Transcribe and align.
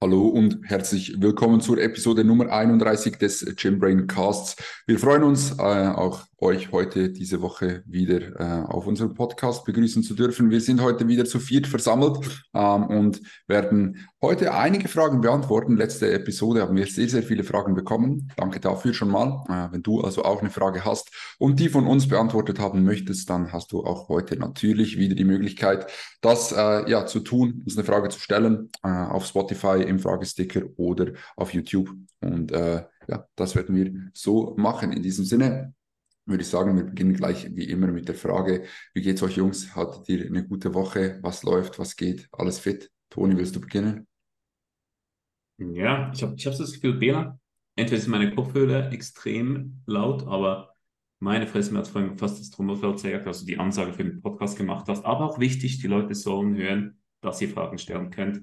Hallo 0.00 0.28
und 0.28 0.60
herzlich 0.62 1.20
willkommen 1.20 1.60
zur 1.60 1.78
Episode 1.78 2.22
Nummer 2.22 2.52
31 2.52 3.16
des 3.16 3.44
Gymbrain 3.56 4.06
Casts. 4.06 4.54
Wir 4.86 4.96
freuen 4.96 5.24
uns, 5.24 5.58
äh, 5.58 5.88
auch 5.88 6.22
euch 6.40 6.70
heute 6.70 7.10
diese 7.10 7.42
Woche 7.42 7.82
wieder 7.84 8.38
äh, 8.38 8.64
auf 8.66 8.86
unserem 8.86 9.14
Podcast 9.14 9.64
begrüßen 9.64 10.04
zu 10.04 10.14
dürfen. 10.14 10.50
Wir 10.50 10.60
sind 10.60 10.80
heute 10.80 11.08
wieder 11.08 11.24
zu 11.24 11.40
viert 11.40 11.66
versammelt 11.66 12.44
ähm, 12.54 12.84
und 12.84 13.20
werden 13.48 14.08
heute 14.22 14.54
einige 14.54 14.88
Fragen 14.88 15.20
beantworten. 15.20 15.76
Letzte 15.76 16.12
Episode 16.12 16.62
haben 16.62 16.76
wir 16.76 16.86
sehr, 16.86 17.08
sehr 17.08 17.24
viele 17.24 17.42
Fragen 17.42 17.74
bekommen. 17.74 18.30
Danke 18.36 18.60
dafür 18.60 18.94
schon 18.94 19.10
mal. 19.10 19.44
Äh, 19.48 19.72
wenn 19.72 19.82
du 19.82 20.00
also 20.00 20.22
auch 20.22 20.40
eine 20.40 20.50
Frage 20.50 20.84
hast 20.84 21.10
und 21.38 21.58
die 21.58 21.68
von 21.68 21.88
uns 21.88 22.06
beantwortet 22.06 22.60
haben 22.60 22.84
möchtest, 22.84 23.28
dann 23.28 23.52
hast 23.52 23.72
du 23.72 23.84
auch 23.84 24.08
heute 24.08 24.36
natürlich 24.36 24.96
wieder 24.96 25.16
die 25.16 25.24
Möglichkeit, 25.24 25.90
das 26.20 26.52
äh, 26.52 26.88
ja 26.88 27.06
zu 27.06 27.18
tun, 27.20 27.62
uns 27.64 27.76
eine 27.76 27.84
Frage 27.84 28.10
zu 28.10 28.20
stellen 28.20 28.70
äh, 28.84 28.88
auf 28.88 29.26
Spotify 29.26 29.82
im 29.82 29.98
Fragesticker 29.98 30.62
oder 30.76 31.12
auf 31.36 31.52
YouTube. 31.52 31.90
Und 32.20 32.52
äh, 32.52 32.84
ja, 33.08 33.26
das 33.34 33.56
werden 33.56 33.74
wir 33.74 34.10
so 34.12 34.54
machen. 34.56 34.92
In 34.92 35.02
diesem 35.02 35.24
Sinne 35.24 35.74
würde 36.28 36.42
ich 36.42 36.48
sagen, 36.48 36.76
wir 36.76 36.84
beginnen 36.84 37.14
gleich 37.14 37.48
wie 37.54 37.64
immer 37.64 37.88
mit 37.88 38.06
der 38.08 38.14
Frage, 38.14 38.64
wie 38.94 39.02
geht's 39.02 39.22
euch 39.22 39.36
Jungs? 39.36 39.74
Hattet 39.74 40.08
ihr 40.08 40.26
eine 40.26 40.46
gute 40.46 40.74
Woche? 40.74 41.18
Was 41.22 41.42
läuft? 41.42 41.78
Was 41.78 41.96
geht? 41.96 42.28
Alles 42.32 42.58
fit? 42.58 42.90
Toni, 43.10 43.36
willst 43.36 43.56
du 43.56 43.60
beginnen? 43.60 44.06
Ja, 45.58 46.12
ich 46.14 46.22
habe 46.22 46.34
ich 46.36 46.46
hab 46.46 46.56
das 46.56 46.72
Gefühl, 46.72 46.94
Bela, 46.94 47.38
entweder 47.74 47.98
ist 47.98 48.06
meine 48.06 48.34
Kopfhörer 48.34 48.92
extrem 48.92 49.80
laut, 49.86 50.26
aber 50.26 50.72
meine 51.20 51.46
Fresse, 51.46 51.72
mir 51.72 51.80
hat 51.80 51.88
vorhin 51.88 52.16
fast 52.16 52.38
das 52.38 52.50
Trommelfell 52.50 52.96
zeigt, 52.96 53.26
also 53.26 53.44
die 53.44 53.58
Ansage 53.58 53.92
für 53.92 54.04
den 54.04 54.22
Podcast 54.22 54.56
gemacht 54.56 54.86
hast. 54.88 55.04
Aber 55.04 55.24
auch 55.24 55.40
wichtig, 55.40 55.80
die 55.80 55.88
Leute 55.88 56.14
sollen 56.14 56.54
hören, 56.56 56.98
dass 57.22 57.40
ihr 57.40 57.48
Fragen 57.48 57.78
stellen 57.78 58.10
könnt. 58.10 58.42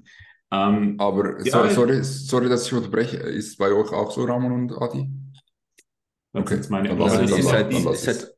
Ähm, 0.51 0.95
aber 0.99 1.39
sorry, 1.45 1.71
sorry, 1.71 2.03
sorry, 2.03 2.49
dass 2.49 2.67
ich 2.67 2.73
unterbreche. 2.73 3.17
Ist 3.17 3.57
bei 3.57 3.71
euch 3.71 3.91
auch 3.91 4.11
so, 4.11 4.25
Ramon 4.25 4.51
und 4.51 4.73
Adi? 4.73 5.09
Okay, 6.35 6.59
meine, 6.69 6.89
dann 6.89 7.01
aber 7.01 7.09
das, 7.09 7.31
ist 7.31 7.51
halt, 7.51 7.71
die, 7.71 7.77
ist 7.77 8.07
halt, 8.07 8.35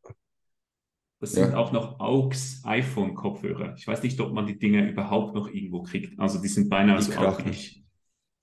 das 1.20 1.32
sind 1.32 1.52
ja. 1.52 1.58
auch 1.58 1.72
noch 1.72 2.00
AUX 2.00 2.62
iPhone-Kopfhörer. 2.64 3.74
Ich 3.76 3.88
weiß 3.88 4.04
nicht, 4.04 4.20
ob 4.20 4.34
man 4.34 4.46
die 4.46 4.60
Dinge 4.60 4.88
überhaupt 4.88 5.34
noch 5.34 5.50
irgendwo 5.50 5.82
kriegt. 5.82 6.20
Also 6.20 6.40
die 6.40 6.48
sind 6.48 6.70
beinahe 6.70 6.98
die 6.98 7.04
so 7.04 7.18
auch 7.18 7.44
nicht. 7.44 7.84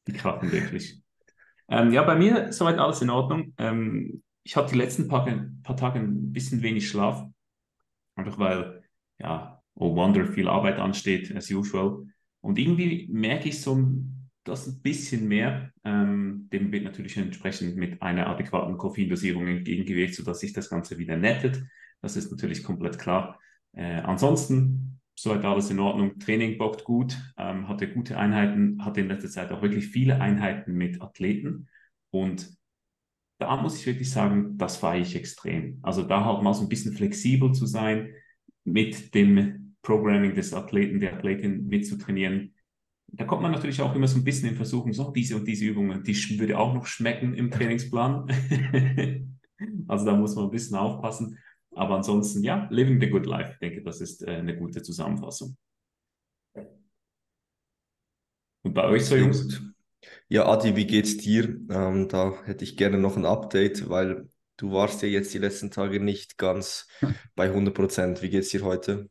Die 0.07 0.13
krachen 0.13 0.51
wirklich. 0.51 1.01
Ähm, 1.69 1.93
ja, 1.93 2.03
bei 2.03 2.17
mir 2.17 2.53
soweit 2.53 2.79
alles 2.79 3.01
in 3.01 3.11
Ordnung. 3.11 3.55
Ähm, 3.59 4.23
ich 4.43 4.57
hatte 4.57 4.73
die 4.73 4.79
letzten 4.79 5.09
paar, 5.09 5.25
paar 5.63 5.77
Tage 5.77 6.01
ein 6.01 6.33
bisschen 6.33 6.63
wenig 6.63 6.89
Schlaf. 6.89 7.25
Einfach 8.17 8.39
weil, 8.39 8.83
ja, 9.19 9.63
oh 9.75 9.95
wonder, 9.95 10.27
viel 10.27 10.49
Arbeit 10.49 10.79
ansteht, 10.79 11.35
as 11.35 11.51
usual. 11.51 12.07
Und 12.41 12.59
irgendwie 12.59 13.09
merke 13.11 13.49
ich 13.49 13.63
so 13.63 13.75
das 14.45 14.67
ein 14.67 14.81
bisschen 14.83 15.27
mehr. 15.27 15.73
Ähm, 15.85 16.49
dem 16.53 16.71
wird 16.71 16.85
natürlich 16.85 17.17
entsprechend 17.17 17.77
mit 17.77 18.01
einer 18.03 18.27
adäquaten 18.29 18.77
Koffeindosierung 18.77 19.47
entgegengewirkt, 19.47 20.15
sodass 20.15 20.41
sich 20.41 20.53
das 20.53 20.71
Ganze 20.71 20.99
wieder 20.99 21.17
nettet. 21.17 21.63
Das 22.01 22.17
ist 22.17 22.31
natürlich 22.31 22.63
komplett 22.63 22.99
klar. 22.99 23.41
Äh, 23.73 24.01
ansonsten, 24.03 25.01
soweit 25.15 25.45
alles 25.45 25.71
in 25.71 25.81
Ordnung. 25.81 26.19
Training 26.19 26.59
bockt 26.59 26.85
gut, 26.85 27.17
ähm, 27.39 27.69
hatte 27.69 27.89
gute 27.89 28.19
Einheiten, 28.19 28.85
hatte 28.85 29.01
in 29.01 29.09
letzter 29.09 29.31
Zeit 29.31 29.51
auch 29.51 29.63
wirklich 29.63 29.89
viele 29.89 30.21
Einheiten 30.21 30.75
mit 30.75 31.01
Athleten. 31.01 31.69
Und 32.11 32.55
da 33.39 33.57
muss 33.57 33.79
ich 33.79 33.87
wirklich 33.87 34.11
sagen, 34.11 34.57
das 34.59 34.77
feiere 34.77 35.03
ich 35.03 35.17
extrem. 35.17 35.79
Also 35.83 36.03
da 36.03 36.25
halt 36.25 36.43
mal 36.43 36.55
so 36.55 36.63
ein 36.63 36.69
bisschen 36.69 36.95
flexibel 36.95 37.53
zu 37.53 37.67
sein 37.67 38.13
mit 38.65 39.15
dem 39.15 39.77
Programming 39.83 40.35
des 40.35 40.55
Athleten, 40.55 41.01
der 41.01 41.15
Athletin 41.15 41.67
mitzutrainieren. 41.67 42.54
Da 43.17 43.25
kommt 43.25 43.43
man 43.43 43.53
natürlich 43.53 43.81
auch 43.81 43.95
immer 43.95 44.09
so 44.09 44.19
ein 44.19 44.25
bisschen 44.25 44.49
in 44.49 44.57
Versuchen, 44.57 44.93
so 44.93 45.11
diese 45.11 45.37
und 45.37 45.47
diese 45.47 45.65
Übungen, 45.65 46.03
die 46.03 46.39
würde 46.39 46.59
auch 46.59 46.75
noch 46.75 46.87
schmecken 46.87 47.35
im 47.35 47.51
Trainingsplan. 47.51 48.27
also 49.89 50.05
da 50.05 50.17
muss 50.17 50.35
man 50.35 50.47
ein 50.47 50.51
bisschen 50.51 50.77
aufpassen. 50.77 51.39
Aber 51.73 51.97
ansonsten, 51.97 52.43
ja, 52.43 52.69
living 52.71 53.01
the 53.01 53.09
good 53.09 53.27
life. 53.27 53.53
Ich 53.53 53.59
denke, 53.59 53.83
das 53.83 54.01
ist 54.01 54.27
äh, 54.27 54.33
eine 54.37 54.57
gute 54.57 54.83
Zusammenfassung. 54.83 55.57
Und 58.63 58.75
bei 58.75 58.85
euch 58.85 59.05
so, 59.05 59.17
Jungs? 59.17 59.61
Ja, 60.29 60.47
Adi, 60.47 60.75
wie 60.77 60.87
geht's 60.87 61.17
dir? 61.17 61.61
Ähm, 61.71 62.09
da 62.09 62.43
hätte 62.45 62.65
ich 62.65 62.77
gerne 62.77 62.99
noch 62.99 63.17
ein 63.17 63.27
Update, 63.27 63.89
weil 63.89 64.29
du 64.57 64.73
warst 64.73 65.03
ja 65.03 65.09
jetzt 65.09 65.35
die 65.35 65.39
letzten 65.39 65.71
Tage 65.71 66.01
nicht 66.01 66.39
ganz 66.39 66.89
bei 67.35 67.47
100 67.47 67.75
Prozent. 67.75 68.23
Wie 68.23 68.31
geht's 68.31 68.51
dir 68.51 68.63
heute? 68.63 69.11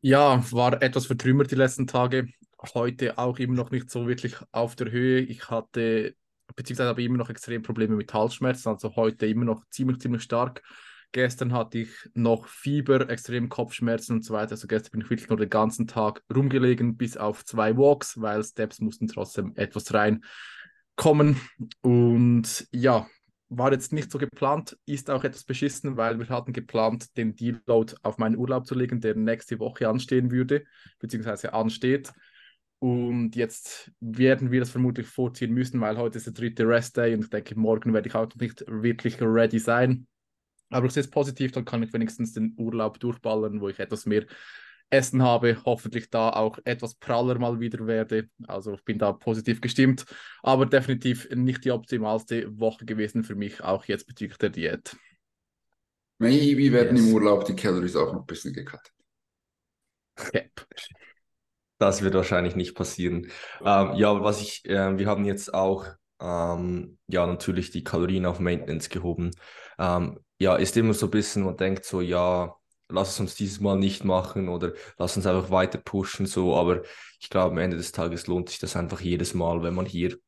Ja, 0.00 0.44
war 0.52 0.80
etwas 0.80 1.06
vertrümmert 1.06 1.50
die 1.50 1.56
letzten 1.56 1.86
Tage. 1.86 2.28
Heute 2.74 3.18
auch 3.18 3.38
immer 3.38 3.54
noch 3.54 3.70
nicht 3.70 3.90
so 3.90 4.08
wirklich 4.08 4.34
auf 4.50 4.74
der 4.74 4.90
Höhe. 4.90 5.20
Ich 5.20 5.48
hatte, 5.48 6.16
beziehungsweise 6.56 6.88
habe 6.88 7.02
immer 7.02 7.18
noch 7.18 7.30
extrem 7.30 7.62
Probleme 7.62 7.94
mit 7.94 8.12
Halsschmerzen, 8.12 8.68
also 8.68 8.96
heute 8.96 9.26
immer 9.26 9.44
noch 9.44 9.64
ziemlich, 9.70 10.00
ziemlich 10.00 10.22
stark. 10.22 10.62
Gestern 11.12 11.52
hatte 11.52 11.78
ich 11.78 11.90
noch 12.14 12.48
Fieber, 12.48 13.08
extrem 13.08 13.48
Kopfschmerzen 13.48 14.16
und 14.16 14.24
so 14.24 14.34
weiter. 14.34 14.52
Also 14.52 14.66
gestern 14.66 14.90
bin 14.92 15.00
ich 15.02 15.10
wirklich 15.10 15.28
nur 15.28 15.38
den 15.38 15.48
ganzen 15.48 15.86
Tag 15.86 16.22
rumgelegen, 16.34 16.96
bis 16.96 17.16
auf 17.16 17.44
zwei 17.44 17.76
Walks, 17.76 18.20
weil 18.20 18.42
Steps 18.44 18.80
mussten 18.80 19.06
trotzdem 19.06 19.52
etwas 19.54 19.94
reinkommen. 19.94 21.40
Und 21.80 22.66
ja, 22.72 23.06
war 23.48 23.72
jetzt 23.72 23.92
nicht 23.92 24.10
so 24.10 24.18
geplant, 24.18 24.76
ist 24.84 25.08
auch 25.10 25.24
etwas 25.24 25.44
beschissen, 25.44 25.96
weil 25.96 26.18
wir 26.18 26.28
hatten 26.28 26.52
geplant, 26.52 27.16
den 27.16 27.34
Deload 27.34 27.94
auf 28.02 28.18
meinen 28.18 28.36
Urlaub 28.36 28.66
zu 28.66 28.74
legen, 28.74 29.00
der 29.00 29.14
nächste 29.14 29.58
Woche 29.58 29.88
anstehen 29.88 30.30
würde, 30.30 30.64
beziehungsweise 30.98 31.54
ansteht. 31.54 32.12
Und 32.80 33.34
jetzt 33.34 33.90
werden 34.00 34.52
wir 34.52 34.60
das 34.60 34.70
vermutlich 34.70 35.06
vorziehen 35.06 35.52
müssen, 35.52 35.80
weil 35.80 35.96
heute 35.96 36.18
ist 36.18 36.26
der 36.26 36.34
dritte 36.34 36.66
Rest-Day 36.66 37.14
und 37.14 37.24
ich 37.24 37.30
denke, 37.30 37.58
morgen 37.58 37.92
werde 37.92 38.08
ich 38.08 38.14
auch 38.14 38.32
nicht 38.36 38.64
wirklich 38.68 39.20
ready 39.20 39.58
sein. 39.58 40.06
Aber 40.70 40.86
ich 40.86 40.92
sehe 40.92 41.02
es 41.02 41.10
positiv, 41.10 41.50
dann 41.52 41.64
kann 41.64 41.82
ich 41.82 41.92
wenigstens 41.92 42.34
den 42.34 42.54
Urlaub 42.56 43.00
durchballern, 43.00 43.60
wo 43.60 43.68
ich 43.68 43.80
etwas 43.80 44.06
mehr 44.06 44.26
Essen 44.90 45.22
habe, 45.22 45.60
hoffentlich 45.64 46.08
da 46.08 46.30
auch 46.30 46.58
etwas 46.64 46.94
praller 46.94 47.38
mal 47.38 47.60
wieder 47.60 47.86
werde. 47.86 48.28
Also 48.46 48.74
ich 48.74 48.84
bin 48.84 48.98
da 48.98 49.12
positiv 49.12 49.60
gestimmt, 49.60 50.04
aber 50.42 50.66
definitiv 50.66 51.28
nicht 51.34 51.64
die 51.64 51.72
optimalste 51.72 52.58
Woche 52.58 52.84
gewesen 52.86 53.24
für 53.24 53.34
mich, 53.34 53.62
auch 53.62 53.84
jetzt 53.86 54.06
bezüglich 54.06 54.38
der 54.38 54.50
Diät. 54.50 54.96
Maybe 56.18 56.72
werden 56.72 56.96
yes. 56.96 57.06
im 57.06 57.14
Urlaub 57.14 57.44
die 57.44 57.54
Calories 57.54 57.96
auch 57.96 58.12
noch 58.12 58.20
ein 58.20 58.26
bisschen 58.26 58.52
gecuttet. 58.52 58.92
Yep. 60.34 60.66
Das 61.78 62.02
wird 62.02 62.14
wahrscheinlich 62.14 62.56
nicht 62.56 62.74
passieren. 62.74 63.28
Ähm, 63.64 63.94
ja, 63.94 64.22
was 64.22 64.40
ich, 64.40 64.64
äh, 64.68 64.98
wir 64.98 65.06
haben 65.06 65.24
jetzt 65.24 65.54
auch 65.54 65.86
ähm, 66.20 66.98
ja 67.06 67.26
natürlich 67.26 67.70
die 67.70 67.84
Kalorien 67.84 68.26
auf 68.26 68.40
Maintenance 68.40 68.88
gehoben. 68.88 69.30
Ähm, 69.78 70.18
ja, 70.38 70.56
ist 70.56 70.76
immer 70.76 70.94
so 70.94 71.06
ein 71.06 71.10
bisschen, 71.10 71.44
man 71.44 71.56
denkt 71.56 71.84
so, 71.84 72.00
ja, 72.00 72.54
lass 72.88 73.10
es 73.10 73.20
uns 73.20 73.34
dieses 73.34 73.60
Mal 73.60 73.76
nicht 73.76 74.04
machen 74.04 74.48
oder 74.48 74.72
lass 74.98 75.16
uns 75.16 75.26
einfach 75.26 75.50
weiter 75.50 75.78
pushen, 75.78 76.26
so. 76.26 76.56
Aber 76.56 76.82
ich 77.20 77.30
glaube, 77.30 77.52
am 77.52 77.58
Ende 77.58 77.76
des 77.76 77.92
Tages 77.92 78.26
lohnt 78.26 78.48
sich 78.48 78.58
das 78.58 78.76
einfach 78.76 79.00
jedes 79.00 79.34
Mal, 79.34 79.62
wenn 79.62 79.74
man 79.74 79.86
hier 79.86 80.18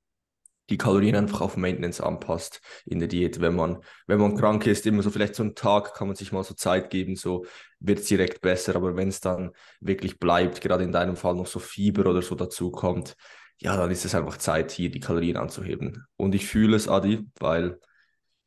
die 0.71 0.79
Kalorien 0.79 1.17
einfach 1.17 1.41
auf 1.41 1.57
Maintenance 1.57 2.01
anpasst 2.01 2.61
in 2.87 2.99
der 2.99 3.09
Diät. 3.09 3.41
Wenn 3.41 3.55
man, 3.55 3.79
wenn 4.07 4.19
man 4.19 4.37
krank 4.37 4.67
ist, 4.67 4.87
immer 4.87 5.03
so 5.03 5.11
vielleicht 5.11 5.35
so 5.35 5.43
einen 5.43 5.55
Tag 5.55 5.95
kann 5.95 6.07
man 6.07 6.17
sich 6.17 6.33
mal 6.33 6.45
so 6.45 6.55
Zeit 6.55 6.91
geben, 6.91 7.17
so 7.17 7.45
wird 7.81 7.99
es 7.99 8.07
direkt 8.07 8.41
besser. 8.41 8.77
Aber 8.77 8.97
wenn 8.97 9.09
es 9.09 9.21
dann 9.21 9.51
wirklich 9.81 10.19
bleibt, 10.19 10.61
gerade 10.61 10.85
in 10.85 10.93
deinem 10.93 11.17
Fall 11.17 11.35
noch 11.35 11.47
so 11.47 11.59
Fieber 11.59 12.09
oder 12.09 12.23
so 12.23 12.35
dazu 12.35 12.71
kommt, 12.71 13.17
ja, 13.59 13.77
dann 13.77 13.91
ist 13.91 14.05
es 14.05 14.15
einfach 14.15 14.39
Zeit, 14.39 14.71
hier 14.71 14.91
die 14.91 15.01
Kalorien 15.01 15.37
anzuheben. 15.37 16.07
Und 16.17 16.35
ich 16.35 16.47
fühle 16.47 16.77
es, 16.77 16.89
Adi, 16.89 17.27
weil 17.39 17.79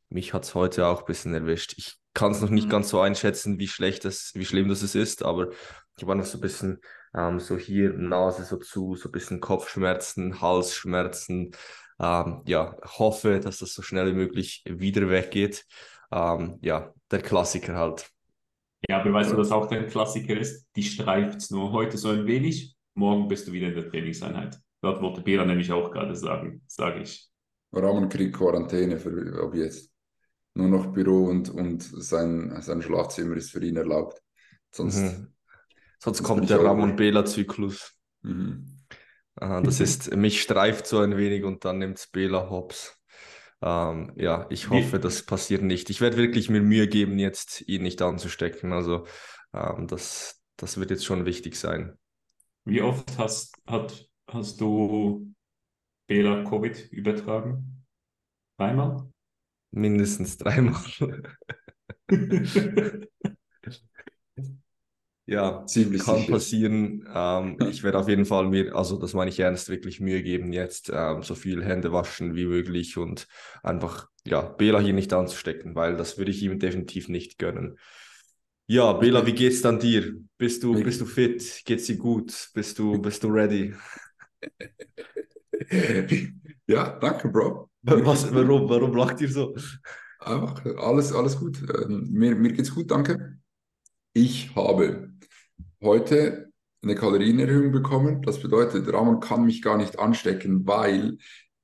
mich 0.08 0.32
hat 0.32 0.44
es 0.44 0.54
heute 0.54 0.86
auch 0.86 1.00
ein 1.00 1.06
bisschen 1.06 1.34
erwischt. 1.34 1.74
Ich 1.76 1.96
kann 2.14 2.32
es 2.32 2.40
noch 2.40 2.50
nicht 2.50 2.66
mhm. 2.66 2.70
ganz 2.70 2.88
so 2.88 3.00
einschätzen, 3.00 3.58
wie 3.58 3.68
schlecht 3.68 4.04
das, 4.04 4.32
wie 4.34 4.44
schlimm 4.44 4.68
das 4.68 4.82
ist, 4.82 5.22
aber 5.22 5.50
ich 5.96 6.06
war 6.06 6.14
noch 6.14 6.24
so 6.24 6.38
ein 6.38 6.40
bisschen 6.40 6.80
ähm, 7.14 7.38
so 7.38 7.56
hier 7.56 7.92
Nase 7.92 8.44
so 8.44 8.56
zu, 8.56 8.96
so 8.96 9.08
ein 9.08 9.12
bisschen 9.12 9.40
Kopfschmerzen, 9.40 10.40
Halsschmerzen. 10.40 11.52
Ähm, 12.00 12.42
ja, 12.46 12.76
hoffe, 12.98 13.40
dass 13.40 13.58
das 13.58 13.74
so 13.74 13.82
schnell 13.82 14.08
wie 14.08 14.18
möglich 14.18 14.62
wieder 14.66 15.08
weggeht. 15.08 15.64
Ähm, 16.10 16.58
ja, 16.60 16.92
der 17.10 17.22
Klassiker 17.22 17.74
halt. 17.76 18.10
Ja, 18.88 19.00
aber 19.00 19.12
weißt 19.12 19.32
du, 19.32 19.36
was 19.36 19.50
auch 19.50 19.66
der 19.66 19.86
Klassiker 19.86 20.36
ist? 20.36 20.66
Die 20.76 20.82
streift 20.82 21.38
es 21.38 21.50
nur 21.50 21.72
heute 21.72 21.96
so 21.96 22.10
ein 22.10 22.26
wenig, 22.26 22.76
morgen 22.94 23.28
bist 23.28 23.48
du 23.48 23.52
wieder 23.52 23.68
in 23.68 23.74
der 23.74 23.88
Trainingseinheit. 23.88 24.58
Dort 24.82 25.00
wollte 25.00 25.22
Bela 25.22 25.44
nämlich 25.44 25.72
auch 25.72 25.90
gerade 25.90 26.14
sagen, 26.14 26.62
sage 26.66 27.02
ich. 27.02 27.28
Ramon 27.72 28.08
kriegt 28.08 28.36
Quarantäne 28.36 28.98
für 28.98 29.42
ab 29.42 29.54
jetzt 29.54 29.90
nur 30.54 30.68
noch 30.68 30.92
Büro 30.92 31.24
und, 31.26 31.50
und 31.50 31.82
sein, 31.82 32.54
sein 32.60 32.82
Schlafzimmer 32.82 33.36
ist 33.36 33.50
für 33.50 33.64
ihn 33.64 33.76
erlaubt. 33.76 34.22
Sonst, 34.70 35.00
mhm. 35.00 35.34
Sonst 35.98 36.22
kommt 36.22 36.50
der 36.50 36.62
Ramon 36.62 36.96
Bela-Zyklus. 36.96 37.94
Mhm. 39.40 39.64
das 39.64 39.80
ist, 39.80 40.14
mich 40.14 40.42
streift 40.42 40.86
so 40.86 41.00
ein 41.00 41.16
wenig 41.16 41.44
und 41.44 41.64
dann 41.64 41.78
nimmt 41.78 41.98
es 41.98 42.06
Bela 42.06 42.50
hops. 42.50 43.00
Ähm, 43.62 44.12
ja, 44.16 44.46
ich 44.50 44.68
hoffe, 44.68 44.98
das 44.98 45.24
passiert 45.24 45.62
nicht. 45.62 45.88
Ich 45.90 46.00
werde 46.00 46.16
wirklich 46.16 46.50
mir 46.50 46.60
Mühe 46.60 46.86
geben, 46.86 47.18
jetzt 47.18 47.66
ihn 47.66 47.82
nicht 47.82 48.02
anzustecken. 48.02 48.72
Also 48.72 49.06
ähm, 49.54 49.86
das, 49.86 50.42
das 50.56 50.78
wird 50.78 50.90
jetzt 50.90 51.04
schon 51.04 51.24
wichtig 51.24 51.56
sein. 51.56 51.96
Wie 52.64 52.82
oft 52.82 53.18
hast, 53.18 53.56
hat, 53.66 54.08
hast 54.28 54.60
du 54.60 55.32
Bela 56.06 56.44
Covid 56.44 56.92
übertragen? 56.92 57.84
Dreimal? 58.58 59.08
Mindestens 59.70 60.36
dreimal. 60.36 60.80
ja, 65.26 65.66
Ziemlich 65.66 66.02
kann 66.04 66.16
sicher. 66.16 66.26
passieren. 66.28 67.08
Ähm, 67.12 67.58
ich 67.70 67.82
werde 67.82 67.98
auf 67.98 68.08
jeden 68.08 68.26
Fall 68.26 68.48
mir, 68.48 68.74
also 68.74 68.98
das 68.98 69.14
meine 69.14 69.30
ich 69.30 69.40
ernst, 69.40 69.68
wirklich 69.68 70.00
Mühe 70.00 70.22
geben, 70.22 70.52
jetzt 70.52 70.90
ähm, 70.94 71.22
so 71.22 71.34
viel 71.34 71.64
Hände 71.64 71.92
waschen 71.92 72.34
wie 72.34 72.46
möglich 72.46 72.96
und 72.98 73.26
einfach, 73.62 74.08
ja, 74.26 74.42
Bela 74.42 74.80
hier 74.80 74.92
nicht 74.92 75.12
anzustecken, 75.12 75.74
weil 75.74 75.96
das 75.96 76.18
würde 76.18 76.30
ich 76.30 76.42
ihm 76.42 76.58
definitiv 76.58 77.08
nicht 77.08 77.38
gönnen. 77.38 77.78
Ja, 78.66 78.92
Bela, 78.94 79.26
wie 79.26 79.34
geht's 79.34 79.62
dann 79.62 79.78
dir? 79.78 80.14
Bist 80.38 80.62
du, 80.62 80.82
bist 80.82 81.00
du 81.00 81.06
fit? 81.06 81.62
Geht's 81.66 81.86
dir 81.86 81.96
gut? 81.96 82.50
Bist 82.54 82.78
du, 82.78 82.98
bist 83.00 83.22
du 83.22 83.28
ready? 83.28 83.74
ja, 86.66 86.98
danke, 87.00 87.28
Bro. 87.28 87.70
Was, 87.82 88.32
warum, 88.34 88.68
warum 88.68 88.96
lacht 88.96 89.20
ihr 89.20 89.28
so? 89.30 89.54
Einfach 90.20 90.64
alles, 90.78 91.12
alles 91.12 91.38
gut. 91.38 91.58
Ähm, 91.62 92.08
mir, 92.12 92.34
mir 92.34 92.52
geht's 92.52 92.74
gut, 92.74 92.90
danke. 92.90 93.38
Ich 94.12 94.54
habe 94.56 95.13
heute 95.84 96.50
eine 96.82 96.94
Kalorienerhöhung 96.96 97.70
bekommen. 97.70 98.22
Das 98.22 98.40
bedeutet, 98.40 98.92
Ramon 98.92 99.20
kann 99.20 99.44
mich 99.44 99.62
gar 99.62 99.76
nicht 99.76 99.98
anstecken, 99.98 100.66
weil 100.66 101.18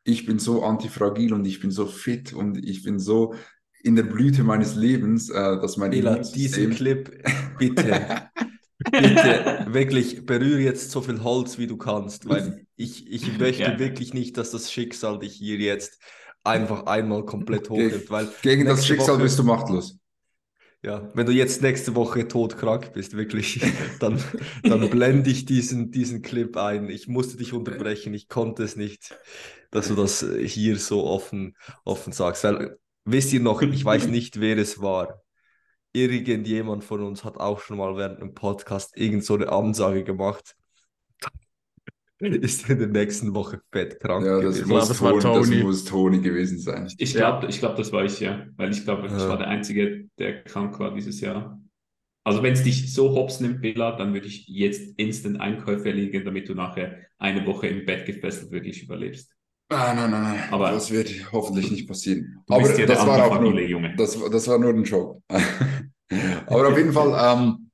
ich 0.05 0.26
bin 0.26 0.38
so 0.38 0.62
antifragil 0.62 1.32
und 1.34 1.44
ich 1.44 1.61
bin 1.61 1.70
so 1.70 1.87
fit 1.87 2.32
und 2.32 2.64
ich 2.64 2.82
bin 2.82 2.99
so 2.99 3.34
in 3.82 3.96
der 3.96 4.02
Blüte 4.05 4.44
meines 4.44 4.75
Lebens, 4.75 5.31
äh, 5.31 5.61
dass 5.61 5.76
mein 5.76 5.93
Ela, 5.93 6.19
diesen 6.19 6.70
Clip, 6.70 7.11
bitte, 7.58 8.28
bitte, 8.90 9.67
wirklich 9.70 10.26
berühre 10.26 10.61
jetzt 10.61 10.90
so 10.90 11.00
viel 11.00 11.23
Holz, 11.23 11.58
wie 11.58 11.66
du 11.66 11.76
kannst, 11.76 12.28
weil 12.28 12.66
ich, 12.76 13.11
ich 13.11 13.38
möchte 13.38 13.62
ja. 13.62 13.78
wirklich 13.78 14.14
nicht, 14.14 14.37
dass 14.37 14.50
das 14.50 14.70
Schicksal 14.70 15.19
dich 15.19 15.34
hier 15.34 15.56
jetzt 15.56 15.99
einfach 16.44 16.87
einmal 16.87 17.25
komplett 17.25 17.70
hochhält. 17.70 18.11
Weil 18.11 18.28
Gegen 18.43 18.66
das 18.66 18.87
Schicksal 18.87 19.14
Woche, 19.14 19.23
bist 19.23 19.38
du 19.38 19.44
machtlos. 19.44 20.00
Ja, 20.82 21.10
wenn 21.12 21.26
du 21.26 21.32
jetzt 21.32 21.60
nächste 21.60 21.94
Woche 21.94 22.26
todkrank 22.26 22.94
bist, 22.94 23.14
wirklich, 23.14 23.60
dann, 24.00 24.22
dann 24.62 24.88
blende 24.88 25.28
ich 25.28 25.44
diesen, 25.44 25.90
diesen 25.90 26.22
Clip 26.22 26.56
ein. 26.56 26.88
Ich 26.88 27.06
musste 27.06 27.36
dich 27.36 27.52
unterbrechen, 27.52 28.14
ich 28.14 28.28
konnte 28.28 28.62
es 28.62 28.76
nicht, 28.76 29.14
dass 29.70 29.88
du 29.88 29.94
das 29.94 30.24
hier 30.42 30.78
so 30.78 31.04
offen, 31.04 31.54
offen 31.84 32.14
sagst. 32.14 32.44
Weil, 32.44 32.78
wisst 33.04 33.32
ihr 33.32 33.40
noch, 33.40 33.60
ich 33.60 33.84
weiß 33.84 34.06
nicht, 34.06 34.40
wer 34.40 34.56
es 34.56 34.80
war. 34.80 35.22
Irgendjemand 35.92 36.84
von 36.84 37.02
uns 37.02 37.24
hat 37.24 37.36
auch 37.36 37.60
schon 37.60 37.76
mal 37.76 37.96
während 37.96 38.20
einem 38.20 38.32
Podcast 38.32 38.96
irgend 38.96 39.24
so 39.24 39.34
eine 39.34 39.50
Ansage 39.50 40.02
gemacht 40.04 40.56
ist 42.43 42.69
in 42.69 42.78
der 42.78 42.88
nächsten 42.88 43.34
Woche 43.34 43.61
fett 43.72 43.99
krank. 44.00 44.26
Ja, 44.26 44.40
das, 44.40 44.64
muss, 44.67 44.88
das, 44.88 44.99
Toni, 44.99 45.22
das 45.22 45.50
muss 45.62 45.84
Toni 45.84 46.20
gewesen 46.20 46.58
sein. 46.58 46.88
Ich 46.99 47.14
glaube, 47.14 47.46
ich 47.49 47.58
glaub, 47.58 47.76
das 47.76 47.93
war 47.93 48.05
ich 48.05 48.20
ja, 48.20 48.46
weil 48.56 48.70
ich 48.70 48.84
glaube, 48.84 49.06
ich 49.06 49.12
ja. 49.12 49.28
war 49.28 49.38
der 49.38 49.49
Einzige, 49.49 50.08
der 50.19 50.44
krank 50.44 50.78
war 50.78 50.94
dieses 50.94 51.20
Jahr. 51.20 51.61
Also 52.25 52.43
wenn 52.43 52.52
es 52.52 52.62
dich 52.62 52.93
so 52.93 53.14
hops 53.14 53.40
nimmt, 53.40 53.62
Bela, 53.62 53.96
dann 53.96 54.12
würde 54.12 54.26
ich 54.26 54.46
jetzt 54.46 54.99
instant 54.99 55.40
Einkäufe 55.40 55.88
erlegen, 55.88 56.25
damit 56.25 56.49
du 56.49 56.55
nachher 56.55 56.99
eine 57.19 57.46
Woche 57.46 57.69
im 57.69 57.87
Bett 57.87 58.05
gefesselt 58.05 58.50
wirklich 58.50 58.82
überlebst. 58.82 59.32
Nein, 59.70 59.96
nein, 59.96 60.11
nein, 60.11 60.23
nein. 60.23 60.43
Aber 60.50 60.73
das 60.73 60.90
wird 60.90 61.11
hoffentlich 61.32 61.70
nicht 61.70 61.88
passieren. 61.88 62.43
Aber 62.49 62.78
ja 62.78 62.87
das 62.87 63.06
war 63.06 63.25
auch 63.25 63.34
Familie, 63.37 63.61
nur, 63.61 63.69
Junge. 63.69 63.94
Das, 63.96 64.19
das 64.31 64.49
war 64.49 64.58
nur 64.58 64.70
ein 64.70 64.84
Joke. 64.84 65.23
Aber 66.46 66.69
auf 66.69 66.76
jeden 66.76 66.93
Fall, 66.93 67.38
ähm, 67.38 67.70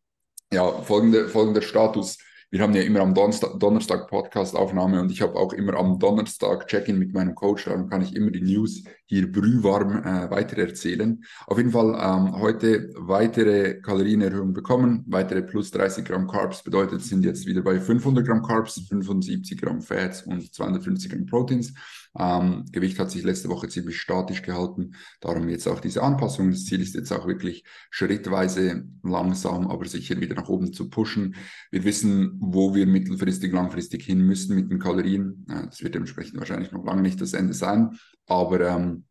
ja, 0.53 0.71
folgende, 0.83 1.29
folgender 1.29 1.63
Status. 1.63 2.19
Wir 2.49 2.63
haben 2.63 2.75
ja 2.75 2.83
immer 2.83 3.01
am 3.01 3.13
Donnerstag, 3.13 3.59
Donnerstag 3.59 4.07
Podcast-Aufnahme 4.09 5.01
und 5.01 5.11
ich 5.11 5.21
habe 5.21 5.35
auch 5.35 5.53
immer 5.53 5.75
am 5.75 5.99
Donnerstag 5.99 6.69
Check-in 6.69 6.97
mit 6.97 7.13
meinem 7.13 7.35
Coach. 7.35 7.65
Darum 7.65 7.89
kann 7.89 8.03
ich 8.03 8.15
immer 8.15 8.31
die 8.31 8.41
News 8.41 8.85
hier 9.07 9.31
brühwarm 9.33 10.05
äh, 10.05 10.31
weitererzählen. 10.31 11.25
Auf 11.49 11.59
jeden 11.59 11.73
Fall 11.73 11.99
ähm, 12.01 12.41
heute 12.41 12.91
weitere 12.95 13.81
Kalorienerhöhung 13.81 14.53
bekommen, 14.53 15.05
weitere 15.09 15.43
plus 15.43 15.73
30 15.73 16.05
Gramm 16.05 16.29
Carbs 16.29 16.63
bedeutet, 16.63 17.03
sind 17.03 17.25
jetzt 17.25 17.47
wieder 17.47 17.63
bei 17.63 17.81
500 17.81 18.25
Gramm 18.25 18.43
Carbs, 18.43 18.81
75 18.89 19.61
Gramm 19.61 19.83
Fats 19.83 20.23
und 20.23 20.55
250 20.55 21.11
Gramm 21.11 21.27
Proteins. 21.27 21.75
Ähm, 22.19 22.65
Gewicht 22.73 22.99
hat 22.99 23.11
sich 23.11 23.23
letzte 23.23 23.49
Woche 23.49 23.69
ziemlich 23.69 24.01
statisch 24.01 24.43
gehalten, 24.43 24.95
darum 25.21 25.49
jetzt 25.49 25.67
auch 25.67 25.81
diese 25.81 26.03
Anpassung. 26.03 26.51
Das 26.51 26.65
Ziel 26.65 26.81
ist 26.81 26.95
jetzt 26.95 27.13
auch 27.13 27.27
wirklich 27.27 27.65
schrittweise 27.91 28.85
langsam, 29.03 29.69
aber 29.69 29.87
sicher 29.87 30.21
wieder 30.21 30.35
nach 30.35 30.49
oben 30.49 30.73
zu 30.73 30.89
pushen. 30.89 31.37
Wir 31.71 31.85
wissen, 31.85 32.37
wo 32.41 32.75
wir 32.75 32.87
mittelfristig, 32.87 33.53
langfristig 33.53 34.05
hin 34.05 34.25
müssen 34.25 34.57
mit 34.57 34.71
den 34.71 34.79
Kalorien. 34.79 35.47
Äh, 35.49 35.67
das 35.67 35.83
wird 35.83 35.95
dementsprechend 35.95 36.39
wahrscheinlich 36.39 36.73
noch 36.73 36.85
lange 36.85 37.03
nicht 37.03 37.21
das 37.21 37.33
Ende 37.33 37.55
sein, 37.55 37.99
aber 38.27 38.61
ähm, 38.61 39.05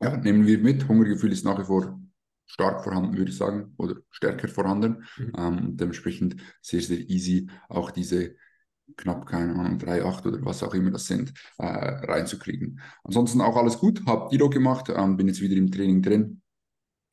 ja, 0.00 0.16
nehmen 0.16 0.46
wir 0.46 0.58
mit. 0.58 0.88
Hungergefühl 0.88 1.32
ist 1.32 1.44
nach 1.44 1.58
wie 1.58 1.64
vor 1.64 1.98
stark 2.46 2.84
vorhanden, 2.84 3.16
würde 3.16 3.30
ich 3.30 3.36
sagen, 3.36 3.74
oder 3.76 3.96
stärker 4.10 4.48
vorhanden. 4.48 5.04
Mhm. 5.18 5.32
Ähm, 5.36 5.76
dementsprechend 5.76 6.36
sehr, 6.62 6.80
sehr 6.80 6.98
easy 6.98 7.48
auch 7.68 7.90
diese 7.90 8.36
knapp, 8.96 9.26
keine 9.26 9.54
Ahnung, 9.54 9.78
3,8 9.78 10.26
oder 10.26 10.44
was 10.44 10.62
auch 10.62 10.74
immer 10.74 10.90
das 10.90 11.06
sind, 11.06 11.32
äh, 11.58 11.66
reinzukriegen. 11.66 12.80
Ansonsten 13.04 13.40
auch 13.40 13.56
alles 13.56 13.78
gut, 13.78 14.04
habe 14.06 14.28
Dilo 14.30 14.50
gemacht, 14.50 14.88
ähm, 14.94 15.16
bin 15.16 15.28
jetzt 15.28 15.40
wieder 15.40 15.56
im 15.56 15.70
Training 15.70 16.02
drin. 16.02 16.42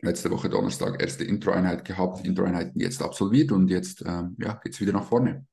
Letzte 0.02 0.30
Woche 0.32 0.50
Donnerstag 0.50 1.02
erste 1.02 1.24
Intro-Einheit 1.24 1.86
gehabt, 1.86 2.26
Intro-Einheiten 2.26 2.80
jetzt 2.80 3.02
absolviert 3.02 3.52
und 3.52 3.70
jetzt 3.70 4.04
ähm, 4.06 4.36
ja, 4.40 4.54
geht 4.56 4.74
es 4.74 4.82
wieder 4.82 4.94
nach 4.94 5.06
vorne. 5.06 5.48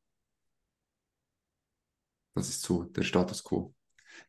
Das 2.34 2.48
ist 2.48 2.62
so 2.62 2.84
der 2.84 3.02
Status 3.02 3.44
quo. 3.44 3.74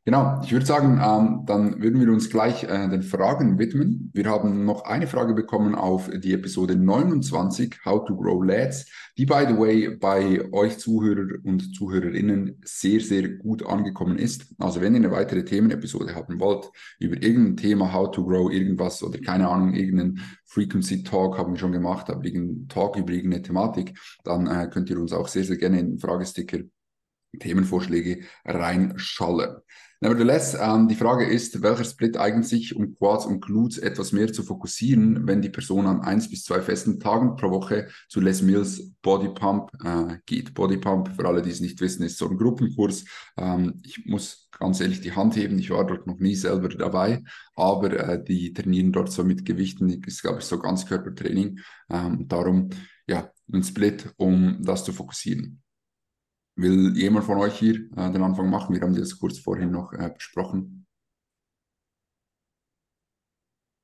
Genau, 0.03 0.41
ich 0.43 0.51
würde 0.51 0.65
sagen, 0.65 0.99
ähm, 0.99 1.45
dann 1.45 1.79
würden 1.79 2.01
wir 2.01 2.11
uns 2.11 2.31
gleich 2.31 2.63
äh, 2.63 2.89
den 2.89 3.03
Fragen 3.03 3.59
widmen. 3.59 4.09
Wir 4.15 4.25
haben 4.25 4.65
noch 4.65 4.83
eine 4.85 5.05
Frage 5.05 5.35
bekommen 5.35 5.75
auf 5.75 6.09
die 6.09 6.33
Episode 6.33 6.75
29, 6.75 7.85
How 7.85 8.03
to 8.05 8.17
Grow 8.17 8.43
Lads, 8.43 8.87
die, 9.15 9.27
by 9.27 9.45
the 9.47 9.55
way, 9.55 9.95
bei 9.95 10.51
euch 10.53 10.79
Zuhörer 10.79 11.27
und 11.43 11.75
Zuhörerinnen 11.75 12.59
sehr, 12.65 12.99
sehr 12.99 13.29
gut 13.29 13.63
angekommen 13.63 14.17
ist. 14.17 14.47
Also 14.57 14.81
wenn 14.81 14.95
ihr 14.95 15.01
eine 15.01 15.11
weitere 15.11 15.45
Themenepisode 15.45 16.15
haben 16.15 16.39
wollt, 16.39 16.71
über 16.97 17.21
irgendein 17.21 17.57
Thema, 17.57 17.93
How 17.93 18.09
to 18.09 18.25
Grow, 18.25 18.51
irgendwas 18.51 19.03
oder 19.03 19.19
keine 19.19 19.49
Ahnung, 19.49 19.75
irgendeinen 19.75 20.19
Frequency 20.47 21.03
Talk 21.03 21.37
haben 21.37 21.53
wir 21.53 21.59
schon 21.59 21.73
gemacht, 21.73 22.09
aber 22.09 22.25
irgendeinen 22.25 22.67
Talk 22.69 22.97
über 22.97 23.13
irgendeine 23.13 23.43
Thematik, 23.43 23.99
dann 24.23 24.47
äh, 24.47 24.67
könnt 24.67 24.89
ihr 24.89 24.99
uns 24.99 25.13
auch 25.13 25.27
sehr, 25.27 25.43
sehr 25.43 25.57
gerne 25.57 25.79
in 25.79 25.91
den 25.91 25.99
Fragesticker 25.99 26.57
Themenvorschläge 27.39 28.21
reinschallen. 28.45 29.57
Nevertheless, 30.03 30.57
ähm, 30.59 30.87
die 30.87 30.95
Frage 30.95 31.25
ist, 31.25 31.61
welcher 31.61 31.83
Split 31.83 32.17
eignet 32.17 32.47
sich, 32.47 32.75
um 32.75 32.97
Quads 32.97 33.27
und 33.27 33.39
Glutes 33.39 33.77
etwas 33.77 34.11
mehr 34.11 34.33
zu 34.33 34.41
fokussieren, 34.41 35.27
wenn 35.27 35.43
die 35.43 35.49
Person 35.49 35.85
an 35.85 36.01
eins 36.01 36.27
bis 36.27 36.43
zwei 36.43 36.59
festen 36.59 36.99
Tagen 36.99 37.35
pro 37.35 37.51
Woche 37.51 37.87
zu 38.09 38.19
Les 38.19 38.41
Mills 38.41 38.93
Body 39.03 39.29
Pump 39.29 39.69
äh, 39.83 40.17
geht. 40.25 40.55
Body 40.55 40.77
Pump, 40.77 41.15
für 41.15 41.27
alle, 41.27 41.43
die 41.43 41.51
es 41.51 41.59
nicht 41.59 41.79
wissen, 41.81 42.01
ist 42.01 42.17
so 42.17 42.27
ein 42.27 42.37
Gruppenkurs. 42.37 43.05
Ähm, 43.37 43.79
ich 43.85 44.03
muss 44.07 44.49
ganz 44.57 44.81
ehrlich 44.81 45.01
die 45.01 45.15
Hand 45.15 45.35
heben, 45.35 45.59
ich 45.59 45.69
war 45.69 45.85
dort 45.85 46.07
noch 46.07 46.17
nie 46.17 46.35
selber 46.35 46.69
dabei, 46.69 47.21
aber 47.55 47.91
äh, 47.91 48.23
die 48.23 48.53
trainieren 48.53 48.91
dort 48.91 49.11
so 49.11 49.23
mit 49.23 49.45
Gewichten, 49.45 49.87
ist, 50.03 50.23
glaube 50.23 50.39
ich, 50.39 50.45
so 50.45 50.57
Ganzkörpertraining. 50.57 51.59
Ähm, 51.91 52.27
darum, 52.27 52.71
ja, 53.05 53.31
ein 53.53 53.63
Split, 53.63 54.11
um 54.17 54.63
das 54.63 54.83
zu 54.83 54.93
fokussieren. 54.93 55.61
Will 56.61 56.95
jemand 56.95 57.25
von 57.25 57.39
euch 57.39 57.57
hier 57.57 57.75
äh, 57.97 58.11
den 58.11 58.21
Anfang 58.21 58.47
machen? 58.47 58.75
Wir 58.75 58.81
haben 58.81 58.95
das 58.95 59.17
kurz 59.17 59.39
vorhin 59.39 59.71
noch 59.71 59.91
äh, 59.93 60.11
besprochen. 60.13 60.85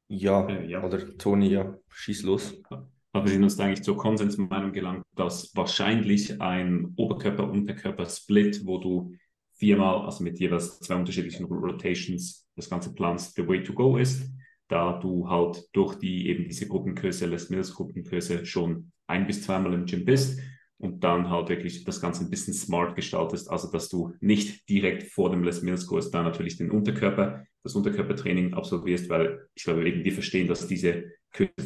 Ja, 0.09 0.47
äh, 0.47 0.69
ja, 0.69 0.83
oder 0.83 1.17
Toni, 1.17 1.47
ja, 1.47 1.75
schieß 1.89 2.21
los. 2.21 2.61
Aber 2.69 3.25
wir 3.25 3.31
sind 3.31 3.43
uns 3.43 3.59
eigentlich 3.59 3.81
zur 3.81 3.97
Konsensmeinung 3.97 4.73
gelangt, 4.73 5.03
dass 5.15 5.55
wahrscheinlich 5.55 6.39
ein 6.39 6.93
Oberkörper-Unterkörper-Split, 6.97 8.63
wo 8.63 8.77
du 8.77 9.15
viermal, 9.53 10.05
also 10.05 10.23
mit 10.23 10.39
jeweils 10.39 10.79
zwei 10.79 10.97
unterschiedlichen 10.97 11.45
Rotations, 11.45 12.47
das 12.55 12.69
Ganze 12.69 12.93
planst, 12.93 13.35
the 13.35 13.47
way 13.47 13.63
to 13.63 13.73
go 13.73 13.97
ist, 13.97 14.29
da 14.67 14.99
du 14.99 15.27
halt 15.27 15.67
durch 15.73 15.95
die 15.95 16.27
eben 16.27 16.43
diese 16.43 16.67
Gruppengröße, 16.67 17.25
Les 17.25 17.49
Mills 17.49 17.73
Gruppengröße 17.73 18.45
schon 18.45 18.91
ein 19.07 19.25
bis 19.25 19.41
zweimal 19.41 19.73
im 19.73 19.85
Gym 19.85 20.05
bist 20.05 20.39
und 20.79 21.03
dann 21.03 21.29
halt 21.29 21.49
wirklich 21.49 21.83
das 21.83 22.01
Ganze 22.01 22.23
ein 22.23 22.29
bisschen 22.29 22.53
smart 22.53 22.95
gestaltest, 22.95 23.49
also 23.49 23.71
dass 23.71 23.89
du 23.89 24.13
nicht 24.19 24.69
direkt 24.69 25.03
vor 25.11 25.29
dem 25.31 25.43
Les 25.43 25.61
Mills 25.61 25.87
Kurs 25.87 26.11
dann 26.11 26.25
natürlich 26.25 26.57
den 26.57 26.71
Unterkörper, 26.71 27.45
das 27.63 27.75
Unterkörpertraining 27.75 28.53
absolvierst, 28.53 29.09
weil 29.09 29.47
ich 29.55 29.63
glaube, 29.63 29.87
eben 29.87 30.03
wir 30.03 30.13
verstehen, 30.13 30.47
dass 30.47 30.67
diese 30.67 31.05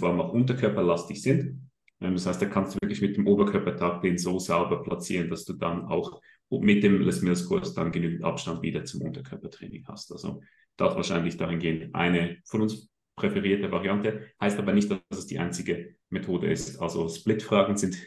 allem 0.01 0.19
auch 0.21 0.33
unterkörperlastig 0.33 1.21
sind. 1.21 1.69
Ähm, 2.01 2.13
das 2.13 2.25
heißt, 2.25 2.41
da 2.41 2.45
kannst 2.45 2.73
du 2.73 2.79
wirklich 2.81 3.01
mit 3.01 3.17
dem 3.17 3.27
Oberkörpertag 3.27 4.01
den 4.01 4.17
so 4.17 4.39
sauber 4.39 4.81
platzieren, 4.81 5.29
dass 5.29 5.45
du 5.45 5.53
dann 5.53 5.85
auch 5.85 6.21
mit 6.49 6.83
dem 6.83 7.01
Les 7.01 7.21
Mills 7.21 7.47
Kurs 7.47 7.73
dann 7.73 7.91
genügend 7.91 8.23
Abstand 8.23 8.61
wieder 8.61 8.83
zum 8.83 9.01
Unterkörpertraining 9.01 9.85
hast. 9.87 10.11
Also 10.11 10.41
das 10.77 10.95
wahrscheinlich 10.95 11.37
dahingehend 11.37 11.95
eine 11.95 12.37
von 12.45 12.61
uns 12.61 12.89
präferierte 13.15 13.71
Variante, 13.71 14.27
heißt 14.41 14.57
aber 14.57 14.73
nicht, 14.73 14.89
dass 14.89 14.99
es 15.11 15.27
die 15.27 15.39
einzige 15.39 15.95
Methode 16.09 16.51
ist. 16.51 16.81
Also 16.81 17.07
Split-Fragen 17.07 17.77
sind 17.77 17.97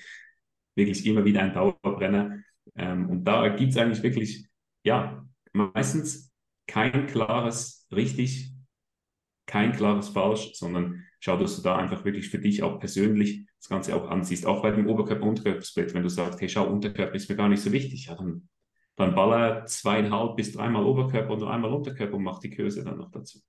wirklich 0.75 1.07
immer 1.07 1.25
wieder 1.25 1.43
ein 1.43 1.52
Dauerbrenner. 1.52 2.38
Ähm, 2.76 3.09
und 3.09 3.25
da 3.25 3.49
gibt 3.49 3.71
es 3.71 3.76
eigentlich 3.76 4.02
wirklich, 4.02 4.47
ja, 4.85 5.25
meistens 5.52 6.33
kein 6.66 7.07
klares 7.07 7.87
richtig, 7.93 8.52
kein 9.47 9.73
klares 9.73 10.09
falsch, 10.09 10.52
sondern 10.54 11.04
schau, 11.21 11.37
dass 11.37 11.57
du 11.57 11.62
da 11.62 11.76
einfach 11.76 12.04
wirklich 12.04 12.28
für 12.28 12.38
dich 12.38 12.62
auch 12.62 12.78
persönlich 12.81 13.47
das 13.61 13.69
Ganze 13.69 13.95
auch 13.97 14.11
ansiehst. 14.11 14.47
Auch 14.47 14.62
bei 14.62 14.71
dem 14.71 14.87
Oberkörper-Unterkörper-Split, 14.88 15.95
wenn 15.95 16.02
du 16.02 16.09
sagst, 16.09 16.40
hey, 16.40 16.49
schau, 16.49 16.69
Unterkörper 16.69 17.14
ist 17.14 17.28
mir 17.28 17.37
gar 17.37 17.49
nicht 17.49 17.62
so 17.62 17.73
wichtig, 17.73 18.07
ja, 18.07 18.14
dann, 18.14 18.49
dann 18.97 19.14
baller 19.14 19.64
zweieinhalb 19.66 20.37
bis 20.37 20.52
dreimal 20.52 20.85
Oberkörper 20.85 21.33
und 21.33 21.40
nur 21.40 21.50
einmal 21.50 21.73
Unterkörper 21.73 22.14
und 22.14 22.25
mach 22.25 22.40
die 22.40 22.50
Kurse 22.50 22.85
dann 22.85 22.99
noch 22.99 23.11
dazu. 23.11 23.40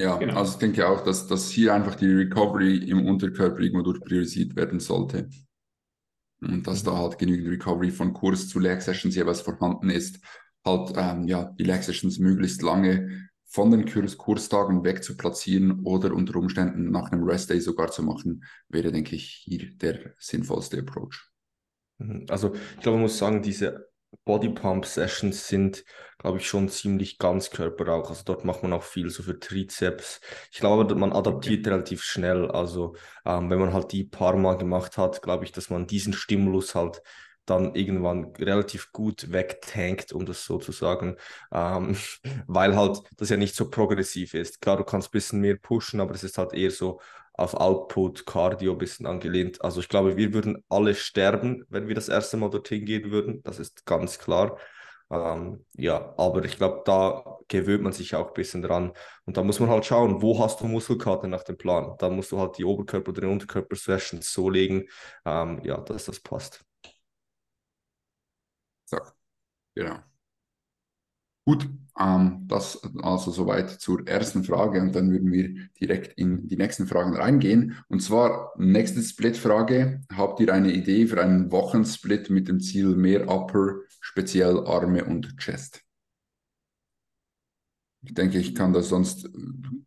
Ja, 0.00 0.16
genau. 0.16 0.36
also 0.36 0.52
ich 0.52 0.58
denke 0.58 0.86
auch, 0.86 1.02
dass, 1.02 1.26
dass 1.26 1.50
hier 1.50 1.74
einfach 1.74 1.96
die 1.96 2.06
Recovery 2.06 2.76
im 2.88 3.04
Unterkörper 3.04 3.58
irgendwo 3.58 3.82
durch 3.82 4.00
priorisiert 4.00 4.54
werden 4.54 4.78
sollte. 4.78 5.28
Und 6.40 6.66
dass 6.66 6.84
da 6.84 6.96
halt 6.96 7.18
genügend 7.18 7.48
Recovery 7.48 7.90
von 7.90 8.12
Kurs 8.12 8.48
zu 8.48 8.58
Leg 8.58 8.80
Sessions 8.80 9.16
jeweils 9.16 9.40
vorhanden 9.40 9.90
ist, 9.90 10.20
halt 10.64 10.92
ähm, 10.96 11.26
ja, 11.26 11.52
die 11.58 11.64
Leg 11.64 11.82
Sessions 11.82 12.18
möglichst 12.18 12.62
lange 12.62 13.28
von 13.50 13.70
den 13.70 13.86
Kurs 13.86 14.18
Kurstagen 14.18 14.84
weg 14.84 15.02
zu 15.02 15.16
platzieren 15.16 15.80
oder 15.84 16.12
unter 16.12 16.36
Umständen 16.36 16.90
nach 16.90 17.10
einem 17.10 17.24
Rest 17.24 17.50
Day 17.50 17.60
sogar 17.60 17.90
zu 17.90 18.02
machen, 18.02 18.44
wäre, 18.68 18.92
denke 18.92 19.16
ich, 19.16 19.42
hier 19.44 19.70
der 19.78 20.14
sinnvollste 20.18 20.78
Approach. 20.78 21.30
Mhm. 21.98 22.26
Also 22.28 22.54
ich 22.54 22.82
glaube, 22.82 22.98
man 22.98 23.02
muss 23.02 23.18
sagen, 23.18 23.42
diese 23.42 23.87
Body 24.24 24.48
Pump 24.48 24.86
Sessions 24.86 25.48
sind, 25.48 25.84
glaube 26.18 26.38
ich, 26.38 26.46
schon 26.48 26.68
ziemlich 26.68 27.18
Ganzkörper 27.18 27.92
auch. 27.92 28.08
Also 28.10 28.22
dort 28.24 28.44
macht 28.44 28.62
man 28.62 28.72
auch 28.72 28.82
viel 28.82 29.10
so 29.10 29.22
für 29.22 29.38
Trizeps. 29.38 30.20
Ich 30.50 30.60
glaube, 30.60 30.94
man 30.94 31.12
adaptiert 31.12 31.60
okay. 31.60 31.70
relativ 31.70 32.02
schnell. 32.02 32.50
Also 32.50 32.94
ähm, 33.24 33.50
wenn 33.50 33.58
man 33.58 33.72
halt 33.72 33.92
die 33.92 34.04
paar 34.04 34.36
Mal 34.36 34.56
gemacht 34.56 34.98
hat, 34.98 35.22
glaube 35.22 35.44
ich, 35.44 35.52
dass 35.52 35.70
man 35.70 35.86
diesen 35.86 36.12
Stimulus 36.12 36.74
halt 36.74 37.02
dann 37.48 37.74
irgendwann 37.74 38.32
relativ 38.38 38.92
gut 38.92 39.32
wegtankt, 39.32 40.12
um 40.12 40.26
das 40.26 40.44
so 40.44 40.58
zu 40.58 40.72
sagen, 40.72 41.16
ähm, 41.52 41.96
weil 42.46 42.76
halt 42.76 43.00
das 43.16 43.30
ja 43.30 43.36
nicht 43.36 43.54
so 43.54 43.70
progressiv 43.70 44.34
ist. 44.34 44.60
Klar, 44.60 44.76
du 44.76 44.84
kannst 44.84 45.08
ein 45.08 45.12
bisschen 45.12 45.40
mehr 45.40 45.56
pushen, 45.56 46.00
aber 46.00 46.14
es 46.14 46.24
ist 46.24 46.38
halt 46.38 46.52
eher 46.52 46.70
so 46.70 47.00
auf 47.38 47.54
Output, 47.54 48.26
Cardio 48.26 48.72
ein 48.72 48.78
bisschen 48.78 49.06
angelehnt. 49.06 49.62
Also 49.62 49.80
ich 49.80 49.88
glaube, 49.88 50.16
wir 50.16 50.34
würden 50.34 50.64
alle 50.68 50.94
sterben, 50.94 51.64
wenn 51.70 51.88
wir 51.88 51.94
das 51.94 52.08
erste 52.08 52.36
Mal 52.36 52.50
dorthin 52.50 52.84
gehen 52.84 53.10
würden. 53.10 53.42
Das 53.44 53.58
ist 53.58 53.86
ganz 53.86 54.18
klar. 54.18 54.58
Ähm, 55.10 55.64
ja, 55.74 56.14
aber 56.18 56.44
ich 56.44 56.56
glaube, 56.58 56.82
da 56.84 57.38
gewöhnt 57.48 57.82
man 57.82 57.92
sich 57.92 58.14
auch 58.14 58.28
ein 58.28 58.34
bisschen 58.34 58.62
dran. 58.62 58.92
Und 59.24 59.36
da 59.36 59.42
muss 59.42 59.60
man 59.60 59.70
halt 59.70 59.86
schauen, 59.86 60.20
wo 60.22 60.38
hast 60.38 60.60
du 60.60 60.66
Muskelkater 60.66 61.28
nach 61.28 61.44
dem 61.44 61.56
Plan. 61.56 61.94
Da 61.98 62.10
musst 62.10 62.32
du 62.32 62.38
halt 62.38 62.58
die 62.58 62.64
Oberkörper- 62.64 63.10
oder 63.10 63.28
Unterkörper-Sessions 63.28 64.32
so 64.32 64.50
legen, 64.50 64.84
ähm, 65.24 65.60
ja, 65.64 65.78
dass 65.80 66.04
das 66.06 66.20
passt. 66.20 66.64
So, 68.86 68.98
genau. 69.76 70.04
Gut, 71.48 71.66
ähm, 71.98 72.44
das 72.46 72.78
also 73.02 73.30
soweit 73.30 73.70
zur 73.70 74.06
ersten 74.06 74.44
Frage 74.44 74.82
und 74.82 74.94
dann 74.94 75.10
würden 75.10 75.32
wir 75.32 75.48
direkt 75.80 76.12
in 76.18 76.46
die 76.46 76.58
nächsten 76.58 76.86
Fragen 76.86 77.16
reingehen. 77.16 77.76
Und 77.88 78.02
zwar 78.02 78.52
nächste 78.58 79.00
Split-Frage. 79.00 80.02
Habt 80.14 80.40
ihr 80.40 80.52
eine 80.52 80.70
Idee 80.70 81.06
für 81.06 81.22
einen 81.22 81.50
Wochensplit 81.50 82.28
mit 82.28 82.48
dem 82.48 82.60
Ziel 82.60 82.88
mehr 82.96 83.30
Upper, 83.30 83.76
speziell 83.98 84.58
Arme 84.66 85.06
und 85.06 85.38
Chest? 85.38 85.80
Ich 88.02 88.12
denke, 88.12 88.38
ich 88.38 88.54
kann 88.54 88.74
das 88.74 88.90
sonst 88.90 89.30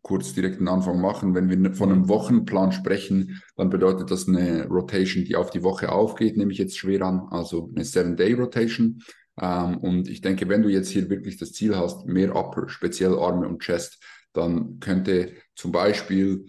kurz 0.02 0.34
direkt 0.34 0.58
einen 0.58 0.66
Anfang 0.66 1.00
machen. 1.00 1.36
Wenn 1.36 1.48
wir 1.48 1.74
von 1.74 1.92
einem 1.92 2.08
Wochenplan 2.08 2.72
sprechen, 2.72 3.40
dann 3.54 3.70
bedeutet 3.70 4.10
das 4.10 4.26
eine 4.26 4.66
Rotation, 4.66 5.24
die 5.24 5.36
auf 5.36 5.50
die 5.50 5.62
Woche 5.62 5.92
aufgeht, 5.92 6.36
nehme 6.36 6.50
ich 6.50 6.58
jetzt 6.58 6.76
schwer 6.76 7.02
an, 7.02 7.28
also 7.30 7.70
eine 7.72 7.84
Seven-Day-Rotation. 7.84 9.00
Ähm, 9.40 9.78
und 9.78 10.08
ich 10.08 10.20
denke, 10.20 10.48
wenn 10.48 10.62
du 10.62 10.68
jetzt 10.68 10.90
hier 10.90 11.08
wirklich 11.08 11.36
das 11.38 11.52
Ziel 11.52 11.76
hast, 11.76 12.06
mehr 12.06 12.34
Upper, 12.36 12.68
speziell 12.68 13.18
Arme 13.18 13.48
und 13.48 13.62
Chest, 13.62 14.02
dann 14.32 14.80
könnte 14.80 15.34
zum 15.54 15.72
Beispiel 15.72 16.46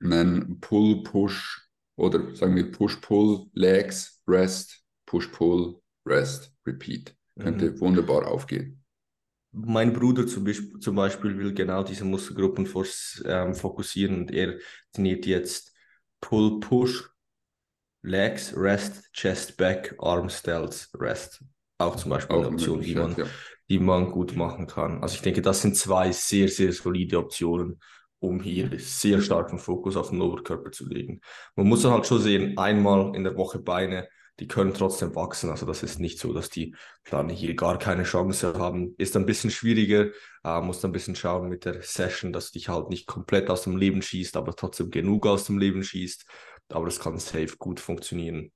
ein 0.00 0.58
Pull-Push 0.60 1.68
oder 1.96 2.34
sagen 2.34 2.56
wir 2.56 2.70
Push-Pull, 2.70 3.46
Legs, 3.52 4.22
Rest, 4.26 4.82
Push-Pull, 5.06 5.80
Rest, 6.06 6.52
Repeat. 6.66 7.14
Könnte 7.38 7.70
mhm. 7.70 7.80
wunderbar 7.80 8.26
aufgehen. 8.26 8.82
Mein 9.52 9.92
Bruder 9.92 10.26
zum 10.26 10.44
Beispiel, 10.44 10.78
zum 10.78 10.96
Beispiel 10.96 11.36
will 11.36 11.52
genau 11.52 11.82
diese 11.82 12.04
Muskelgruppen 12.04 12.66
ähm, 13.24 13.54
fokussieren 13.54 14.22
und 14.22 14.30
er 14.32 14.58
trainiert 14.92 15.26
jetzt 15.26 15.74
Pull-Push, 16.20 17.10
Legs, 18.02 18.54
Rest, 18.56 19.12
Chest, 19.12 19.56
Back, 19.56 19.94
Arm, 19.98 20.28
Stelz, 20.30 20.90
Rest 20.98 21.44
auch 21.84 21.96
zum 21.96 22.10
Beispiel 22.10 22.36
auch 22.36 22.40
eine 22.40 22.48
Option, 22.48 22.80
die 22.80 22.94
man, 22.94 23.16
ja. 23.16 23.26
die 23.68 23.78
man 23.78 24.10
gut 24.10 24.36
machen 24.36 24.66
kann. 24.66 25.02
Also 25.02 25.14
ich 25.14 25.22
denke, 25.22 25.42
das 25.42 25.62
sind 25.62 25.76
zwei 25.76 26.12
sehr, 26.12 26.48
sehr 26.48 26.72
solide 26.72 27.18
Optionen, 27.18 27.80
um 28.18 28.40
hier 28.40 28.70
sehr 28.78 29.20
starken 29.20 29.58
Fokus 29.58 29.96
auf 29.96 30.10
den 30.10 30.20
Oberkörper 30.20 30.70
zu 30.70 30.88
legen. 30.88 31.20
Man 31.56 31.66
muss 31.66 31.82
dann 31.82 31.92
halt 31.92 32.06
schon 32.06 32.20
sehen, 32.20 32.56
einmal 32.56 33.14
in 33.16 33.24
der 33.24 33.36
Woche 33.36 33.58
Beine, 33.58 34.08
die 34.40 34.48
können 34.48 34.74
trotzdem 34.74 35.14
wachsen. 35.14 35.50
Also 35.50 35.66
das 35.66 35.82
ist 35.82 36.00
nicht 36.00 36.18
so, 36.18 36.32
dass 36.32 36.48
die 36.48 36.74
dann 37.10 37.28
hier 37.28 37.54
gar 37.54 37.78
keine 37.78 38.04
Chance 38.04 38.54
haben. 38.58 38.94
Ist 38.96 39.16
ein 39.16 39.26
bisschen 39.26 39.50
schwieriger, 39.50 40.10
äh, 40.44 40.60
muss 40.60 40.84
ein 40.84 40.92
bisschen 40.92 41.16
schauen 41.16 41.48
mit 41.48 41.64
der 41.64 41.82
Session, 41.82 42.32
dass 42.32 42.50
dich 42.50 42.68
halt 42.68 42.88
nicht 42.88 43.06
komplett 43.06 43.50
aus 43.50 43.62
dem 43.62 43.76
Leben 43.76 44.02
schießt, 44.02 44.36
aber 44.36 44.54
trotzdem 44.54 44.90
genug 44.90 45.26
aus 45.26 45.44
dem 45.44 45.58
Leben 45.58 45.82
schießt. 45.82 46.26
Aber 46.70 46.86
das 46.86 47.00
kann 47.00 47.18
safe 47.18 47.56
gut 47.58 47.80
funktionieren. 47.80 48.52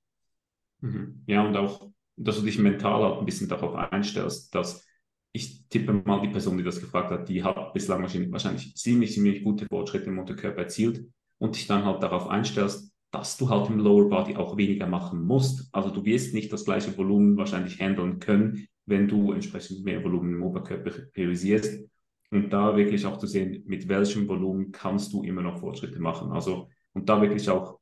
Mhm. 0.81 1.23
Ja, 1.27 1.43
und 1.43 1.55
auch 1.55 1.89
dass 2.17 2.37
du 2.37 2.45
dich 2.45 2.59
mental 2.59 3.03
halt 3.03 3.19
ein 3.19 3.25
bisschen 3.25 3.47
darauf 3.47 3.75
einstellst, 3.75 4.53
dass 4.53 4.85
ich 5.31 5.67
tippe 5.69 5.93
mal, 5.93 6.21
die 6.21 6.29
Person, 6.29 6.57
die 6.57 6.63
das 6.63 6.79
gefragt 6.79 7.11
hat, 7.11 7.29
die 7.29 7.43
hat 7.43 7.73
bislang 7.73 8.01
wahrscheinlich, 8.01 8.75
ziemlich, 8.75 9.13
ziemlich 9.13 9.43
gute 9.43 9.67
Fortschritte 9.67 10.09
im 10.09 10.19
Unterkörper 10.19 10.63
erzielt 10.63 11.05
und 11.37 11.55
dich 11.55 11.67
dann 11.67 11.85
halt 11.85 12.01
darauf 12.01 12.27
einstellst, 12.27 12.91
dass 13.11 13.37
du 13.37 13.49
halt 13.49 13.69
im 13.69 13.79
Lower 13.79 14.09
Body 14.09 14.35
auch 14.35 14.57
weniger 14.57 14.87
machen 14.87 15.25
musst. 15.25 15.69
Also 15.71 15.91
du 15.91 16.03
wirst 16.05 16.33
nicht 16.33 16.51
das 16.51 16.65
gleiche 16.65 16.97
Volumen 16.97 17.37
wahrscheinlich 17.37 17.79
handeln 17.79 18.19
können, 18.19 18.67
wenn 18.85 19.07
du 19.07 19.31
entsprechend 19.31 19.83
mehr 19.83 20.03
Volumen 20.03 20.33
im 20.33 20.43
Oberkörper 20.43 20.91
priorisierst. 21.13 21.87
Und 22.31 22.51
da 22.51 22.75
wirklich 22.75 23.05
auch 23.05 23.17
zu 23.17 23.27
sehen, 23.27 23.63
mit 23.67 23.87
welchem 23.87 24.27
Volumen 24.27 24.71
kannst 24.71 25.13
du 25.13 25.23
immer 25.23 25.41
noch 25.41 25.59
Fortschritte 25.59 25.99
machen. 25.99 26.31
Also, 26.31 26.67
und 26.93 27.07
da 27.07 27.21
wirklich 27.21 27.49
auch 27.49 27.79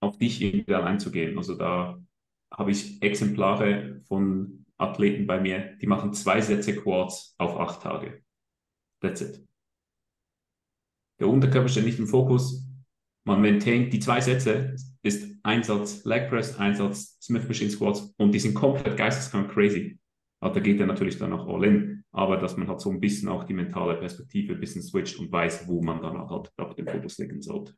auf 0.00 0.18
dich 0.18 0.42
individuell 0.42 0.82
einzugehen. 0.82 1.36
Also 1.38 1.54
da 1.54 2.00
habe 2.52 2.70
ich 2.70 3.02
Exemplare 3.02 4.00
von 4.06 4.64
Athleten 4.78 5.26
bei 5.26 5.40
mir, 5.40 5.76
die 5.80 5.86
machen 5.86 6.12
zwei 6.12 6.40
Sätze 6.40 6.76
Quads 6.76 7.34
auf 7.38 7.58
acht 7.58 7.82
Tage. 7.82 8.22
That's 9.00 9.20
it. 9.20 9.44
Der 11.20 11.28
Unterkörper 11.28 11.68
steht 11.68 11.84
nicht 11.84 11.98
im 11.98 12.06
Fokus. 12.06 12.68
Man 13.24 13.40
maintaint 13.40 13.92
die 13.92 14.00
zwei 14.00 14.20
Sätze, 14.20 14.74
ist 15.02 15.38
Einsatz 15.44 16.04
Leg 16.04 16.28
Press, 16.28 16.58
Einsatz 16.58 17.18
Smith 17.22 17.46
Machine 17.46 17.70
Squats 17.70 18.12
und 18.16 18.32
die 18.32 18.40
sind 18.40 18.54
komplett 18.54 18.96
geisteskrank 18.96 19.52
crazy. 19.52 19.98
Aber 20.40 20.54
da 20.54 20.60
geht 20.60 20.80
er 20.80 20.86
natürlich 20.86 21.18
dann 21.18 21.32
auch 21.32 21.46
all 21.46 21.64
in. 21.64 22.04
Aber 22.10 22.36
dass 22.36 22.56
man 22.56 22.68
halt 22.68 22.80
so 22.80 22.90
ein 22.90 23.00
bisschen 23.00 23.28
auch 23.28 23.44
die 23.44 23.54
mentale 23.54 23.94
Perspektive 23.96 24.54
ein 24.54 24.60
bisschen 24.60 24.82
switcht 24.82 25.18
und 25.18 25.30
weiß, 25.30 25.68
wo 25.68 25.82
man 25.82 26.02
dann 26.02 26.28
halt 26.28 26.52
auf 26.56 26.74
den 26.74 26.86
Fokus 26.86 27.18
legen 27.18 27.40
sollte. 27.40 27.74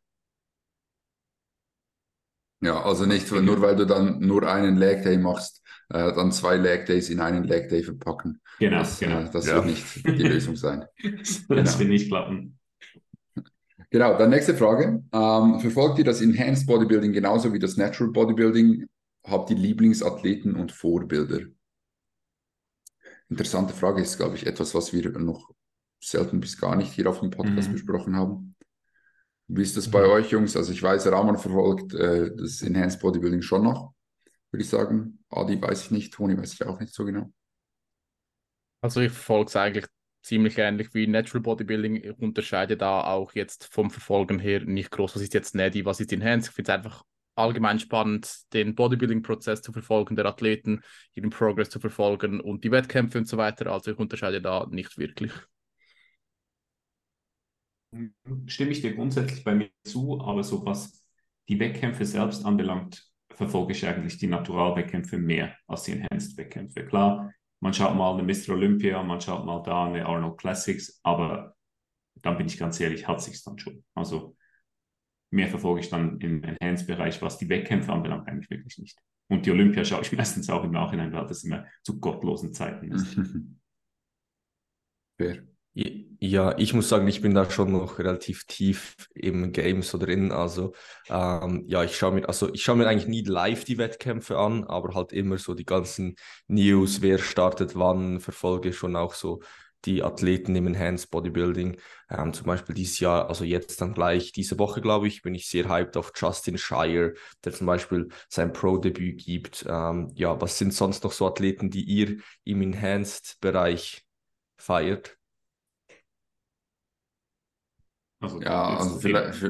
Ja, 2.65 2.83
also 2.83 3.05
nicht 3.05 3.31
nur 3.31 3.61
weil 3.61 3.77
du 3.77 3.85
dann 3.85 4.21
nur 4.21 4.51
einen 4.51 4.79
Leg 4.79 5.03
Day 5.03 5.19
machst, 5.19 5.63
äh, 5.91 6.15
dann 6.15 6.33
zwei 6.33 6.57
Leg 6.57 6.87
Days 6.87 7.11
in 7.11 7.21
einen 7.21 7.45
Leg 7.45 7.69
Day 7.69 7.83
verpacken. 7.83 8.41
Genau, 8.59 8.79
das, 8.79 8.99
genau. 8.99 9.21
Äh, 9.21 9.31
das 9.31 9.47
ja. 9.47 9.57
wird 9.57 9.67
nicht 9.67 10.07
die 10.07 10.23
Lösung 10.23 10.57
sein. 10.57 10.87
das 11.03 11.47
genau. 11.47 11.79
wird 11.79 11.89
nicht 11.91 12.09
klappen. 12.09 12.59
Genau, 13.91 14.17
dann 14.17 14.31
nächste 14.31 14.55
Frage. 14.55 15.05
Ähm, 15.13 15.61
verfolgt 15.61 15.99
ihr 15.99 16.05
das 16.05 16.23
Enhanced 16.23 16.67
Bodybuilding 16.67 17.13
genauso 17.13 17.53
wie 17.53 17.59
das 17.59 17.77
Natural 17.77 18.11
Bodybuilding? 18.11 18.87
Habt 19.27 19.51
ihr 19.51 19.57
Lieblingsathleten 19.57 20.57
und 20.57 20.73
Vorbilder? 20.73 21.41
Interessante 23.29 23.75
Frage 23.75 24.01
ist, 24.01 24.17
glaube 24.17 24.37
ich, 24.37 24.47
etwas, 24.47 24.75
was 24.75 24.93
wir 24.95 25.11
noch 25.19 25.51
selten 26.03 26.41
bis 26.41 26.59
gar 26.59 26.77
nicht 26.77 26.93
hier 26.93 27.09
auf 27.09 27.21
dem 27.21 27.31
Podcast 27.31 27.69
mhm. 27.69 27.73
besprochen 27.75 28.17
haben. 28.17 28.54
Wie 29.49 29.63
ist 29.63 29.77
das 29.77 29.91
bei 29.91 30.05
mhm. 30.05 30.11
euch, 30.11 30.31
Jungs? 30.31 30.57
Also 30.57 30.73
ich 30.73 30.83
weiß, 30.83 31.07
Rahman 31.07 31.39
verfolgt 31.39 31.95
äh, 31.95 32.35
das 32.35 32.63
Enhanced 32.63 33.01
Bodybuilding 33.01 33.43
schon 33.43 33.65
noch, 33.65 33.95
würde 34.51 34.63
ich 34.63 34.69
sagen. 34.69 35.25
Adi 35.29 35.61
weiß 35.61 35.85
ich 35.85 35.91
nicht, 35.91 36.15
Toni 36.15 36.37
weiß 36.37 36.55
ich 36.55 36.65
auch 36.65 36.81
nicht 36.81 36.95
so 36.95 37.05
genau. 37.05 37.31
Also 38.81 39.01
ich 39.01 39.13
verfolge 39.13 39.49
es 39.49 39.57
eigentlich 39.57 39.87
ziemlich 40.23 40.57
ähnlich 40.59 40.95
wie 40.95 41.07
Natural 41.07 41.43
Bodybuilding. 41.43 41.97
Ich 41.97 42.19
unterscheide 42.19 42.77
da 42.77 43.05
auch 43.05 43.33
jetzt 43.35 43.73
vom 43.73 43.91
Verfolgen 43.91 44.39
her 44.39 44.65
nicht 44.65 44.91
groß, 44.91 45.15
was 45.15 45.23
ist 45.23 45.35
jetzt 45.35 45.55
Neddy, 45.55 45.85
was 45.85 46.01
ist 46.01 46.13
Enhanced. 46.13 46.49
Ich 46.49 46.55
finde 46.55 46.73
es 46.73 46.77
einfach 46.77 47.05
allgemein 47.35 47.79
spannend, 47.79 48.53
den 48.53 48.75
Bodybuilding-Prozess 48.75 49.61
zu 49.61 49.73
verfolgen, 49.73 50.17
der 50.17 50.27
Athleten, 50.27 50.83
ihren 51.15 51.31
Progress 51.31 51.69
zu 51.69 51.81
verfolgen 51.81 52.41
und 52.41 52.65
die 52.65 52.71
Wettkämpfe 52.71 53.19
und 53.19 53.29
so 53.29 53.37
weiter. 53.37 53.71
Also 53.73 53.91
ich 53.91 53.99
unterscheide 53.99 54.41
da 54.41 54.67
nicht 54.71 54.97
wirklich 54.99 55.33
stimme 58.47 58.73
ich 58.73 58.81
dir 58.81 58.95
grundsätzlich 58.95 59.45
bei 59.45 59.55
mir 59.55 59.71
zu, 59.85 60.21
aber 60.21 60.43
so 60.43 60.65
was 60.65 61.05
die 61.49 61.59
Wettkämpfe 61.61 62.05
selbst 62.05 62.45
anbelangt, 62.45 63.07
verfolge 63.31 63.73
ich 63.73 63.87
eigentlich 63.87 64.19
die 64.19 64.27
Natural-Wettkämpfe 64.27 65.19
mehr 65.19 65.57
als 65.67 65.83
die 65.85 65.93
Enhanced-Wettkämpfe. 65.93 66.87
Klar, 66.87 67.33
man 67.61 67.75
schaut 67.75 67.97
mal 67.97 68.13
eine 68.13 68.23
Mr. 68.23 68.51
Olympia, 68.51 69.03
man 69.03 69.21
schaut 69.21 69.45
mal 69.45 69.63
da 69.63 69.87
eine 69.87 70.07
Arnold 70.07 70.39
Classics, 70.39 71.01
aber 71.03 71.57
dann 72.23 72.37
bin 72.37 72.47
ich 72.47 72.59
ganz 72.59 72.81
ehrlich, 72.81 73.07
hat 73.07 73.23
sich 73.23 73.43
dann 73.43 73.59
schon. 73.59 73.85
Also 73.95 74.37
mehr 75.31 75.49
verfolge 75.49 75.81
ich 75.81 75.91
dann 75.91 76.21
im 76.21 76.43
Enhanced-Bereich, 76.43 77.21
was 77.23 77.39
die 77.39 77.49
Wettkämpfe 77.49 77.93
anbelangt, 77.93 78.29
eigentlich 78.29 78.51
wirklich 78.51 78.79
nicht. 78.79 78.99
Und 79.29 79.47
die 79.47 79.51
Olympia 79.51 79.85
schaue 79.85 80.03
ich 80.03 80.13
meistens 80.17 80.49
auch 80.49 80.65
im 80.65 80.71
Nachhinein, 80.71 81.13
weil 81.13 81.27
das 81.27 81.45
immer 81.45 81.67
zu 81.83 81.99
gottlosen 82.01 82.53
Zeiten 82.55 82.93
ist. 82.93 83.17
Fair. 85.19 85.45
Ja, 86.21 86.57
ich 86.59 86.75
muss 86.75 86.89
sagen, 86.89 87.09
ich 87.09 87.21
bin 87.23 87.35
da 87.35 87.51
schon 87.51 87.73
noch 87.73 87.99
relativ 87.99 88.45
tief 88.45 88.95
im 89.15 89.53
Game 89.53 89.83
so 89.83 89.99
drin. 89.99 90.33
Also 90.33 90.75
ähm, 91.09 91.65
ja, 91.67 91.83
ich 91.83 91.97
schaue 91.97 92.13
mir, 92.13 92.29
also 92.29 92.53
ich 92.53 92.63
schaue 92.63 92.77
mir 92.77 92.87
eigentlich 92.89 93.09
nie 93.09 93.23
live 93.23 93.65
die 93.65 93.79
Wettkämpfe 93.79 94.39
an, 94.39 94.65
aber 94.65 94.95
halt 94.95 95.13
immer 95.13 95.39
so 95.39 95.55
die 95.55 95.65
ganzen 95.65 96.17
News, 96.47 97.03
wer 97.03 97.19
startet 97.19 97.75
wann, 97.77 98.21
verfolge 98.21 98.73
schon 98.73 98.97
auch 98.97 99.15
so 99.15 99.41
die 99.85 100.03
Athleten 100.03 100.55
im 100.57 100.67
Enhanced 100.67 101.11
Bodybuilding. 101.11 101.79
Ähm, 102.11 102.33
zum 102.33 102.47
Beispiel 102.47 102.75
dieses 102.75 103.01
Jahr, 103.01 103.29
also 103.29 103.45
jetzt 103.45 103.81
dann 103.81 103.93
gleich 103.95 104.33
diese 104.33 104.59
Woche, 104.59 104.81
glaube 104.81 105.09
ich, 105.09 105.23
bin 105.23 105.35
ich 105.35 105.49
sehr 105.49 105.69
hyped 105.69 105.97
auf 105.97 106.13
Justin 106.17 106.59
Shire, 106.59 107.15
der 107.45 107.53
zum 107.53 107.67
Beispiel 107.67 108.09
sein 108.29 108.53
Pro-Debüt 108.53 109.25
gibt. 109.25 109.65
Ähm, 109.69 110.11
ja, 110.15 110.41
was 110.41 110.59
sind 110.59 110.73
sonst 110.73 111.05
noch 111.05 111.13
so 111.13 111.27
Athleten, 111.27 111.71
die 111.71 111.85
ihr 111.85 112.19
im 112.45 112.63
Enhanced-Bereich 112.63 114.05
feiert? 114.57 115.19
Also, 118.21 118.41
ja, 118.41 118.77
also 118.77 118.99
vielleicht. 118.99 119.45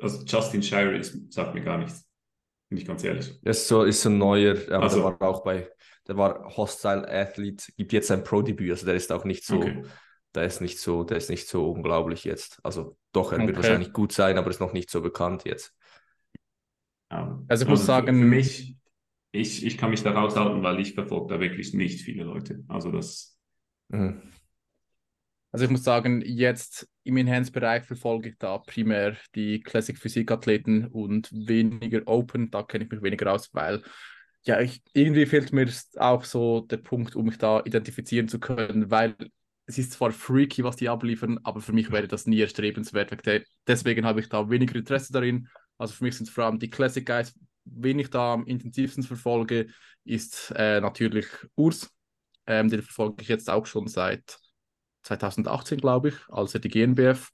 Also 0.00 0.24
Justin 0.24 0.62
Shire 0.62 0.96
ist, 0.96 1.32
sagt 1.32 1.54
mir 1.54 1.62
gar 1.62 1.78
nichts. 1.78 2.08
Bin 2.68 2.78
ich 2.78 2.86
ganz 2.86 3.04
ehrlich. 3.04 3.38
Ist 3.42 3.68
so, 3.68 3.82
ist 3.82 4.04
ein 4.06 4.16
neuer, 4.16 4.56
aber 4.68 4.84
also, 4.84 5.02
der 5.02 5.20
war 5.20 5.28
auch 5.28 5.42
bei 5.42 5.68
der 6.10 6.16
war 6.16 6.56
Hostile 6.56 7.08
Athlete, 7.08 7.72
gibt 7.76 7.92
jetzt 7.92 8.08
sein 8.08 8.24
Pro-Debüt, 8.24 8.70
also 8.70 8.84
der 8.84 8.96
ist 8.96 9.12
auch 9.12 9.24
nicht 9.24 9.44
so, 9.44 9.58
okay. 9.58 9.84
der 10.34 10.44
ist 10.44 10.60
nicht 10.60 10.80
so, 10.80 11.04
der 11.04 11.18
ist 11.18 11.30
nicht 11.30 11.46
so 11.46 11.70
unglaublich 11.70 12.24
jetzt. 12.24 12.58
Also 12.64 12.96
doch, 13.12 13.30
er 13.30 13.38
okay. 13.38 13.46
wird 13.46 13.56
wahrscheinlich 13.56 13.92
gut 13.92 14.12
sein, 14.12 14.36
aber 14.36 14.50
ist 14.50 14.60
noch 14.60 14.72
nicht 14.72 14.90
so 14.90 15.02
bekannt 15.02 15.44
jetzt. 15.44 15.72
Ja. 17.12 17.40
Also 17.46 17.64
ich 17.64 17.68
muss 17.68 17.80
also 17.80 17.86
sagen, 17.86 18.18
für 18.18 18.26
mich, 18.26 18.76
ich, 19.30 19.64
ich 19.64 19.78
kann 19.78 19.90
mich 19.90 20.02
da 20.02 20.10
raushalten, 20.10 20.62
weil 20.64 20.80
ich 20.80 20.94
verfolge 20.94 21.34
da 21.34 21.40
wirklich 21.40 21.74
nicht 21.74 22.02
viele 22.02 22.24
Leute. 22.24 22.64
Also 22.66 22.90
das. 22.90 23.38
Mhm. 23.88 24.22
Also 25.52 25.64
ich 25.64 25.70
muss 25.70 25.82
sagen, 25.82 26.22
jetzt 26.24 26.88
im 27.02 27.16
Enhanced-Bereich 27.16 27.84
verfolge 27.84 28.28
ich 28.28 28.38
da 28.38 28.58
primär 28.58 29.16
die 29.34 29.60
Classic 29.60 29.98
Physik-Athleten 29.98 30.86
und 30.86 31.28
weniger 31.32 32.02
Open. 32.06 32.50
Da 32.50 32.62
kenne 32.62 32.84
ich 32.84 32.90
mich 32.90 33.02
weniger 33.02 33.32
aus, 33.32 33.52
weil 33.52 33.82
ja, 34.42 34.60
ich, 34.60 34.82
irgendwie 34.92 35.26
fehlt 35.26 35.52
mir 35.52 35.68
auch 35.96 36.24
so 36.24 36.60
der 36.60 36.78
Punkt, 36.78 37.16
um 37.16 37.26
mich 37.26 37.38
da 37.38 37.60
identifizieren 37.64 38.28
zu 38.28 38.38
können, 38.38 38.90
weil 38.90 39.14
es 39.66 39.78
ist 39.78 39.92
zwar 39.92 40.12
freaky, 40.12 40.64
was 40.64 40.76
die 40.76 40.88
abliefern, 40.88 41.38
aber 41.42 41.60
für 41.60 41.72
mich 41.72 41.92
wäre 41.92 42.08
das 42.08 42.26
nie 42.26 42.40
erstrebenswert. 42.40 43.16
Deswegen 43.66 44.06
habe 44.06 44.20
ich 44.20 44.28
da 44.28 44.48
weniger 44.48 44.76
Interesse 44.76 45.12
darin. 45.12 45.48
Also 45.78 45.94
für 45.94 46.04
mich 46.04 46.16
sind 46.16 46.28
es 46.28 46.34
vor 46.34 46.44
allem 46.44 46.58
die 46.58 46.70
Classic 46.70 47.04
Guys. 47.04 47.38
Wen 47.64 47.98
ich 47.98 48.10
da 48.10 48.34
am 48.34 48.46
intensivsten 48.46 49.02
verfolge, 49.02 49.66
ist 50.04 50.52
äh, 50.56 50.80
natürlich 50.80 51.26
Urs. 51.54 51.90
Ähm, 52.46 52.68
den 52.68 52.82
verfolge 52.82 53.22
ich 53.22 53.28
jetzt 53.28 53.50
auch 53.50 53.66
schon 53.66 53.86
seit 53.86 54.38
2018, 55.02 55.78
glaube 55.78 56.08
ich, 56.10 56.14
als 56.28 56.54
er 56.54 56.60
die 56.60 56.68
GNBF 56.68 57.30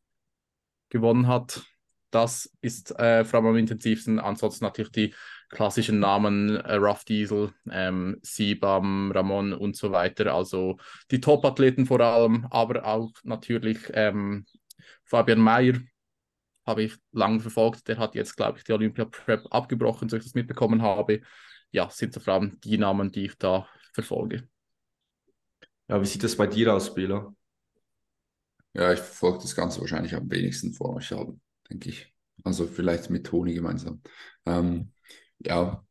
gewonnen 0.89 1.27
hat. 1.27 1.63
Das 2.11 2.51
ist 2.61 2.99
äh, 2.99 3.25
vor 3.25 3.41
allem 3.41 3.49
am 3.49 3.57
intensivsten. 3.57 4.19
Ansonsten 4.19 4.65
natürlich 4.65 4.93
die 4.93 5.15
klassischen 5.49 5.99
Namen, 5.99 6.57
äh, 6.57 6.75
Rough 6.75 7.05
Diesel, 7.05 7.53
ähm, 7.71 8.19
Sibam, 8.23 9.13
Ramon 9.13 9.53
und 9.53 9.77
so 9.77 9.93
weiter. 9.93 10.35
Also 10.35 10.77
die 11.11 11.21
Top-Athleten 11.21 11.87
vor 11.87 12.01
allem, 12.01 12.47
aber 12.51 12.85
auch 12.85 13.13
natürlich 13.25 13.79
ähm, 13.93 14.47
Fabian 15.05 15.41
Mayer 15.41 15.75
habe 16.65 16.85
ich 16.85 16.95
lange 17.13 17.41
verfolgt. 17.41 17.87
Der 17.89 17.99
hat 17.99 18.15
jetzt, 18.15 18.37
glaube 18.37 18.59
ich, 18.59 18.65
die 18.65 18.73
Olympia 18.73 19.05
Prep 19.05 19.47
abgebrochen, 19.51 20.09
so 20.09 20.17
ich 20.17 20.25
das 20.25 20.35
mitbekommen 20.35 20.83
habe. 20.83 21.21
Ja, 21.71 21.89
sind 21.91 22.13
so 22.13 22.21
vor 22.21 22.35
allem 22.35 22.59
die 22.61 22.79
Namen, 22.79 23.13
die 23.13 23.27
ich 23.27 23.39
da 23.39 23.69
verfolge. 23.93 24.49
Ja, 25.89 26.01
wie 26.01 26.07
sieht 26.07 26.25
das 26.25 26.37
bei 26.37 26.47
dir 26.47 26.75
aus, 26.75 26.93
Bela? 26.93 27.33
Ja, 28.77 28.93
ich 28.93 29.01
verfolge 29.01 29.39
das 29.39 29.57
Ganze 29.57 29.81
wahrscheinlich 29.81 30.15
am 30.15 30.31
wenigsten 30.31 30.75
vor 30.75 30.97
euch 30.97 31.11
haben, 31.11 31.41
denke 31.71 31.89
ich. 31.89 32.13
Also 32.45 32.67
vielleicht 32.67 33.09
mit 33.09 33.27
Toni 33.27 33.55
gemeinsam. 33.55 34.03
Ähm, 34.45 34.93
ja, 35.39 35.83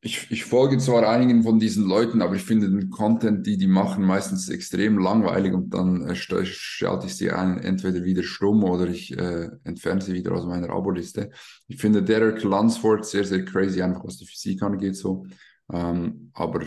ich, 0.00 0.30
ich 0.30 0.44
folge 0.44 0.78
zwar 0.78 1.08
einigen 1.08 1.42
von 1.42 1.58
diesen 1.58 1.86
Leuten, 1.86 2.22
aber 2.22 2.36
ich 2.36 2.42
finde 2.42 2.70
den 2.70 2.90
Content, 2.90 3.44
die 3.46 3.56
die 3.56 3.66
machen, 3.66 4.04
meistens 4.04 4.50
extrem 4.50 4.98
langweilig 4.98 5.52
und 5.52 5.70
dann 5.70 6.02
äh, 6.08 6.14
schalte 6.14 7.06
ich 7.06 7.16
sie 7.16 7.30
ein, 7.32 7.58
entweder 7.58 8.04
wieder 8.04 8.22
stumm 8.22 8.62
oder 8.62 8.86
ich 8.86 9.16
äh, 9.18 9.48
entferne 9.64 10.00
sie 10.02 10.12
wieder 10.12 10.32
aus 10.32 10.44
meiner 10.46 10.70
Abo-Liste. 10.70 11.30
Ich 11.66 11.80
finde 11.80 12.02
Derek 12.04 12.42
Lunsford 12.44 13.04
sehr, 13.04 13.24
sehr 13.24 13.44
crazy, 13.44 13.82
einfach 13.82 14.04
was 14.04 14.18
die 14.18 14.26
Physik 14.26 14.62
angeht, 14.62 14.94
so. 14.94 15.26
Ähm, 15.72 16.30
aber 16.34 16.60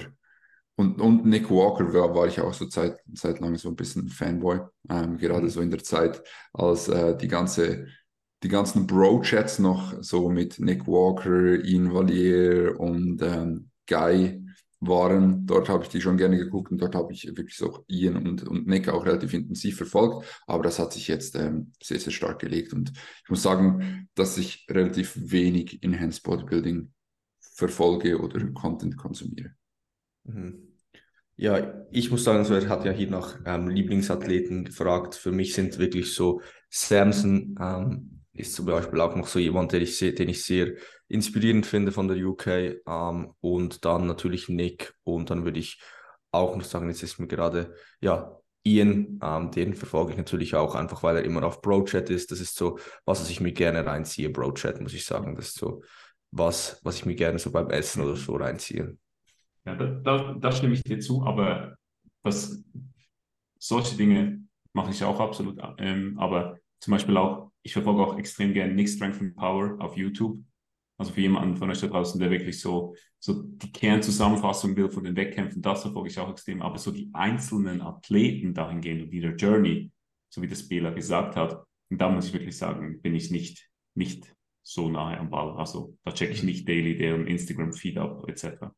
und, 0.78 1.02
und 1.02 1.26
Nick 1.26 1.50
Walker 1.50 1.94
war, 1.94 2.16
war 2.16 2.28
ich 2.28 2.40
auch 2.40 2.54
so 2.54 2.68
Zeit, 2.68 3.00
lang 3.40 3.58
so 3.58 3.70
ein 3.70 3.76
bisschen 3.76 4.08
Fanboy, 4.08 4.60
ähm, 4.90 5.18
gerade 5.18 5.44
mhm. 5.44 5.50
so 5.50 5.62
in 5.62 5.72
der 5.72 5.84
Zeit, 5.84 6.24
als 6.54 6.88
äh, 6.88 7.18
die 7.18 7.28
ganze 7.28 7.88
die 8.44 8.50
ganzen 8.50 8.86
Bro-Chats 8.86 9.60
noch 9.60 9.96
so 10.02 10.30
mit 10.30 10.60
Nick 10.60 10.88
Walker, 10.88 11.64
Ian 11.64 11.94
Valier 11.94 12.80
und 12.80 13.22
ähm, 13.22 13.72
Guy 13.88 14.44
waren. 14.80 15.46
Dort 15.48 15.70
habe 15.70 15.84
ich 15.84 15.90
die 15.90 16.02
schon 16.02 16.18
gerne 16.18 16.38
geguckt 16.38 16.72
und 16.72 16.80
dort 16.80 16.94
habe 16.94 17.12
ich 17.14 17.26
wirklich 17.26 17.58
so 17.58 17.84
Ian 17.88 18.16
und, 18.16 18.48
und 18.48 18.68
Nick 18.68 18.90
auch 18.90 19.06
relativ 19.06 19.34
intensiv 19.34 19.78
verfolgt. 19.78 20.42
Aber 20.46 20.64
das 20.64 20.78
hat 20.78 20.94
sich 20.94 21.08
jetzt 21.08 21.36
ähm, 21.36 21.72
sehr, 21.82 22.00
sehr 22.00 22.14
stark 22.14 22.40
gelegt. 22.40 22.74
Und 22.74 22.92
ich 22.92 23.30
muss 23.30 23.42
sagen, 23.42 24.08
dass 24.14 24.38
ich 24.38 24.68
relativ 24.70 25.14
wenig 25.16 25.82
Enhanced 25.82 26.24
Bodybuilding 26.24 26.92
verfolge 27.40 28.20
oder 28.20 28.46
Content 28.52 28.98
konsumiere. 28.98 29.56
Mhm. 30.26 30.67
Ja, 31.40 31.86
ich 31.92 32.10
muss 32.10 32.24
sagen, 32.24 32.44
so, 32.46 32.56
er 32.56 32.68
hat 32.68 32.84
ja 32.84 32.92
hier 32.92 33.10
nach 33.12 33.38
ähm, 33.46 33.70
Lieblingsathleten 33.70 34.66
gefragt. 34.66 35.14
Für 35.16 35.32
mich 35.32 35.54
sind 35.54 35.78
wirklich 35.78 36.14
so 36.16 36.42
Samson, 36.70 37.56
ähm, 37.62 38.24
ist 38.34 38.56
zum 38.56 38.66
Beispiel 38.66 39.00
auch 39.02 39.16
noch 39.16 39.28
so 39.28 39.38
jemand, 39.38 39.72
den 39.72 39.84
ich, 39.84 40.00
den 40.00 40.30
ich 40.30 40.44
sehr 40.44 40.74
inspirierend 41.08 41.66
finde 41.68 41.92
von 41.92 42.08
der 42.08 42.18
UK. 42.18 42.48
Ähm, 42.88 43.34
und 43.40 43.86
dann 43.86 44.08
natürlich 44.08 44.50
Nick. 44.50 44.96
Und 45.04 45.30
dann 45.30 45.46
würde 45.46 45.60
ich 45.60 45.80
auch 46.32 46.56
noch 46.56 46.66
sagen, 46.66 46.90
jetzt 46.90 47.04
ist 47.04 47.20
mir 47.20 47.28
gerade, 47.28 47.76
ja, 48.02 48.36
Ian, 48.64 49.20
ähm, 49.24 49.52
den 49.52 49.76
verfolge 49.76 50.12
ich 50.14 50.18
natürlich 50.18 50.56
auch 50.56 50.74
einfach, 50.74 51.04
weil 51.04 51.18
er 51.18 51.24
immer 51.24 51.44
auf 51.44 51.62
Bro-Chat 51.62 52.10
ist. 52.10 52.32
Das 52.32 52.40
ist 52.40 52.56
so, 52.56 52.80
was 53.06 53.30
ich 53.30 53.40
mir 53.42 53.54
gerne 53.54 53.86
reinziehe, 53.86 54.30
Bro-Chat, 54.32 54.82
muss 54.82 54.94
ich 54.94 55.06
sagen. 55.06 55.36
Das 55.36 55.50
ist 55.50 55.58
so 55.60 55.84
was, 56.32 56.80
was 56.84 56.96
ich 56.96 57.06
mir 57.06 57.16
gerne 57.16 57.38
so 57.38 57.52
beim 57.52 57.70
Essen 57.70 58.02
oder 58.04 58.16
so 58.16 58.36
reinziehe. 58.36 58.98
Ja, 59.68 59.76
da, 59.76 59.86
da, 59.86 60.34
da 60.34 60.52
stimme 60.54 60.76
ich 60.76 60.84
dir 60.84 61.00
zu, 61.00 61.24
aber 61.24 61.76
was, 62.24 62.64
solche 63.60 63.98
Dinge 63.98 64.48
mache 64.72 64.92
ich 64.92 65.04
auch 65.04 65.20
absolut. 65.20 65.60
Ähm, 65.78 66.18
aber 66.18 66.58
zum 66.80 66.92
Beispiel 66.92 67.18
auch, 67.18 67.52
ich 67.64 67.74
verfolge 67.74 68.02
auch 68.02 68.18
extrem 68.18 68.54
gerne 68.54 68.74
Nick 68.74 68.88
Strength 68.88 69.20
and 69.20 69.36
Power 69.36 69.76
auf 69.82 69.98
YouTube. 69.98 70.40
Also 70.98 71.12
für 71.12 71.20
jemanden 71.20 71.58
von 71.58 71.70
euch 71.70 71.82
da 71.82 71.88
draußen, 71.88 72.18
der 72.18 72.32
wirklich 72.32 72.62
so, 72.62 72.96
so 73.20 73.44
die 73.44 73.70
Kernzusammenfassung 73.74 74.74
will 74.78 74.90
von 74.90 75.04
den 75.04 75.18
Wettkämpfen, 75.18 75.62
das 75.62 75.82
verfolge 75.82 76.08
ich 76.08 76.18
auch 76.18 76.32
extrem. 76.32 76.62
Aber 76.62 76.78
so 76.78 76.92
die 76.92 77.10
einzelnen 77.12 77.82
Athleten 77.82 78.54
dahingehend 78.54 79.04
und 79.04 79.12
ihre 79.12 79.36
Journey, 79.36 79.92
so 80.30 80.42
wie 80.42 80.48
das 80.48 80.66
Bela 80.66 80.92
gesagt 80.92 81.36
hat, 81.36 81.62
und 81.90 82.00
da 82.00 82.10
muss 82.10 82.28
ich 82.28 82.34
wirklich 82.34 82.58
sagen, 82.58 83.02
bin 83.02 83.16
ich 83.16 83.32
nicht, 83.32 83.70
nicht 83.96 84.34
so 84.64 84.88
nahe 84.88 85.18
am 85.18 85.30
Ball. 85.30 85.58
Also 85.58 85.98
da 86.06 86.14
checke 86.14 86.32
ich 86.32 86.44
nicht 86.44 86.70
daily 86.70 86.96
deren 86.96 87.28
Instagram-Feed 87.28 87.98
ab, 87.98 88.24
etc. 88.30 88.72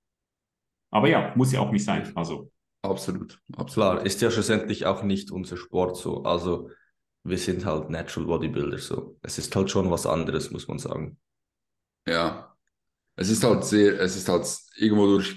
Aber 0.92 1.08
ja, 1.08 1.34
muss 1.36 1.52
ja 1.52 1.60
auch 1.60 1.72
nicht 1.72 1.86
sein. 1.86 2.12
Also. 2.16 2.52
Absolut, 2.82 3.40
absolut. 3.58 3.74
Klar, 3.74 4.06
ist 4.06 4.22
ja 4.22 4.32
schlussendlich 4.32 4.86
auch 4.86 5.04
nicht 5.04 5.32
unser 5.32 5.58
Sport 5.58 5.98
so. 5.98 6.24
Also 6.24 6.70
wir 7.24 7.38
sind 7.38 7.66
halt 7.66 7.90
Natural 7.90 8.28
Bodybuilder 8.28 8.78
so. 8.78 9.18
Es 9.22 9.38
ist 9.38 9.56
halt 9.56 9.70
schon 9.70 9.92
was 9.92 10.06
anderes, 10.06 10.52
muss 10.52 10.68
man 10.68 10.80
sagen. 10.80 11.18
Ja. 12.08 12.56
Es 13.16 13.30
ist 13.30 13.44
halt 13.44 13.66
sehr, 13.66 14.00
es 14.00 14.16
ist 14.16 14.30
halt 14.30 14.48
irgendwo 14.78 15.06
durch 15.08 15.36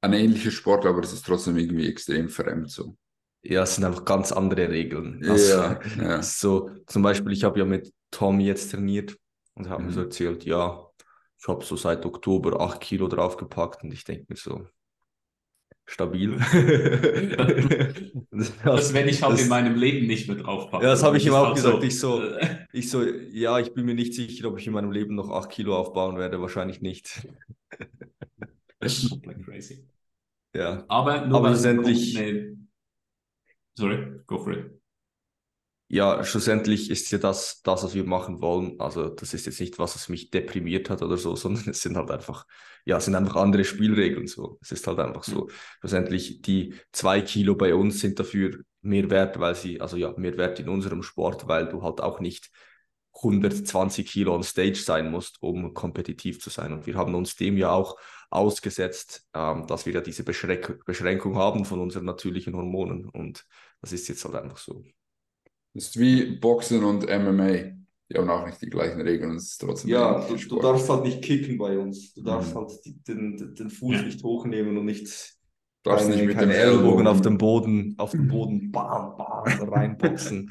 ein 0.00 0.12
ähnlicher 0.12 0.52
Sport, 0.52 0.86
aber 0.86 1.00
es 1.00 1.12
ist 1.12 1.26
trotzdem 1.26 1.56
irgendwie 1.58 1.88
extrem 1.88 2.28
fremd 2.28 2.70
so. 2.70 2.96
Ja, 3.42 3.62
es 3.62 3.74
sind 3.74 3.84
einfach 3.84 4.04
ganz 4.04 4.32
andere 4.32 4.68
Regeln. 4.68 5.24
Also, 5.28 5.52
ja, 5.52 5.80
ja. 6.00 6.22
So, 6.22 6.70
zum 6.86 7.02
Beispiel, 7.02 7.32
ich 7.32 7.44
habe 7.44 7.58
ja 7.58 7.64
mit 7.64 7.92
Tom 8.10 8.40
jetzt 8.40 8.70
trainiert 8.70 9.16
und 9.54 9.68
habe 9.68 9.82
mhm. 9.82 9.88
mir 9.88 9.94
so 9.94 10.00
erzählt, 10.02 10.44
ja, 10.44 10.88
ich 11.40 11.48
habe 11.48 11.64
so 11.64 11.76
seit 11.76 12.04
Oktober 12.04 12.60
acht 12.60 12.80
Kilo 12.80 13.08
draufgepackt 13.08 13.82
und 13.84 13.92
ich 13.92 14.04
denke 14.04 14.26
mir 14.28 14.36
so, 14.36 14.66
stabil. 15.88 16.36
das, 18.30 18.52
das 18.64 18.92
werde 18.92 19.10
ich 19.10 19.22
halt 19.22 19.32
das, 19.34 19.42
in 19.42 19.48
meinem 19.48 19.74
Leben 19.74 20.06
nicht 20.06 20.28
mehr 20.28 20.36
draufpacken. 20.36 20.84
Ja, 20.84 20.92
das 20.92 21.02
habe 21.02 21.16
ich 21.16 21.26
ihm 21.26 21.32
auch 21.32 21.54
gesagt. 21.54 21.78
So, 21.78 21.82
ich, 21.82 21.98
so, 21.98 22.22
ich 22.72 22.90
so, 22.90 23.02
ja, 23.02 23.58
ich 23.58 23.72
bin 23.72 23.86
mir 23.86 23.94
nicht 23.94 24.14
sicher, 24.14 24.48
ob 24.48 24.58
ich 24.58 24.66
in 24.66 24.74
meinem 24.74 24.92
Leben 24.92 25.14
noch 25.14 25.30
8 25.30 25.50
Kilo 25.50 25.76
aufbauen 25.76 26.18
werde. 26.18 26.40
Wahrscheinlich 26.40 26.82
nicht. 26.82 27.26
das 28.78 28.98
ist 28.98 29.10
komplett 29.10 29.44
crazy. 29.44 29.88
Ja. 30.54 30.84
Aber 30.88 31.26
nur 31.26 31.38
Aber 31.38 31.48
schlussendlich. 31.48 32.14
Sorry, 33.74 34.20
go 34.26 34.38
for 34.38 34.52
it 34.52 34.77
ja, 35.88 36.22
schlussendlich 36.22 36.90
ist 36.90 37.10
ja 37.10 37.18
das, 37.18 37.62
das, 37.62 37.82
was 37.82 37.94
wir 37.94 38.04
machen 38.04 38.42
wollen. 38.42 38.78
Also, 38.78 39.08
das 39.08 39.32
ist 39.32 39.46
jetzt 39.46 39.58
nicht 39.60 39.78
was, 39.78 39.94
was 39.94 40.08
mich 40.10 40.30
deprimiert 40.30 40.90
hat 40.90 41.02
oder 41.02 41.16
so, 41.16 41.34
sondern 41.36 41.70
es 41.70 41.80
sind 41.80 41.96
halt 41.96 42.10
einfach, 42.10 42.46
ja, 42.84 42.98
es 42.98 43.06
sind 43.06 43.14
einfach 43.14 43.36
andere 43.36 43.64
Spielregeln 43.64 44.26
so. 44.26 44.58
Es 44.60 44.70
ist 44.72 44.86
halt 44.86 44.98
einfach 44.98 45.24
so. 45.24 45.46
Mhm. 45.46 45.50
Schlussendlich, 45.80 46.42
die 46.42 46.74
zwei 46.92 47.22
Kilo 47.22 47.54
bei 47.54 47.74
uns 47.74 48.00
sind 48.00 48.18
dafür 48.20 48.58
mehr 48.82 49.10
wert, 49.10 49.40
weil 49.40 49.54
sie, 49.54 49.80
also 49.80 49.96
ja, 49.96 50.12
mehr 50.16 50.36
wert 50.36 50.60
in 50.60 50.68
unserem 50.68 51.02
Sport, 51.02 51.48
weil 51.48 51.68
du 51.68 51.82
halt 51.82 52.00
auch 52.00 52.20
nicht 52.20 52.50
120 53.22 54.06
Kilo 54.06 54.34
on 54.34 54.42
Stage 54.42 54.76
sein 54.76 55.10
musst, 55.10 55.42
um 55.42 55.74
kompetitiv 55.74 56.40
zu 56.40 56.50
sein. 56.50 56.72
Und 56.72 56.86
wir 56.86 56.94
haben 56.94 57.14
uns 57.14 57.34
dem 57.36 57.56
ja 57.56 57.70
auch 57.70 57.96
ausgesetzt, 58.30 59.26
ähm, 59.34 59.66
dass 59.66 59.86
wir 59.86 59.94
ja 59.94 60.00
diese 60.00 60.22
Beschränk 60.22 60.84
Beschränkung 60.84 61.36
haben 61.36 61.64
von 61.64 61.80
unseren 61.80 62.04
natürlichen 62.04 62.54
Hormonen. 62.54 63.08
Und 63.08 63.46
das 63.80 63.92
ist 63.92 64.08
jetzt 64.08 64.24
halt 64.24 64.34
einfach 64.36 64.58
so. 64.58 64.84
Das 65.74 65.84
ist 65.84 65.98
wie 65.98 66.36
Boxen 66.36 66.84
und 66.84 67.04
MMA. 67.04 67.78
Die 68.10 68.16
haben 68.16 68.30
auch 68.30 68.46
nicht 68.46 68.62
die 68.62 68.70
gleichen 68.70 69.02
Regeln. 69.02 69.36
Es 69.36 69.52
ist 69.52 69.58
trotzdem 69.58 69.90
ja, 69.90 70.26
du, 70.26 70.36
du, 70.36 70.58
darfst 70.60 70.88
halt 70.88 71.04
nicht 71.04 71.20
kicken 71.22 71.58
bei 71.58 71.78
uns. 71.78 72.14
Du 72.14 72.22
darfst 72.22 72.54
mhm. 72.54 72.58
halt 72.58 72.70
die, 72.84 72.96
den, 73.02 73.54
den 73.54 73.68
Fuß 73.68 73.96
ja. 73.96 74.02
nicht 74.02 74.22
hochnehmen 74.22 74.78
und 74.78 74.86
nicht 74.86 75.34
darfst 75.82 76.06
keine, 76.06 76.16
nicht 76.16 76.26
mit 76.26 76.38
keine 76.38 76.52
dem 76.52 76.58
Ellbogen, 76.58 76.84
Ellbogen 76.84 77.06
auf 77.06 77.20
dem 77.20 77.36
Boden, 77.36 77.94
auf 77.98 78.12
dem 78.12 78.28
Boden 78.28 78.72
bam, 78.72 79.14
bam, 79.18 79.68
reinboxen. 79.68 80.50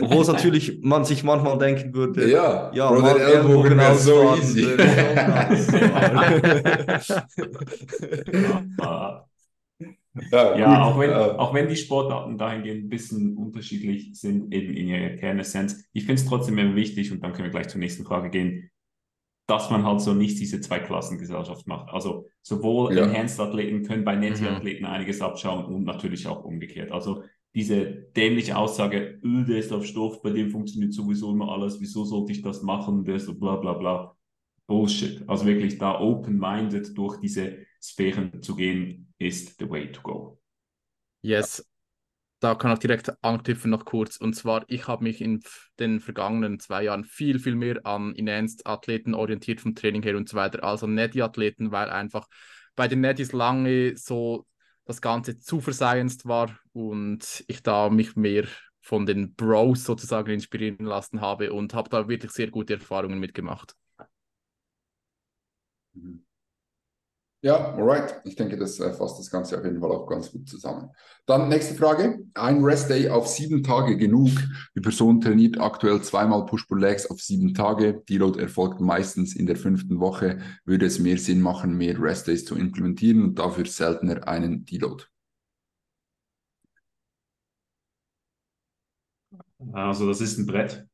Obwohl 0.00 0.22
es 0.22 0.28
natürlich 0.32 0.78
man 0.82 1.04
sich 1.04 1.24
manchmal 1.24 1.58
denken 1.58 1.92
würde, 1.92 2.30
ja, 2.30 2.70
ja 2.72 2.88
Bro, 2.88 3.02
der 3.02 3.16
Ellbogen, 3.16 3.80
Ellbogen 3.80 3.98
so 3.98 4.36
easy. 4.36 4.64
Ja, 10.30 10.58
ja 10.58 10.84
auch, 10.84 10.98
wenn, 10.98 11.12
auch 11.12 11.54
wenn 11.54 11.68
die 11.68 11.76
Sportarten 11.76 12.36
dahingehend 12.36 12.84
ein 12.84 12.88
bisschen 12.88 13.36
unterschiedlich 13.36 14.10
sind, 14.14 14.52
eben 14.52 14.74
in 14.74 14.88
ihrer 14.88 15.16
Kernessenz. 15.16 15.88
Ich 15.92 16.04
finde 16.04 16.20
es 16.20 16.28
trotzdem 16.28 16.58
immer 16.58 16.76
wichtig, 16.76 17.12
und 17.12 17.22
dann 17.22 17.32
können 17.32 17.44
wir 17.44 17.50
gleich 17.50 17.68
zur 17.68 17.80
nächsten 17.80 18.04
Frage 18.04 18.28
gehen, 18.28 18.70
dass 19.46 19.70
man 19.70 19.84
halt 19.84 20.00
so 20.00 20.14
nicht 20.14 20.38
diese 20.38 20.60
Zweiklassengesellschaft 20.60 21.66
macht. 21.66 21.92
Also 21.92 22.28
sowohl 22.42 22.94
ja. 22.94 23.04
Enhanced-Athleten 23.04 23.82
können 23.82 24.04
bei 24.04 24.16
Netty-Athleten 24.16 24.84
mhm. 24.84 24.90
einiges 24.90 25.20
abschauen 25.20 25.64
und 25.64 25.84
natürlich 25.84 26.26
auch 26.26 26.44
umgekehrt. 26.44 26.92
Also 26.92 27.24
diese 27.54 27.86
dämliche 28.16 28.56
Aussage, 28.56 29.20
öh, 29.22 29.44
der 29.44 29.58
ist 29.58 29.72
auf 29.72 29.84
Stoff, 29.84 30.22
bei 30.22 30.30
dem 30.30 30.50
funktioniert 30.50 30.92
sowieso 30.92 31.32
immer 31.32 31.52
alles, 31.52 31.80
wieso 31.80 32.04
sollte 32.04 32.32
ich 32.32 32.42
das 32.42 32.62
machen, 32.62 33.04
der 33.04 33.18
so 33.18 33.34
bla 33.34 33.56
bla 33.56 33.74
bla. 33.74 34.16
Bullshit. 34.66 35.22
Also 35.26 35.44
wirklich 35.44 35.76
da 35.76 36.00
open-minded 36.00 36.96
durch 36.96 37.18
diese 37.20 37.58
Sphären 37.82 38.40
zu 38.42 38.54
gehen, 38.54 39.11
ist 39.22 39.58
the 39.58 39.68
way 39.68 39.90
to 39.90 40.00
go. 40.02 40.38
Yes, 41.22 41.64
da 42.40 42.56
kann 42.56 42.72
ich 42.72 42.80
direkt 42.80 43.12
anknüpfen 43.22 43.70
noch 43.70 43.84
kurz. 43.84 44.16
Und 44.16 44.34
zwar, 44.34 44.64
ich 44.66 44.88
habe 44.88 45.04
mich 45.04 45.20
in 45.20 45.42
den 45.78 46.00
vergangenen 46.00 46.58
zwei 46.58 46.82
Jahren 46.84 47.04
viel, 47.04 47.38
viel 47.38 47.54
mehr 47.54 47.86
an 47.86 48.14
Enhanced-Athleten 48.16 49.14
orientiert 49.14 49.60
vom 49.60 49.74
Training 49.74 50.02
her 50.02 50.16
und 50.16 50.28
so 50.28 50.36
weiter, 50.36 50.64
als 50.64 50.82
an 50.82 50.94
Netty-Athleten, 50.94 51.70
weil 51.70 51.88
einfach 51.90 52.26
bei 52.74 52.88
den 52.88 53.00
Nettys 53.00 53.32
lange 53.32 53.96
so 53.96 54.46
das 54.84 55.00
Ganze 55.00 55.38
zu 55.38 55.60
verscienced 55.60 56.26
war 56.26 56.58
und 56.72 57.44
ich 57.46 57.62
da 57.62 57.88
mich 57.90 58.16
mehr 58.16 58.46
von 58.80 59.06
den 59.06 59.34
Bros 59.34 59.84
sozusagen 59.84 60.32
inspirieren 60.32 60.84
lassen 60.84 61.20
habe 61.20 61.52
und 61.52 61.74
habe 61.74 61.88
da 61.88 62.08
wirklich 62.08 62.32
sehr 62.32 62.50
gute 62.50 62.74
Erfahrungen 62.74 63.20
mitgemacht. 63.20 63.74
Mhm. 65.94 66.24
Ja, 67.44 67.74
alright. 67.74 68.20
Ich 68.24 68.36
denke, 68.36 68.56
das 68.56 68.78
äh, 68.78 68.92
fasst 68.92 69.18
das 69.18 69.28
Ganze 69.28 69.58
auf 69.58 69.64
jeden 69.64 69.80
Fall 69.80 69.90
auch 69.90 70.06
ganz 70.06 70.30
gut 70.30 70.48
zusammen. 70.48 70.90
Dann 71.26 71.48
nächste 71.48 71.74
Frage. 71.74 72.20
Ein 72.34 72.62
Rest-Day 72.62 73.08
auf 73.08 73.26
sieben 73.26 73.64
Tage 73.64 73.96
genug. 73.96 74.30
Die 74.76 74.80
Person 74.80 75.20
trainiert 75.20 75.60
aktuell 75.60 76.00
zweimal 76.02 76.46
Push-Pull-Legs 76.46 77.10
auf 77.10 77.20
sieben 77.20 77.52
Tage. 77.52 78.00
Deload 78.08 78.40
erfolgt 78.40 78.80
meistens 78.80 79.34
in 79.34 79.46
der 79.46 79.56
fünften 79.56 79.98
Woche. 79.98 80.38
Würde 80.64 80.86
es 80.86 81.00
mehr 81.00 81.18
Sinn 81.18 81.40
machen, 81.40 81.76
mehr 81.76 82.00
Rest-Days 82.00 82.44
zu 82.44 82.54
implementieren 82.54 83.24
und 83.24 83.38
dafür 83.40 83.66
seltener 83.66 84.28
einen 84.28 84.64
Deload? 84.64 85.02
Also 89.72 90.06
das 90.06 90.20
ist 90.20 90.38
ein 90.38 90.46
Brett. 90.46 90.86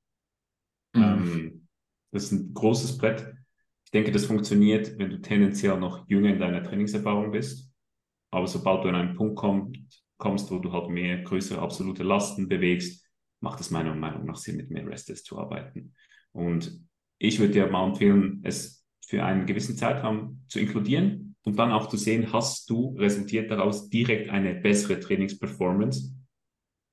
Mhm. 0.95 1.03
Ähm, 1.03 1.69
das 2.11 2.25
ist 2.25 2.33
ein 2.33 2.55
großes 2.55 2.97
Brett. 2.97 3.38
Ich 3.89 3.93
denke, 3.93 4.13
das 4.13 4.27
funktioniert, 4.27 4.99
wenn 4.99 5.09
du 5.09 5.19
tendenziell 5.19 5.81
noch 5.81 6.07
jünger 6.11 6.29
in 6.29 6.39
deiner 6.39 6.63
Trainingserfahrung 6.63 7.31
bist. 7.31 7.73
Aber 8.31 8.47
sobald 8.47 8.85
du 8.85 8.91
an 8.91 8.95
einen 8.95 9.17
Punkt 9.17 9.37
kommst, 9.37 10.05
kommst 10.19 10.51
wo 10.51 10.59
du 10.59 10.71
halt 10.73 10.91
mehr 10.91 11.23
größere 11.23 11.59
absolute 11.63 12.03
Lasten 12.03 12.51
bewegst, 12.51 13.09
macht 13.41 13.61
es 13.61 13.71
meiner 13.71 13.95
Meinung 13.95 14.27
nach 14.27 14.37
Sinn, 14.37 14.59
mit 14.59 14.71
mehr 14.71 14.87
Restes 14.87 15.25
zu 15.25 15.39
arbeiten. 15.39 15.95
Und 16.33 16.79
ich 17.17 17.39
würde 17.39 17.55
dir 17.55 17.67
mal 17.69 17.89
empfehlen, 17.89 18.43
es 18.45 18.85
für 19.07 19.25
einen 19.25 19.47
gewissen 19.47 19.79
Zeitraum 19.79 20.43
zu 20.49 20.61
inkludieren 20.61 21.35
und 21.45 21.59
dann 21.59 21.73
auch 21.73 21.89
zu 21.89 21.97
sehen, 21.97 22.31
hast 22.31 22.69
du 22.69 22.95
resultiert 22.99 23.51
daraus 23.51 23.89
direkt 23.89 24.29
eine 24.29 24.55
bessere 24.55 25.01
Trainingsperformance 25.01 26.15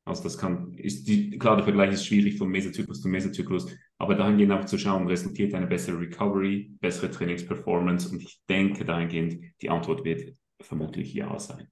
also 0.05 0.21
das 0.21 0.37
kann, 0.37 0.73
ist 0.75 1.07
die, 1.07 1.37
klar, 1.39 1.55
der 1.55 1.65
Vergleich 1.65 1.91
ist 1.91 2.05
schwierig 2.05 2.37
von 2.37 2.47
Mesozyklus 2.49 3.01
zu 3.01 3.09
Mesozyklus, 3.09 3.75
aber 3.97 4.15
dahingehend 4.15 4.51
auch 4.51 4.65
zu 4.65 4.77
schauen, 4.77 5.07
resultiert 5.07 5.53
eine 5.53 5.67
bessere 5.67 5.99
Recovery, 5.99 6.75
bessere 6.81 7.11
Trainingsperformance 7.11 8.09
und 8.09 8.21
ich 8.21 8.41
denke 8.49 8.85
dahingehend, 8.85 9.53
die 9.61 9.69
Antwort 9.69 10.03
wird 10.03 10.35
vermutlich 10.61 11.13
ja 11.13 11.37
sein. 11.39 11.67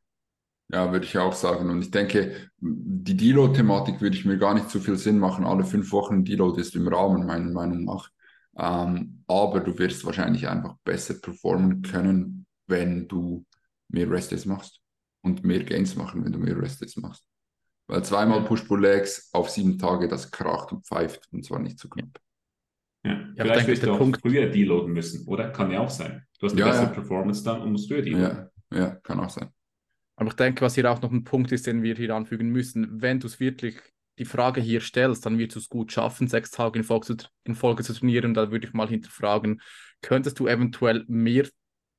Ja, 0.70 0.92
würde 0.92 1.06
ich 1.06 1.18
auch 1.18 1.34
sagen. 1.34 1.70
Und 1.70 1.82
ich 1.82 1.92
denke, 1.92 2.50
die 2.60 3.18
Deload-Thematik 3.18 4.02
würde 4.02 4.16
ich 4.16 4.26
mir 4.26 4.38
gar 4.38 4.54
nicht 4.54 4.70
so 4.70 4.80
viel 4.80 4.96
Sinn 4.96 5.20
machen. 5.20 5.46
Alle 5.46 5.66
fünf 5.66 5.92
Wochen 5.92 6.24
Deload 6.24 6.60
ist 6.60 6.76
im 6.76 6.88
Rahmen, 6.88 7.28
meiner 7.28 7.52
Meinung 7.52 7.84
nach. 7.84 8.10
Ähm, 8.58 9.24
aber 9.28 9.60
du 9.60 9.78
wirst 9.78 10.06
wahrscheinlich 10.06 10.48
einfach 10.48 10.76
besser 10.84 11.16
performen 11.16 11.82
können, 11.82 12.46
wenn 12.68 13.08
du 13.08 13.46
mehr 13.90 14.10
Rest 14.10 14.46
machst 14.46 14.80
und 15.22 15.44
mehr 15.44 15.64
Gains 15.64 15.96
machen, 15.96 16.24
wenn 16.24 16.32
du 16.32 16.40
mehr 16.40 16.60
Rest 16.60 16.98
machst. 16.98 17.24
Weil 17.94 18.04
zweimal 18.04 18.44
Push-Pull-Legs 18.44 19.30
auf 19.34 19.52
sieben 19.52 19.78
Tage, 19.78 20.08
das 20.08 20.32
kracht 20.32 20.72
und 20.72 20.84
pfeift 20.84 21.30
und 21.32 21.46
zwar 21.46 21.60
nicht 21.60 21.78
zu 21.78 21.88
knapp. 21.88 22.20
Ja, 23.06 23.12
ja 23.36 23.44
vielleicht 23.44 23.68
wirst 23.68 23.84
du 23.84 23.92
auch 23.92 24.00
Punkt... 24.00 24.20
früher 24.20 24.50
deloaden 24.50 24.92
müssen, 24.92 25.28
oder? 25.28 25.52
Kann 25.52 25.70
ja 25.70 25.80
auch 25.80 25.92
sein. 25.92 26.24
Du 26.40 26.48
hast 26.48 26.54
eine 26.54 26.62
ja, 26.62 26.68
bessere 26.70 26.86
ja. 26.86 26.90
Performance 26.90 27.44
dann 27.44 27.62
und 27.62 27.72
musst 27.72 27.88
früher 27.88 28.02
deloaden. 28.02 28.50
Ja, 28.72 28.80
ja, 28.80 28.90
kann 29.04 29.20
auch 29.20 29.30
sein. 29.30 29.50
Aber 30.16 30.28
ich 30.28 30.34
denke, 30.34 30.62
was 30.62 30.74
hier 30.74 30.92
auch 30.92 31.04
noch 31.04 31.12
ein 31.12 31.24
Punkt 31.24 31.52
ist, 31.52 31.68
den 31.68 31.84
wir 31.84 31.94
hier 31.94 32.16
anfügen 32.16 32.50
müssen, 32.50 33.00
wenn 33.00 33.20
du 33.20 33.28
es 33.28 33.40
wirklich 33.40 33.80
die 34.18 34.26
Frage 34.26 34.60
hier 34.60 34.82
stellst, 34.82 35.28
dann 35.28 35.38
wirst 35.38 35.56
du 35.56 35.60
es 35.60 35.70
gut 35.70 35.92
schaffen, 35.92 36.28
sechs 36.28 36.50
Tage 36.50 36.80
in 36.80 36.84
Folge, 36.84 37.06
zu, 37.06 37.28
in 37.44 37.54
Folge 37.54 37.84
zu 37.84 37.94
trainieren. 37.94 38.34
Da 38.34 38.50
würde 38.50 38.66
ich 38.66 38.74
mal 38.74 38.88
hinterfragen, 38.88 39.62
könntest 40.02 40.40
du 40.40 40.48
eventuell 40.48 41.06
mehr 41.08 41.48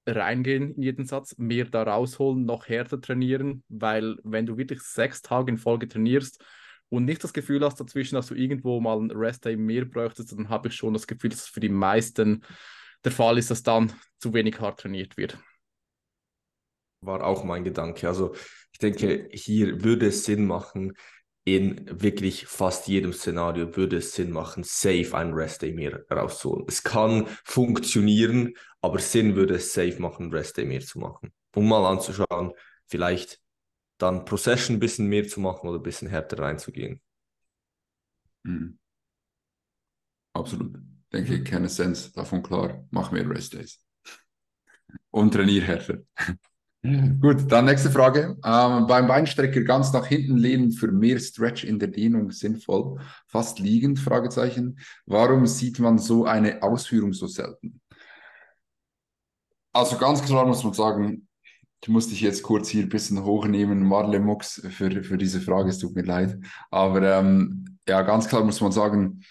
reingehen 0.07 0.75
in 0.75 0.83
jeden 0.83 1.07
Satz, 1.07 1.37
mehr 1.39 1.65
da 1.65 1.83
rausholen, 1.83 2.45
noch 2.45 2.69
härter 2.69 3.01
trainieren, 3.01 3.65
weil 3.69 4.17
wenn 4.23 4.47
du 4.47 4.57
wirklich 4.57 4.83
sechs 4.83 5.23
Tage 5.23 5.53
in 5.53 5.59
Folge 5.59 5.89
trainierst 5.89 6.45
und 6.89 7.05
nicht 7.05 7.25
das 7.25 7.33
Gefühl 7.33 7.65
hast 7.65 7.81
dazwischen, 7.81 8.15
dass 8.17 8.27
du 8.27 8.35
irgendwo 8.35 8.81
mal 8.81 8.99
einen 8.99 9.11
Rest-Day 9.11 9.57
mehr 9.57 9.85
bräuchtest, 9.85 10.33
dann 10.33 10.49
habe 10.49 10.69
ich 10.69 10.75
schon 10.75 10.93
das 10.93 11.07
Gefühl, 11.07 11.31
dass 11.31 11.41
es 11.41 11.49
für 11.49 11.61
die 11.61 11.69
meisten 11.69 12.45
der 13.05 13.13
Fall 13.13 13.39
ist, 13.39 13.51
dass 13.51 13.63
dann 13.63 13.93
zu 14.19 14.33
wenig 14.35 14.61
hart 14.61 14.81
trainiert 14.81 15.17
wird. 15.17 15.39
War 17.01 17.23
auch 17.23 17.45
mein 17.45 17.65
Gedanke. 17.65 18.09
Also 18.09 18.35
ich 18.73 18.79
denke, 18.79 19.29
hier 19.33 19.85
würde 19.85 20.07
es 20.07 20.25
Sinn 20.25 20.47
machen, 20.47 20.95
in 21.45 22.01
wirklich 22.01 22.47
fast 22.47 22.89
jedem 22.89 23.13
Szenario 23.13 23.77
würde 23.77 23.99
es 23.99 24.15
Sinn 24.15 24.31
machen, 24.31 24.65
safe 24.65 25.11
einen 25.15 25.35
Rest 25.35 25.63
Day 25.63 25.73
mehr 25.73 26.05
rauszuholen. 26.11 26.65
Es 26.69 26.83
kann 26.83 27.27
funktionieren, 27.45 28.55
aber 28.81 28.99
Sinn 28.99 29.37
würde 29.37 29.57
es 29.57 29.73
safe 29.75 30.01
machen, 30.01 30.33
Rest 30.33 30.57
Day 30.57 30.65
mehr 30.65 30.81
zu 30.81 30.99
machen. 30.99 31.33
Um 31.55 31.69
mal 31.69 31.85
anzuschauen, 31.85 32.53
vielleicht 32.87 33.41
dann 33.99 34.25
pro 34.25 34.37
Session 34.37 34.77
ein 34.77 34.81
bisschen 34.81 35.07
mehr 35.07 35.29
zu 35.29 35.41
machen 35.41 35.69
oder 35.69 35.79
ein 35.79 35.83
bisschen 35.83 36.09
härter 36.09 36.39
reinzugehen. 36.39 37.01
Mhm. 38.45 38.79
Absolut. 40.33 40.79
Denke 41.13 41.37
ich, 41.37 41.45
keine 41.45 41.69
Sense 41.69 42.13
davon 42.13 42.43
klar. 42.43 42.87
Mach 42.91 43.13
mehr 43.13 43.29
Rest 43.29 43.55
Days. 43.55 43.81
Und 45.11 45.33
trainier 45.33 45.63
härter. 45.63 45.99
Gut, 46.85 47.51
dann 47.51 47.65
nächste 47.65 47.91
Frage. 47.91 48.37
Ähm, 48.45 48.87
beim 48.87 49.07
Beinstrecker 49.07 49.63
ganz 49.63 49.95
nach 49.95 50.05
hinten 50.05 50.37
lehnen 50.37 50.71
für 50.71 50.93
mehr 50.93 51.19
Stretch 51.19 51.65
in 51.65 51.79
der 51.79 51.89
Dehnung 51.89 52.31
sinnvoll. 52.31 53.01
Fast 53.27 53.59
liegend? 53.59 53.99
Fragezeichen. 53.99 54.79
Warum 55.07 55.47
sieht 55.47 55.79
man 55.79 55.97
so 55.97 56.27
eine 56.27 56.63
Ausführung 56.63 57.15
so 57.15 57.27
selten? 57.27 57.81
Also 59.73 59.97
ganz 59.97 60.23
klar 60.23 60.45
muss 60.45 60.63
man 60.63 60.75
sagen, 60.75 61.27
ich 61.81 61.89
muss 61.89 62.09
dich 62.09 62.21
jetzt 62.21 62.43
kurz 62.43 62.69
hier 62.69 62.83
ein 62.83 62.91
bisschen 62.91 63.25
hochnehmen, 63.25 63.83
Marle 63.83 64.21
Mux, 64.21 64.61
für, 64.69 65.03
für 65.03 65.17
diese 65.17 65.41
Frage. 65.41 65.71
Es 65.71 65.79
tut 65.79 65.95
mir 65.95 66.05
leid. 66.05 66.39
Aber 66.71 67.01
ähm, 67.03 67.79
ja, 67.89 68.03
ganz 68.03 68.29
klar 68.29 68.45
muss 68.45 68.61
man 68.61 68.73
sagen, 68.73 69.23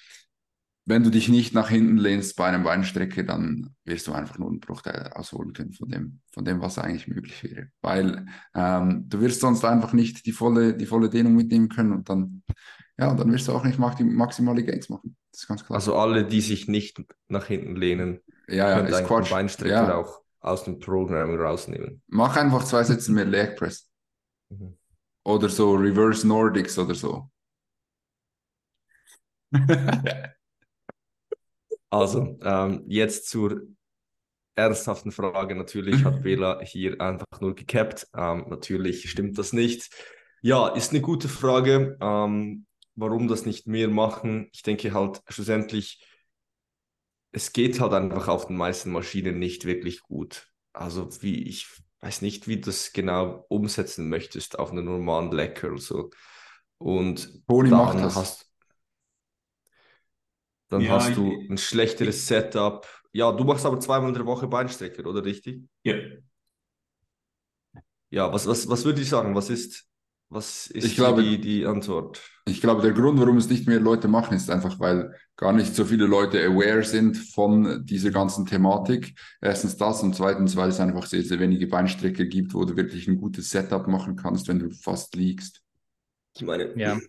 wenn 0.85 1.03
du 1.03 1.09
dich 1.09 1.29
nicht 1.29 1.53
nach 1.53 1.69
hinten 1.69 1.97
lehnst 1.97 2.35
bei 2.35 2.45
einem 2.45 2.63
Beinstrecke, 2.63 3.23
dann 3.23 3.73
wirst 3.85 4.07
du 4.07 4.11
einfach 4.11 4.37
nur 4.37 4.49
einen 4.49 4.59
Bruchteil 4.59 5.11
ausholen 5.13 5.53
können 5.53 5.71
von 5.71 5.87
dem, 5.89 6.19
von 6.33 6.43
dem, 6.43 6.61
was 6.61 6.77
eigentlich 6.77 7.07
möglich 7.07 7.41
wäre. 7.43 7.69
Weil 7.81 8.25
ähm, 8.53 9.05
du 9.07 9.21
wirst 9.21 9.39
sonst 9.39 9.63
einfach 9.63 9.93
nicht 9.93 10.25
die 10.25 10.33
volle, 10.33 10.75
die 10.75 10.85
volle 10.85 11.09
Dehnung 11.09 11.35
mitnehmen 11.35 11.69
können 11.69 11.93
und 11.93 12.09
dann, 12.09 12.43
ja, 12.97 13.13
dann 13.13 13.31
wirst 13.31 13.47
du 13.47 13.53
auch 13.53 13.63
nicht 13.63 13.79
maximale 13.79 14.63
Gains 14.63 14.89
machen. 14.89 15.15
Das 15.31 15.41
ist 15.41 15.47
ganz 15.47 15.65
klar. 15.65 15.75
Also 15.75 15.95
alle, 15.95 16.25
die 16.25 16.41
sich 16.41 16.67
nicht 16.67 17.01
nach 17.29 17.45
hinten 17.45 17.77
lehnen, 17.77 18.19
ja, 18.49 18.69
ja, 18.69 18.79
ist 18.79 19.07
Quatsch. 19.07 19.29
Beinstrecke 19.29 19.73
ja. 19.73 19.95
auch 19.95 20.21
aus 20.41 20.65
dem 20.65 20.79
Programming 20.79 21.39
rausnehmen. 21.39 22.01
Mach 22.07 22.35
einfach 22.35 22.65
zwei 22.65 22.83
Sätze 22.83 23.13
mehr 23.13 23.25
Leg 23.25 23.55
Press. 23.55 23.89
Mhm. 24.49 24.77
Oder 25.23 25.47
so 25.47 25.75
Reverse 25.75 26.27
Nordics 26.27 26.77
oder 26.77 26.93
so. 26.93 27.29
Also, 31.93 32.39
ähm, 32.41 32.85
jetzt 32.87 33.29
zur 33.29 33.67
ernsthaften 34.55 35.11
Frage. 35.11 35.53
Natürlich 35.53 36.03
hat 36.03 36.23
Bela 36.23 36.59
hier 36.63 36.99
einfach 36.99 37.39
nur 37.39 37.53
gecapped. 37.53 38.07
Ähm, 38.17 38.45
natürlich 38.49 39.07
stimmt 39.11 39.37
das 39.37 39.53
nicht. 39.53 39.91
Ja, 40.41 40.69
ist 40.69 40.89
eine 40.89 41.01
gute 41.01 41.29
Frage. 41.29 41.95
Ähm, 42.01 42.65
warum 42.95 43.27
das 43.27 43.45
nicht 43.45 43.67
mehr 43.67 43.89
machen? 43.89 44.49
Ich 44.53 44.63
denke 44.63 44.91
halt 44.91 45.21
schlussendlich, 45.27 46.03
es 47.31 47.53
geht 47.53 47.79
halt 47.79 47.93
einfach 47.93 48.27
auf 48.27 48.47
den 48.47 48.57
meisten 48.57 48.91
Maschinen 48.91 49.37
nicht 49.37 49.65
wirklich 49.65 50.01
gut. 50.01 50.47
Also 50.73 51.21
wie 51.21 51.43
ich 51.43 51.67
weiß 52.01 52.23
nicht, 52.23 52.47
wie 52.47 52.55
du 52.55 52.71
das 52.71 52.91
genau 52.93 53.45
umsetzen 53.49 54.09
möchtest 54.09 54.57
auf 54.57 54.71
einen 54.71 54.85
normalen 54.85 55.31
Lecker 55.31 55.69
oder 55.69 55.77
so. 55.81 56.09
Und 56.79 57.45
Boni 57.45 57.69
dann 57.69 58.03
hast 58.03 58.51
dann 60.73 60.81
ja, 60.81 60.91
hast 60.91 61.15
du 61.15 61.31
ein 61.49 61.57
schlechteres 61.57 62.17
ich, 62.17 62.25
Setup. 62.25 62.87
Ja, 63.11 63.31
du 63.31 63.43
machst 63.43 63.65
aber 63.65 63.79
zweimal 63.79 64.09
in 64.09 64.15
der 64.15 64.25
Woche 64.25 64.47
Beinstrecker, 64.47 65.05
oder 65.05 65.23
richtig? 65.23 65.61
Ja. 65.83 65.95
Ja, 68.09 68.31
was, 68.31 68.47
was, 68.47 68.67
was 68.67 68.83
würde 68.85 69.01
ich 69.01 69.09
sagen? 69.09 69.35
Was 69.35 69.49
ist, 69.49 69.87
was 70.29 70.67
ist 70.67 70.85
ich 70.85 70.95
glaube, 70.95 71.23
die, 71.23 71.39
die 71.39 71.65
Antwort? 71.65 72.21
Ich 72.45 72.59
glaube, 72.59 72.81
der 72.81 72.91
Grund, 72.91 73.19
warum 73.19 73.37
es 73.37 73.49
nicht 73.49 73.67
mehr 73.67 73.79
Leute 73.79 74.07
machen, 74.07 74.35
ist 74.35 74.49
einfach, 74.49 74.79
weil 74.79 75.15
gar 75.35 75.53
nicht 75.53 75.75
so 75.75 75.85
viele 75.85 76.05
Leute 76.05 76.43
aware 76.43 76.83
sind 76.83 77.17
von 77.17 77.85
dieser 77.85 78.11
ganzen 78.11 78.45
Thematik. 78.45 79.17
Erstens 79.41 79.77
das 79.77 80.03
und 80.03 80.15
zweitens, 80.15 80.55
weil 80.55 80.69
es 80.69 80.79
einfach 80.79 81.05
sehr, 81.05 81.23
sehr 81.23 81.39
wenige 81.39 81.67
Beinstrecker 81.67 82.25
gibt, 82.25 82.53
wo 82.53 82.65
du 82.65 82.75
wirklich 82.75 83.07
ein 83.07 83.17
gutes 83.17 83.49
Setup 83.49 83.87
machen 83.87 84.15
kannst, 84.15 84.47
wenn 84.47 84.59
du 84.59 84.69
fast 84.71 85.15
liegst. 85.15 85.61
Ich 86.35 86.43
meine, 86.43 86.77
ja 86.77 86.99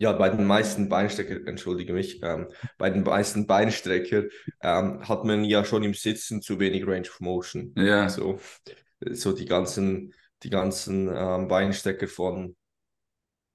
ja, 0.00 0.12
bei 0.12 0.30
den 0.30 0.46
meisten 0.46 0.88
Beinstrecker, 0.88 1.46
entschuldige 1.46 1.92
mich, 1.92 2.22
ähm, 2.22 2.48
bei 2.78 2.88
den 2.88 3.02
meisten 3.02 3.46
Beinstrecker 3.46 4.24
ähm, 4.62 5.06
hat 5.06 5.24
man 5.24 5.44
ja 5.44 5.62
schon 5.62 5.84
im 5.84 5.92
Sitzen 5.92 6.40
zu 6.40 6.58
wenig 6.58 6.86
Range 6.86 7.06
of 7.06 7.20
Motion. 7.20 7.74
Ja. 7.76 8.08
So, 8.08 8.40
so 9.10 9.32
die 9.32 9.44
ganzen, 9.44 10.14
die 10.42 10.48
ganzen 10.48 11.10
ähm, 11.14 11.48
Beinstrecker 11.48 12.08
von, 12.08 12.56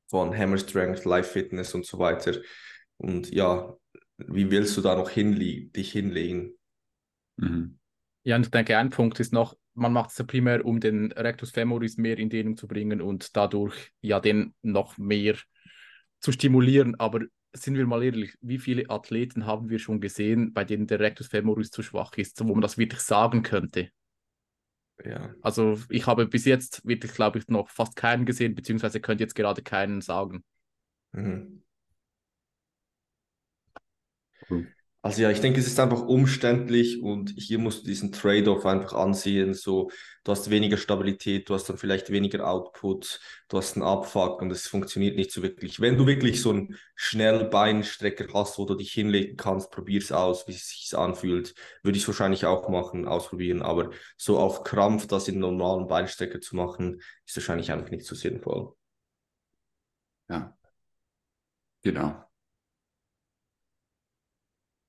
von 0.07 0.37
Hammer 0.37 0.59
Strength, 0.59 1.03
Life 1.05 1.31
Fitness 1.31 1.73
und 1.73 1.87
so 1.87 1.97
weiter. 1.97 2.39
Und 2.97 3.33
ja, 3.33 3.75
wie 4.17 4.51
willst 4.51 4.77
du 4.77 4.81
da 4.81 4.95
noch 4.95 5.09
hinle 5.09 5.65
dich 5.65 5.93
hinlegen? 5.93 6.55
Mhm. 7.37 7.79
Ja, 8.21 8.35
und 8.35 8.43
ich 8.43 8.51
denke, 8.51 8.77
ein 8.77 8.91
Punkt 8.91 9.19
ist 9.19 9.33
noch, 9.33 9.57
man 9.73 9.93
macht 9.93 10.11
es 10.11 10.19
ja 10.19 10.25
primär, 10.25 10.63
um 10.63 10.79
den 10.79 11.11
Rectus 11.11 11.49
femoris 11.49 11.97
mehr 11.97 12.19
in 12.19 12.29
Dehnung 12.29 12.55
zu 12.55 12.67
bringen 12.67 13.01
und 13.01 13.35
dadurch 13.35 13.91
ja 14.01 14.19
den 14.19 14.53
noch 14.61 14.99
mehr 14.99 15.37
zu 16.25 16.31
stimulieren. 16.31 16.99
Aber 16.99 17.21
sind 17.53 17.77
wir 17.77 17.85
mal 17.85 18.03
ehrlich, 18.03 18.35
wie 18.41 18.57
viele 18.57 18.89
Athleten 18.89 19.45
haben 19.45 19.69
wir 19.69 19.79
schon 19.79 20.01
gesehen, 20.01 20.53
bei 20.53 20.65
denen 20.65 20.87
der 20.87 20.99
Rectus 20.99 21.27
femoris 21.27 21.69
zu 21.69 21.83
schwach 21.83 22.13
ist, 22.17 22.43
wo 22.43 22.53
man 22.53 22.61
das 22.61 22.77
wirklich 22.77 23.01
sagen 23.01 23.43
könnte? 23.43 23.89
Ja. 25.03 25.35
Also 25.41 25.79
ich 25.89 26.07
habe 26.07 26.25
bis 26.25 26.45
jetzt 26.45 26.85
wirklich, 26.85 27.13
glaube 27.13 27.37
ich, 27.37 27.47
noch 27.47 27.69
fast 27.69 27.95
keinen 27.95 28.25
gesehen, 28.25 28.55
beziehungsweise 28.55 28.99
könnte 28.99 29.23
jetzt 29.23 29.35
gerade 29.35 29.61
keinen 29.61 30.01
sagen. 30.01 30.43
Mhm. 31.11 31.61
Cool. 34.49 34.74
Also 35.05 35.21
ja, 35.21 35.29
ich 35.29 35.39
denke, 35.39 35.59
es 35.59 35.67
ist 35.67 35.79
einfach 35.79 36.01
umständlich 36.01 36.99
und 37.03 37.29
hier 37.37 37.59
musst 37.59 37.83
du 37.83 37.85
diesen 37.85 38.11
Trade-off 38.11 38.65
einfach 38.65 38.93
ansehen. 38.93 39.53
So, 39.53 39.91
du 40.23 40.31
hast 40.31 40.49
weniger 40.49 40.77
Stabilität, 40.77 41.47
du 41.47 41.53
hast 41.53 41.69
dann 41.69 41.77
vielleicht 41.77 42.09
weniger 42.09 42.47
Output, 42.49 43.19
du 43.47 43.57
hast 43.57 43.75
einen 43.75 43.85
Abfuck 43.85 44.41
und 44.41 44.49
es 44.49 44.65
funktioniert 44.67 45.15
nicht 45.15 45.31
so 45.31 45.43
wirklich. 45.43 45.79
Wenn 45.79 45.95
du 45.95 46.07
wirklich 46.07 46.41
so 46.41 46.49
einen 46.49 46.75
Schnellbeinstrecker 46.95 48.25
hast, 48.33 48.57
wo 48.57 48.65
du 48.65 48.73
dich 48.73 48.93
hinlegen 48.93 49.37
kannst, 49.37 49.69
probier 49.69 49.99
es 50.01 50.11
aus, 50.11 50.47
wie 50.47 50.53
es 50.53 50.69
sich 50.69 50.97
anfühlt. 50.97 51.53
Würde 51.83 51.97
ich 51.97 52.03
es 52.03 52.07
wahrscheinlich 52.07 52.47
auch 52.47 52.67
machen, 52.69 53.07
ausprobieren, 53.07 53.61
aber 53.61 53.91
so 54.17 54.39
auf 54.39 54.63
Krampf 54.63 55.05
das 55.05 55.27
in 55.27 55.37
normalen 55.37 55.85
Beinstrecker 55.85 56.41
zu 56.41 56.55
machen, 56.55 56.99
ist 57.27 57.37
wahrscheinlich 57.37 57.71
einfach 57.71 57.91
nicht 57.91 58.07
so 58.07 58.15
sinnvoll. 58.15 58.73
Ja, 60.27 60.55
genau. 61.83 62.24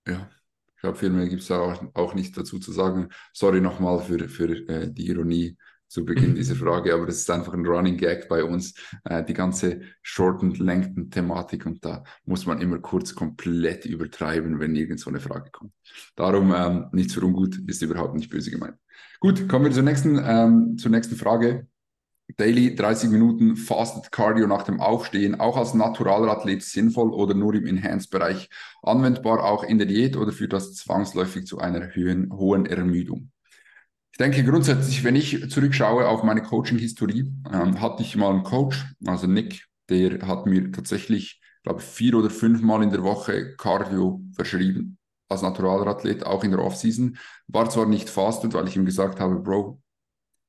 Ja, 0.07 0.31
ich 0.75 0.81
glaube, 0.81 0.99
viel 0.99 1.11
mehr 1.11 1.29
gibt 1.29 1.43
es 1.43 1.51
auch, 1.51 1.83
auch 1.95 2.15
nicht 2.15 2.37
dazu 2.37 2.59
zu 2.59 2.73
sagen. 2.73 3.09
Sorry 3.33 3.61
nochmal 3.61 4.01
für, 4.01 4.29
für 4.29 4.69
äh, 4.69 4.93
die 4.93 5.09
Ironie 5.09 5.57
zu 5.89 6.05
Beginn 6.05 6.35
dieser 6.37 6.55
Frage, 6.57 6.95
aber 6.95 7.07
das 7.07 7.17
ist 7.17 7.31
einfach 7.31 7.55
ein 7.55 7.67
Running 7.67 7.97
Gag 7.97 8.29
bei 8.29 8.45
uns, 8.45 8.75
äh, 9.05 9.25
die 9.25 9.35
ganze 9.35 9.81
Shortened, 10.03 10.59
Lengthen 10.59 11.11
Thematik 11.11 11.67
und 11.67 11.85
da 11.85 12.05
muss 12.25 12.47
man 12.47 12.61
immer 12.61 12.79
kurz 12.79 13.15
komplett 13.15 13.85
übertreiben, 13.85 14.61
wenn 14.61 14.77
irgend 14.77 15.01
so 15.01 15.11
eine 15.11 15.21
Frage 15.21 15.51
kommt. 15.51 15.73
Darum 16.15 16.53
ähm, 16.55 16.87
nichts 16.93 17.15
für 17.15 17.25
ungut, 17.25 17.57
ist 17.67 17.83
überhaupt 17.83 18.15
nicht 18.15 18.31
böse 18.31 18.51
gemeint. 18.51 18.77
Gut, 19.21 19.49
kommen 19.49 19.65
wir 19.65 19.73
zur 19.73 19.83
nächsten, 19.83 20.21
ähm, 20.23 20.77
zur 20.79 20.91
nächsten 20.91 21.17
Frage. 21.17 21.67
Daily 22.37 22.75
30 22.75 23.11
Minuten 23.11 23.57
Fasted 23.57 24.11
Cardio 24.11 24.47
nach 24.47 24.65
dem 24.65 24.81
Aufstehen, 24.81 25.39
auch 25.39 25.57
als 25.57 25.75
Naturalathlet 25.75 26.63
sinnvoll 26.63 27.11
oder 27.11 27.35
nur 27.35 27.55
im 27.55 27.67
Enhanced-Bereich 27.67 28.51
anwendbar, 28.83 29.45
auch 29.45 29.63
in 29.63 29.79
der 29.79 29.87
Diät 29.87 30.17
oder 30.17 30.33
führt 30.33 30.53
das 30.53 30.75
zwangsläufig 30.75 31.47
zu 31.47 31.59
einer 31.59 31.95
höhen, 31.95 32.33
hohen 32.33 32.67
Ermüdung? 32.67 33.31
Ich 34.11 34.19
denke 34.19 34.45
grundsätzlich, 34.45 35.05
wenn 35.05 35.15
ich 35.15 35.51
zurückschaue 35.51 36.09
auf 36.09 36.23
meine 36.23 36.43
Coaching-Historie, 36.43 37.33
ähm, 37.53 37.81
hatte 37.81 38.03
ich 38.03 38.17
mal 38.17 38.33
einen 38.33 38.43
Coach, 38.43 38.87
also 39.07 39.27
Nick, 39.27 39.67
der 39.89 40.27
hat 40.27 40.47
mir 40.47 40.73
tatsächlich, 40.73 41.41
glaube 41.63 41.81
ich, 41.81 41.87
vier 41.87 42.15
oder 42.15 42.31
fünfmal 42.31 42.83
in 42.83 42.91
der 42.91 43.03
Woche 43.03 43.55
Cardio 43.57 44.21
verschrieben 44.35 44.99
als 45.29 45.43
Naturalathlet, 45.43 46.25
auch 46.25 46.45
in 46.45 46.51
der 46.51 46.61
Offseason. 46.61 47.19
War 47.47 47.69
zwar 47.71 47.87
nicht 47.87 48.09
fasted, 48.09 48.55
weil 48.55 48.69
ich 48.69 48.77
ihm 48.77 48.87
gesagt 48.87 49.21
habe, 49.21 49.37
Bro, 49.37 49.81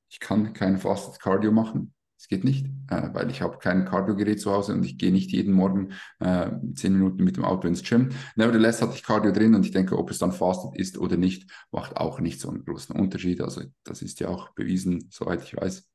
ich 0.09 0.19
kann 0.19 0.53
kein 0.53 0.77
Fasted 0.77 1.19
Cardio 1.19 1.51
machen. 1.51 1.93
Es 2.19 2.27
geht 2.27 2.43
nicht, 2.43 2.65
äh, 2.89 3.09
weil 3.13 3.29
ich 3.29 3.41
habe 3.41 3.59
kein 3.59 3.85
Cardio-Gerät 3.85 4.41
zu 4.41 4.51
Hause 4.51 4.73
und 4.73 4.83
ich 4.83 4.97
gehe 4.97 5.11
nicht 5.11 5.31
jeden 5.31 5.53
Morgen 5.53 5.93
äh, 6.19 6.49
zehn 6.73 6.93
Minuten 6.93 7.23
mit 7.23 7.37
dem 7.37 7.45
Auto 7.45 7.67
ins 7.67 7.83
Gym. 7.83 8.09
Nevertheless 8.35 8.81
hatte 8.81 8.95
ich 8.95 9.03
Cardio 9.03 9.31
drin 9.31 9.53
und 9.53 9.65
ich 9.65 9.71
denke, 9.71 9.97
ob 9.97 10.09
es 10.09 10.17
dann 10.17 10.31
fasted 10.31 10.75
ist 10.75 10.97
oder 10.97 11.15
nicht, 11.15 11.51
macht 11.71 11.95
auch 11.97 12.19
nicht 12.19 12.39
so 12.39 12.49
einen 12.49 12.65
großen 12.65 12.95
Unterschied. 12.95 13.41
Also 13.41 13.61
das 13.83 14.01
ist 14.01 14.19
ja 14.19 14.29
auch 14.29 14.49
bewiesen, 14.55 15.07
soweit 15.11 15.43
ich 15.43 15.55
weiß 15.55 15.87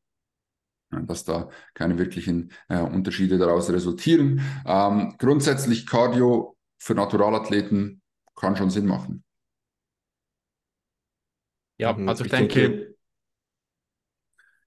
dass 1.06 1.24
da 1.24 1.48
keine 1.72 1.98
wirklichen 1.98 2.52
äh, 2.68 2.80
Unterschiede 2.80 3.38
daraus 3.38 3.70
resultieren. 3.70 4.42
Ähm, 4.66 5.14
grundsätzlich 5.18 5.86
Cardio 5.86 6.56
für 6.78 6.94
Naturalathleten 6.94 8.02
kann 8.34 8.56
schon 8.56 8.68
Sinn 8.68 8.86
machen. 8.86 9.24
Ja, 11.78 11.96
also 11.96 12.24
ich, 12.24 12.32
ich 12.32 12.38
denke, 12.38 12.68
denke 12.68 12.91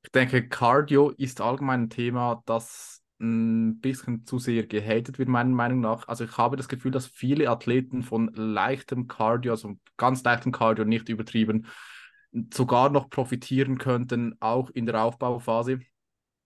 ich 0.06 0.12
denke, 0.12 0.48
Cardio 0.48 1.10
ist 1.10 1.42
allgemein 1.42 1.84
ein 1.84 1.90
Thema, 1.90 2.44
das 2.46 3.04
ein 3.20 3.80
bisschen 3.80 4.24
zu 4.26 4.38
sehr 4.38 4.68
gehatet 4.68 5.18
wird, 5.18 5.30
meiner 5.30 5.50
Meinung 5.50 5.80
nach. 5.80 6.08
Also 6.08 6.26
ich 6.26 6.38
habe 6.38 6.58
das 6.58 6.68
Gefühl, 6.68 6.92
dass 6.92 7.08
viele 7.08 7.50
Athleten 7.50 8.04
von 8.04 8.32
leichtem 8.36 9.08
Cardio, 9.08 9.54
also 9.54 9.80
ganz 9.98 10.24
leichtem 10.24 10.52
Cardio, 10.52 10.86
nicht 10.86 11.10
übertrieben, 11.10 11.66
sogar 12.54 12.90
noch 12.90 13.10
profitieren 13.10 13.80
könnten, 13.80 14.36
auch 14.42 14.70
in 14.70 14.86
der 14.86 15.02
Aufbauphase. 15.02 15.80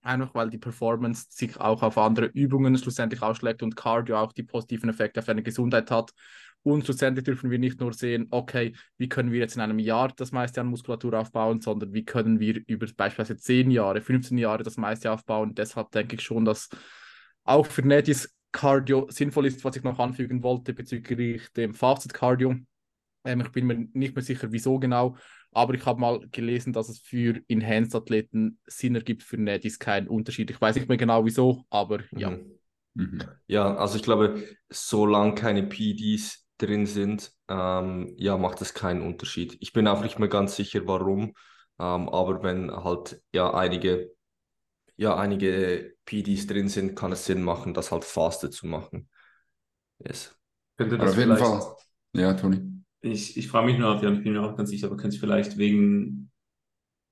Einfach 0.01 0.33
weil 0.33 0.49
die 0.49 0.57
Performance 0.57 1.25
sich 1.29 1.59
auch 1.59 1.83
auf 1.83 1.97
andere 1.97 2.27
Übungen 2.27 2.77
schlussendlich 2.77 3.21
ausschlägt 3.21 3.61
und 3.61 3.75
Cardio 3.75 4.17
auch 4.17 4.31
die 4.31 4.43
positiven 4.43 4.89
Effekte 4.89 5.19
auf 5.19 5.25
deine 5.25 5.43
Gesundheit 5.43 5.91
hat. 5.91 6.13
Und 6.63 6.83
schlussendlich 6.85 7.23
dürfen 7.23 7.51
wir 7.51 7.59
nicht 7.59 7.79
nur 7.79 7.93
sehen, 7.93 8.27
okay, 8.31 8.73
wie 8.97 9.07
können 9.07 9.31
wir 9.31 9.39
jetzt 9.39 9.55
in 9.55 9.61
einem 9.61 9.79
Jahr 9.79 10.09
das 10.15 10.31
meiste 10.31 10.59
an 10.61 10.67
Muskulatur 10.67 11.17
aufbauen, 11.17 11.61
sondern 11.61 11.93
wie 11.93 12.03
können 12.03 12.39
wir 12.39 12.61
über 12.67 12.85
beispielsweise 12.95 13.37
10 13.37 13.71
Jahre, 13.71 14.01
15 14.01 14.37
Jahre 14.37 14.63
das 14.63 14.77
meiste 14.77 15.11
aufbauen. 15.11 15.55
Deshalb 15.55 15.91
denke 15.91 16.15
ich 16.15 16.21
schon, 16.21 16.45
dass 16.45 16.69
auch 17.43 17.65
für 17.65 17.81
Netis 17.81 18.35
Cardio 18.51 19.07
sinnvoll 19.09 19.45
ist, 19.45 19.63
was 19.63 19.75
ich 19.75 19.83
noch 19.83 19.99
anfügen 19.99 20.43
wollte 20.43 20.73
bezüglich 20.73 21.49
dem 21.53 21.73
Fasted 21.73 22.13
Cardio. 22.13 22.55
Ähm, 23.23 23.41
ich 23.41 23.49
bin 23.49 23.65
mir 23.65 23.87
nicht 23.93 24.15
mehr 24.15 24.23
sicher, 24.23 24.51
wieso 24.51 24.79
genau, 24.79 25.15
aber 25.51 25.73
ich 25.75 25.85
habe 25.85 25.99
mal 25.99 26.19
gelesen, 26.31 26.73
dass 26.73 26.89
es 26.89 26.99
für 26.99 27.39
Enhanced-Athleten 27.47 28.59
Sinn 28.65 28.95
ergibt, 28.95 29.23
für 29.23 29.37
Netis 29.37 29.79
keinen 29.79 30.07
Unterschied. 30.07 30.51
Ich 30.51 30.59
weiß 30.59 30.75
nicht 30.75 30.89
mehr 30.89 30.97
genau 30.97 31.25
wieso, 31.25 31.63
aber 31.69 31.99
mhm. 32.11 32.19
ja 32.19 32.39
Mhm. 32.99 33.21
Ja, 33.47 33.75
also 33.75 33.97
ich 33.97 34.03
glaube, 34.03 34.43
solange 34.69 35.35
keine 35.35 35.63
PDs 35.63 36.45
drin 36.61 36.85
sind, 36.85 37.31
ähm, 37.47 38.13
ja, 38.17 38.37
macht 38.37 38.61
das 38.61 38.73
keinen 38.73 39.01
Unterschied. 39.01 39.57
Ich 39.59 39.73
bin 39.73 39.87
auch 39.87 40.03
nicht 40.03 40.19
mehr 40.19 40.29
ganz 40.29 40.55
sicher, 40.55 40.85
warum, 40.85 41.33
ähm, 41.79 42.09
aber 42.09 42.43
wenn 42.43 42.71
halt 42.71 43.21
ja 43.33 43.53
einige, 43.53 44.11
ja, 44.95 45.15
einige 45.15 45.95
PDs 46.05 46.47
drin 46.47 46.67
sind, 46.67 46.95
kann 46.95 47.11
es 47.11 47.25
Sinn 47.25 47.41
machen, 47.41 47.73
das 47.73 47.91
halt 47.91 48.03
faster 48.03 48.51
zu 48.51 48.67
machen. 48.67 49.09
Yes. 49.99 50.37
Könnte 50.77 50.97
das 50.97 51.11
auf 51.11 51.17
jeden 51.17 51.37
Fall. 51.37 51.75
Ja, 52.13 52.33
Toni. 52.33 52.61
Ich, 53.01 53.37
ich 53.37 53.47
frage 53.47 53.67
mich 53.67 53.77
nur, 53.77 53.95
ich 53.95 54.23
bin 54.23 54.33
mir 54.33 54.43
auch 54.43 54.55
ganz 54.55 54.69
sicher, 54.69 54.87
aber 54.87 54.97
könnte 54.97 55.15
es 55.15 55.21
vielleicht 55.21 55.57
wegen 55.57 56.31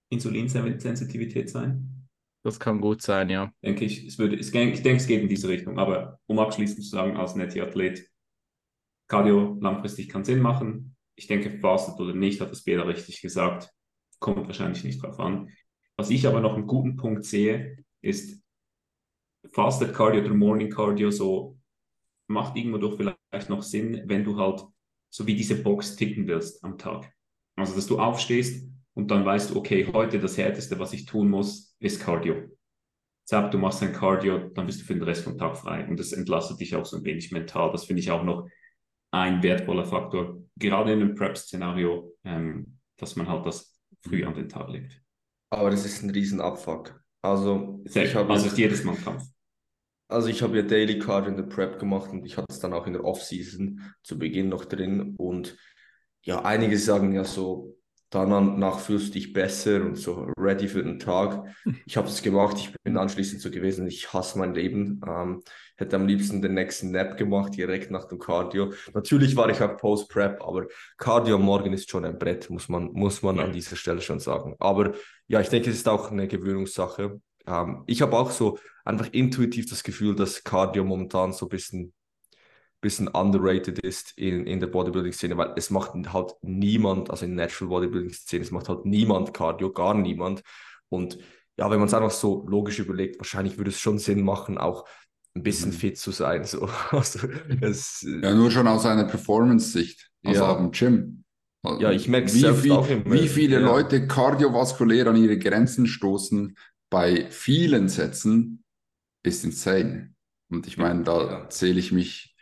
Insulinsensitivität 0.09 1.49
sein? 1.49 2.07
Das 2.43 2.59
kann 2.59 2.79
gut 2.79 3.01
sein, 3.01 3.29
ja. 3.29 3.51
Denke 3.63 3.85
ich. 3.85 4.05
Es 4.05 4.17
würde, 4.17 4.37
es, 4.37 4.47
ich 4.47 4.53
denke, 4.53 4.95
es 4.95 5.07
geht 5.07 5.21
in 5.21 5.27
diese 5.27 5.49
Richtung. 5.49 5.79
Aber 5.79 6.19
um 6.27 6.39
abschließend 6.39 6.83
zu 6.83 6.89
sagen, 6.89 7.17
als 7.17 7.35
Netty-Athlet, 7.35 8.09
Cardio 9.07 9.57
langfristig 9.61 10.09
kann 10.09 10.23
Sinn 10.23 10.41
machen. 10.41 10.95
Ich 11.15 11.27
denke, 11.27 11.59
fastet 11.59 11.99
oder 11.99 12.13
nicht, 12.13 12.41
hat 12.41 12.51
das 12.51 12.63
Bela 12.63 12.83
richtig 12.83 13.21
gesagt. 13.21 13.69
Kommt 14.19 14.47
wahrscheinlich 14.47 14.83
nicht 14.83 15.01
drauf 15.01 15.19
an. 15.19 15.49
Was 15.97 16.09
ich 16.09 16.27
aber 16.27 16.41
noch 16.41 16.55
einen 16.55 16.67
guten 16.67 16.95
Punkt 16.95 17.25
sehe, 17.25 17.77
ist 18.01 18.43
Fasted 19.51 19.93
Cardio 19.93 20.21
oder 20.21 20.33
Morning 20.33 20.69
Cardio 20.69 21.09
so 21.09 21.57
macht 22.27 22.55
irgendwo 22.55 22.77
doch 22.77 22.97
vielleicht 22.97 23.49
noch 23.49 23.63
Sinn, 23.63 24.03
wenn 24.05 24.23
du 24.23 24.37
halt 24.37 24.63
so 25.09 25.25
wie 25.25 25.35
diese 25.35 25.61
Box 25.61 25.95
ticken 25.95 26.27
willst 26.27 26.63
am 26.63 26.77
Tag. 26.77 27.11
Also, 27.55 27.73
dass 27.73 27.87
du 27.87 27.99
aufstehst 27.99 28.69
und 28.93 29.09
dann 29.09 29.25
weißt 29.25 29.51
du, 29.51 29.57
okay, 29.57 29.89
heute 29.91 30.19
das 30.19 30.37
Härteste, 30.37 30.77
was 30.79 30.93
ich 30.93 31.05
tun 31.05 31.29
muss, 31.29 31.75
ist 31.79 32.01
Cardio. 32.01 32.35
Sag, 33.23 33.51
du 33.51 33.57
machst 33.57 33.81
ein 33.81 33.93
Cardio, 33.93 34.49
dann 34.49 34.65
bist 34.65 34.81
du 34.81 34.85
für 34.85 34.93
den 34.93 35.03
Rest 35.03 35.23
vom 35.23 35.37
Tag 35.37 35.57
frei. 35.57 35.85
Und 35.87 35.99
das 35.99 36.13
entlastet 36.13 36.59
dich 36.59 36.75
auch 36.75 36.85
so 36.85 36.97
ein 36.97 37.03
wenig 37.03 37.31
mental. 37.31 37.71
Das 37.71 37.85
finde 37.85 38.01
ich 38.01 38.11
auch 38.11 38.23
noch 38.23 38.47
ein 39.21 39.43
wertvoller 39.43 39.85
Faktor, 39.85 40.41
gerade 40.55 40.93
in 40.93 41.01
einem 41.01 41.15
Prep-Szenario, 41.15 42.15
ähm, 42.23 42.79
dass 42.97 43.15
man 43.15 43.27
halt 43.27 43.45
das 43.45 43.79
früh 44.01 44.25
an 44.25 44.33
den 44.33 44.49
Tag 44.49 44.69
legt. 44.69 45.01
Aber 45.49 45.69
das 45.69 45.85
ist 45.85 46.03
ein 46.03 46.09
Riesenabfuck. 46.09 46.99
Also, 47.21 47.81
Sehr, 47.85 48.05
ich 48.05 48.15
habe 48.15 48.31
also 48.31 48.47
ist 48.47 48.57
jedes 48.57 48.83
Mal 48.83 48.95
Kampf. 48.95 49.23
Also 50.09 50.29
ich 50.29 50.41
habe 50.41 50.57
ja 50.57 50.63
Daily 50.63 50.99
Card 50.99 51.27
in 51.27 51.35
der 51.35 51.43
Prep 51.43 51.79
gemacht 51.79 52.09
und 52.11 52.25
ich 52.25 52.37
hatte 52.37 52.47
es 52.49 52.59
dann 52.59 52.73
auch 52.73 52.87
in 52.87 52.93
der 52.93 53.03
Off-Season 53.03 53.81
zu 54.03 54.17
Beginn 54.17 54.49
noch 54.49 54.65
drin. 54.65 55.15
Und 55.17 55.57
ja, 56.21 56.43
einige 56.43 56.77
sagen 56.77 57.13
ja 57.13 57.25
so, 57.25 57.76
danach 58.09 58.79
fühlst 58.79 59.09
du 59.09 59.11
dich 59.13 59.33
besser 59.33 59.83
und 59.83 59.95
so 59.95 60.31
ready 60.37 60.67
für 60.67 60.83
den 60.83 60.99
Tag. 60.99 61.43
Ich 61.85 61.97
habe 61.97 62.07
es 62.07 62.21
gemacht, 62.21 62.57
ich 62.57 62.73
bin 62.83 62.97
anschließend 62.97 63.41
so 63.41 63.49
gewesen, 63.49 63.87
ich 63.87 64.11
hasse 64.13 64.37
mein 64.37 64.53
Leben. 64.53 65.01
Ähm, 65.07 65.41
hätte 65.77 65.95
am 65.95 66.07
liebsten 66.07 66.41
den 66.41 66.53
nächsten 66.55 66.91
Nap 66.91 67.17
gemacht, 67.17 67.55
direkt 67.55 67.91
nach 67.91 68.05
dem 68.05 68.19
Cardio. 68.19 68.73
Natürlich 68.93 69.35
war 69.35 69.49
ich 69.49 69.61
auch 69.61 69.77
Post-Prep, 69.77 70.41
aber 70.41 70.65
Cardio 70.97 71.35
am 71.35 71.43
Morgen 71.43 71.71
ist 71.73 71.89
schon 71.89 72.03
ein 72.03 72.17
Brett, 72.17 72.49
muss 72.49 72.67
man, 72.67 72.91
muss 72.93 73.21
man 73.21 73.39
an 73.39 73.53
dieser 73.53 73.75
Stelle 73.75 74.01
schon 74.01 74.19
sagen. 74.19 74.55
Aber 74.59 74.93
ja, 75.27 75.39
ich 75.39 75.49
denke, 75.49 75.69
es 75.69 75.77
ist 75.77 75.87
auch 75.87 76.11
eine 76.11 76.27
Gewöhnungssache. 76.27 77.21
Ähm, 77.45 77.83
ich 77.87 78.01
habe 78.01 78.17
auch 78.17 78.31
so 78.31 78.57
einfach 78.83 79.07
intuitiv 79.11 79.69
das 79.69 79.83
Gefühl, 79.83 80.15
dass 80.15 80.43
Cardio 80.43 80.83
momentan 80.83 81.33
so 81.33 81.45
ein 81.45 81.49
bisschen, 81.49 81.93
bisschen 82.81 83.07
underrated 83.07 83.79
ist 83.79 84.17
in, 84.17 84.45
in 84.45 84.59
der 84.59 84.67
Bodybuilding-Szene, 84.67 85.37
weil 85.37 85.53
es 85.55 85.69
macht 85.69 85.93
halt 86.13 86.33
niemand, 86.41 87.09
also 87.09 87.25
in 87.25 87.35
der 87.35 87.47
Natural 87.47 87.69
Bodybuilding-Szene, 87.69 88.43
es 88.43 88.51
macht 88.51 88.69
halt 88.69 88.85
niemand 88.85 89.33
Cardio, 89.33 89.71
gar 89.71 89.93
niemand. 89.93 90.43
Und 90.89 91.17
ja, 91.57 91.69
wenn 91.71 91.79
man 91.79 91.87
es 91.87 91.93
einfach 91.93 92.11
so 92.11 92.45
logisch 92.47 92.79
überlegt, 92.79 93.19
wahrscheinlich 93.19 93.57
würde 93.57 93.71
es 93.71 93.79
schon 93.79 93.97
Sinn 93.97 94.23
machen, 94.23 94.57
auch 94.57 94.87
ein 95.35 95.43
bisschen 95.43 95.71
mhm. 95.71 95.75
fit 95.75 95.97
zu 95.97 96.11
sein. 96.11 96.43
So. 96.43 96.69
Also, 96.91 97.27
es, 97.61 98.05
ja, 98.21 98.33
nur 98.33 98.51
schon 98.51 98.67
aus 98.67 98.85
einer 98.85 99.05
Performance-Sicht, 99.05 100.09
also 100.23 100.43
ja. 100.43 100.57
im 100.57 100.71
Gym. 100.71 101.23
Ja, 101.79 101.91
ich 101.91 102.07
merke 102.07 102.27
es 102.27 102.63
wie, 102.63 102.71
auch 102.71 102.87
immer. 102.87 103.11
Wie 103.11 103.27
viele 103.27 103.59
ja. 103.59 103.65
Leute 103.65 104.07
kardiovaskulär 104.07 105.07
an 105.07 105.17
ihre 105.17 105.37
Grenzen 105.37 105.85
stoßen, 105.87 106.55
bei 106.89 107.29
vielen 107.29 107.89
Sätzen 107.89 108.63
ist 109.23 109.43
insane. 109.43 110.13
Und 110.49 110.67
ich 110.67 110.77
meine, 110.77 111.03
da 111.03 111.29
ja. 111.29 111.49
zähle 111.49 111.79
ich 111.79 111.91
mich 111.91 112.36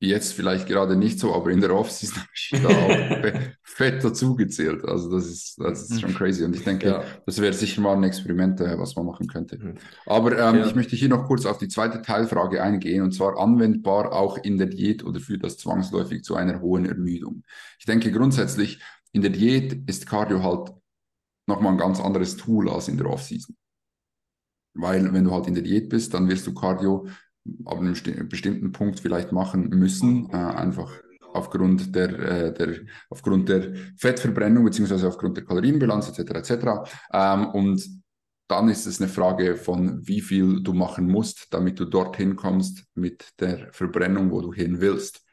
jetzt 0.00 0.32
vielleicht 0.32 0.66
gerade 0.66 0.96
nicht 0.96 1.20
so, 1.20 1.34
aber 1.34 1.50
in 1.50 1.60
der 1.60 1.74
Offseason 1.74 2.16
habe 2.22 2.30
ich 2.34 2.50
da 2.62 2.68
auch 2.68 3.40
fett 3.62 4.02
dazugezählt. 4.02 4.84
Also 4.84 5.10
das 5.10 5.26
ist, 5.26 5.60
das 5.60 5.90
ist 5.90 6.00
schon 6.00 6.14
crazy. 6.14 6.42
Und 6.42 6.56
ich 6.56 6.64
denke, 6.64 6.88
ja. 6.88 7.04
das 7.26 7.40
wäre 7.40 7.52
sicher 7.52 7.82
mal 7.82 7.96
ein 7.96 8.04
Experiment, 8.04 8.60
äh, 8.60 8.78
was 8.78 8.96
man 8.96 9.06
machen 9.06 9.26
könnte. 9.26 9.58
Mhm. 9.58 9.74
Aber 10.06 10.32
ähm, 10.32 10.56
ja. 10.56 10.66
ich 10.66 10.74
möchte 10.74 10.96
hier 10.96 11.10
noch 11.10 11.26
kurz 11.26 11.44
auf 11.44 11.58
die 11.58 11.68
zweite 11.68 12.00
Teilfrage 12.00 12.62
eingehen, 12.62 13.02
und 13.02 13.12
zwar 13.12 13.38
anwendbar 13.38 14.12
auch 14.12 14.38
in 14.38 14.56
der 14.56 14.68
Diät 14.68 15.04
oder 15.04 15.20
führt 15.20 15.44
das 15.44 15.58
zwangsläufig 15.58 16.24
zu 16.24 16.34
einer 16.34 16.60
hohen 16.60 16.86
Ermüdung. 16.86 17.44
Ich 17.78 17.84
denke 17.84 18.10
grundsätzlich, 18.10 18.82
in 19.12 19.22
der 19.22 19.30
Diät 19.30 19.88
ist 19.88 20.06
Cardio 20.06 20.42
halt 20.42 20.72
nochmal 21.46 21.72
ein 21.72 21.78
ganz 21.78 22.00
anderes 22.00 22.36
Tool 22.36 22.70
als 22.70 22.88
in 22.88 22.96
der 22.96 23.08
Offseason. 23.10 23.56
Weil 24.72 25.12
wenn 25.12 25.24
du 25.24 25.32
halt 25.32 25.46
in 25.46 25.54
der 25.54 25.64
Diät 25.64 25.88
bist, 25.88 26.14
dann 26.14 26.28
wirst 26.28 26.46
du 26.46 26.54
Cardio 26.54 27.06
ab 27.64 27.78
einem 27.78 27.94
bestimmten 28.28 28.72
Punkt 28.72 29.00
vielleicht 29.00 29.32
machen 29.32 29.68
müssen, 29.70 30.28
äh, 30.30 30.36
einfach 30.36 30.92
aufgrund 31.32 31.94
der, 31.94 32.18
äh, 32.18 32.54
der, 32.54 32.80
aufgrund 33.08 33.48
der 33.48 33.74
Fettverbrennung 33.96 34.64
beziehungsweise 34.64 35.08
aufgrund 35.08 35.36
der 35.36 35.44
Kalorienbilanz 35.44 36.08
etc. 36.08 36.30
etc. 36.34 36.66
Ähm, 37.12 37.46
und 37.46 38.00
dann 38.48 38.68
ist 38.68 38.86
es 38.86 39.00
eine 39.00 39.08
Frage 39.08 39.56
von, 39.56 40.06
wie 40.06 40.20
viel 40.20 40.62
du 40.62 40.72
machen 40.72 41.08
musst, 41.08 41.54
damit 41.54 41.78
du 41.78 41.84
dorthin 41.84 42.34
kommst 42.34 42.84
mit 42.94 43.28
der 43.38 43.72
Verbrennung, 43.72 44.32
wo 44.32 44.40
du 44.40 44.52
hin 44.52 44.80
willst. 44.80 45.24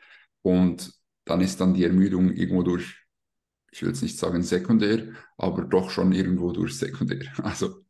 Und 0.43 0.93
dann 1.25 1.41
ist 1.41 1.59
dann 1.59 1.73
die 1.73 1.83
Ermüdung 1.83 2.31
irgendwo 2.31 2.61
durch 2.61 3.06
ich 3.71 3.81
will 3.81 3.89
jetzt 3.89 4.01
nicht 4.01 4.17
sagen 4.17 4.41
sekundär, 4.43 5.09
aber 5.37 5.63
doch 5.63 5.89
schon 5.89 6.11
irgendwo 6.11 6.51
durch 6.51 6.77
sekundär. 6.77 7.25
Also, 7.43 7.83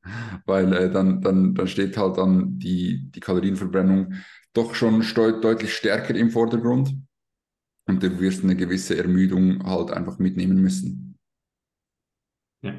weil 0.46 0.74
äh, 0.74 0.92
dann, 0.92 1.22
dann, 1.22 1.54
dann 1.54 1.68
steht 1.68 1.98
halt 1.98 2.18
dann 2.18 2.58
die, 2.58 3.10
die 3.12 3.20
Kalorienverbrennung 3.20 4.14
doch 4.54 4.74
schon 4.74 5.02
deutlich 5.42 5.74
stärker 5.74 6.16
im 6.16 6.32
Vordergrund 6.32 6.96
und 7.88 8.04
du 8.04 8.20
wirst 8.20 8.44
eine 8.44 8.56
gewisse 8.56 8.98
Ermüdung 8.98 9.64
halt 9.64 9.92
einfach 9.92 10.20
mitnehmen 10.20 10.62
müssen. 10.62 11.18
Ja, 12.62 12.74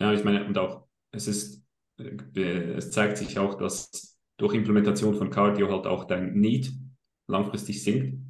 ja 0.00 0.12
ich 0.12 0.24
meine, 0.24 0.46
und 0.46 0.56
auch, 0.56 0.86
es 1.10 1.26
ist, 1.26 1.62
äh, 1.98 2.74
es 2.74 2.90
zeigt 2.90 3.18
sich 3.18 3.38
auch, 3.38 3.54
dass 3.54 4.18
durch 4.36 4.54
Implementation 4.54 5.14
von 5.14 5.30
Cardio 5.30 5.70
halt 5.70 5.86
auch 5.86 6.04
dein 6.04 6.34
Need 6.34 6.72
langfristig 7.28 7.82
sinkt. 7.82 8.23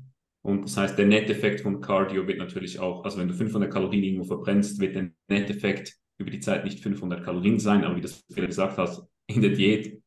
Und 0.44 0.62
das 0.64 0.76
heißt, 0.76 0.98
der 0.98 1.06
Netteffekt 1.06 1.62
von 1.62 1.80
Cardio 1.80 2.26
wird 2.28 2.36
natürlich 2.36 2.78
auch, 2.78 3.02
also 3.04 3.18
wenn 3.18 3.28
du 3.28 3.34
500 3.34 3.72
Kalorien 3.72 4.04
irgendwo 4.04 4.24
verbrennst, 4.24 4.78
wird 4.78 4.94
der 4.94 5.10
Netteffekt 5.28 5.96
über 6.18 6.30
die 6.30 6.40
Zeit 6.40 6.64
nicht 6.64 6.80
500 6.80 7.24
Kalorien 7.24 7.58
sein, 7.58 7.82
aber 7.82 7.96
wie 7.96 8.02
du 8.02 8.08
es 8.08 8.26
gesagt 8.28 8.76
hast, 8.76 9.08
in 9.26 9.40
der 9.40 9.52
Diät, 9.52 10.02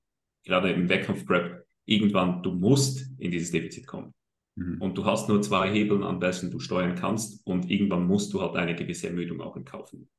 gerade 0.45 0.71
im 0.71 0.89
Wettkampf-Prep, 0.89 1.65
irgendwann, 1.85 2.43
du 2.43 2.51
musst 2.51 3.09
in 3.17 3.31
dieses 3.31 3.49
Defizit 3.49 3.87
kommen. 3.87 4.13
Mhm. 4.55 4.79
Und 4.79 4.95
du 4.95 5.05
hast 5.05 5.27
nur 5.27 5.41
zwei 5.41 5.71
Hebeln, 5.71 6.03
an 6.03 6.21
welchen 6.21 6.51
du 6.51 6.59
steuern 6.59 6.93
kannst 6.93 7.45
und 7.47 7.71
irgendwann 7.71 8.05
musst 8.05 8.31
du 8.31 8.39
halt 8.39 8.55
eine 8.55 8.75
gewisse 8.75 9.07
Ermüdung 9.07 9.41
auch 9.41 9.55
in 9.55 9.65
Kauf 9.65 9.91
nehmen. 9.91 10.09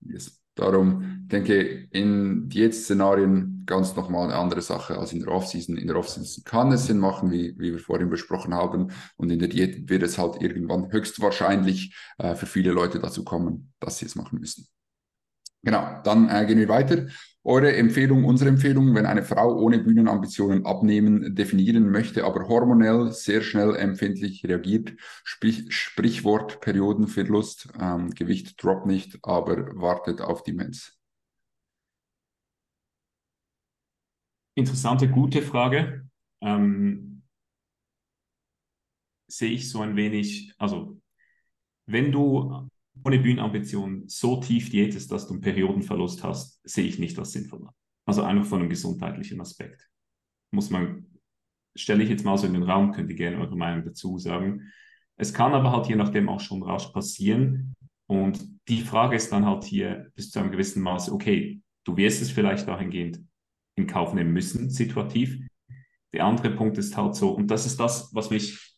Yes. 0.00 0.42
Darum 0.58 1.28
denke 1.28 1.62
ich, 1.62 1.88
in 1.92 2.48
Diät-Szenarien 2.48 3.62
ganz 3.64 3.94
nochmal 3.94 4.24
eine 4.24 4.34
andere 4.34 4.60
Sache 4.60 4.98
als 4.98 5.12
in 5.12 5.20
der 5.20 5.28
Offseason. 5.28 5.76
In 5.76 5.86
der 5.86 5.96
Offseason 5.96 6.42
kann 6.42 6.72
es 6.72 6.86
Sinn 6.86 6.98
machen, 6.98 7.30
wie, 7.30 7.54
wie 7.58 7.72
wir 7.72 7.78
vorhin 7.78 8.10
besprochen 8.10 8.54
haben. 8.54 8.90
Und 9.16 9.30
in 9.30 9.38
der 9.38 9.48
Diät 9.48 9.88
wird 9.88 10.02
es 10.02 10.18
halt 10.18 10.42
irgendwann 10.42 10.90
höchstwahrscheinlich 10.90 11.94
äh, 12.18 12.34
für 12.34 12.46
viele 12.46 12.72
Leute 12.72 12.98
dazu 12.98 13.24
kommen, 13.24 13.72
dass 13.78 13.98
sie 13.98 14.06
es 14.06 14.16
machen 14.16 14.40
müssen. 14.40 14.66
Genau, 15.62 16.00
dann 16.02 16.28
äh, 16.28 16.44
gehen 16.46 16.58
wir 16.58 16.68
weiter. 16.68 17.06
Eure 17.48 17.74
Empfehlung, 17.74 18.26
unsere 18.26 18.50
Empfehlung, 18.50 18.94
wenn 18.94 19.06
eine 19.06 19.22
Frau 19.22 19.58
ohne 19.58 19.78
Bühnenambitionen 19.78 20.66
abnehmen 20.66 21.34
definieren 21.34 21.90
möchte, 21.90 22.26
aber 22.26 22.46
hormonell 22.46 23.10
sehr 23.10 23.40
schnell 23.40 23.74
empfindlich 23.74 24.44
reagiert, 24.44 24.92
sprich, 25.24 25.64
Sprichwort 25.72 26.60
Periodenverlust, 26.60 27.70
ähm, 27.80 28.10
Gewicht 28.10 28.62
droppt 28.62 28.84
nicht, 28.84 29.18
aber 29.22 29.74
wartet 29.80 30.20
auf 30.20 30.42
die 30.42 30.52
Mens. 30.52 30.98
Interessante, 34.54 35.08
gute 35.08 35.40
Frage. 35.40 36.06
Ähm, 36.42 37.22
sehe 39.26 39.52
ich 39.52 39.70
so 39.70 39.80
ein 39.80 39.96
wenig, 39.96 40.52
also 40.58 41.00
wenn 41.86 42.12
du 42.12 42.68
ohne 43.04 43.18
Bühnenambition 43.18 44.04
so 44.06 44.40
tief 44.40 44.70
diätest, 44.70 45.10
dass 45.12 45.26
du 45.26 45.34
einen 45.34 45.42
Periodenverlust 45.42 46.22
hast, 46.24 46.60
sehe 46.68 46.86
ich 46.86 46.98
nicht 46.98 47.18
als 47.18 47.32
sinnvoll. 47.32 47.68
Also 48.06 48.22
einfach 48.22 48.46
von 48.46 48.60
einem 48.60 48.70
gesundheitlichen 48.70 49.40
Aspekt. 49.40 49.88
Muss 50.50 50.70
man, 50.70 51.06
stelle 51.76 52.02
ich 52.02 52.10
jetzt 52.10 52.24
mal 52.24 52.38
so 52.38 52.46
in 52.46 52.54
den 52.54 52.62
Raum, 52.62 52.92
könnt 52.92 53.10
ihr 53.10 53.16
gerne 53.16 53.38
eure 53.38 53.56
Meinung 53.56 53.84
dazu 53.84 54.18
sagen. 54.18 54.72
Es 55.16 55.34
kann 55.34 55.52
aber 55.52 55.72
halt 55.72 55.88
je 55.88 55.96
nachdem 55.96 56.28
auch 56.28 56.40
schon 56.40 56.62
rasch 56.62 56.88
passieren. 56.88 57.74
Und 58.06 58.40
die 58.68 58.80
Frage 58.80 59.16
ist 59.16 59.30
dann 59.32 59.44
halt 59.44 59.64
hier 59.64 60.10
bis 60.14 60.30
zu 60.30 60.38
einem 60.38 60.50
gewissen 60.50 60.82
Maße, 60.82 61.12
okay, 61.12 61.60
du 61.84 61.96
wirst 61.96 62.22
es 62.22 62.30
vielleicht 62.30 62.66
dahingehend 62.66 63.20
in 63.76 63.86
Kauf 63.86 64.14
nehmen 64.14 64.32
müssen, 64.32 64.70
situativ. 64.70 65.38
der 66.12 66.24
andere 66.24 66.50
Punkt 66.50 66.78
ist 66.78 66.96
halt 66.96 67.14
so, 67.14 67.30
und 67.30 67.48
das 67.50 67.66
ist 67.66 67.78
das, 67.78 68.14
was 68.14 68.30
mich, 68.30 68.76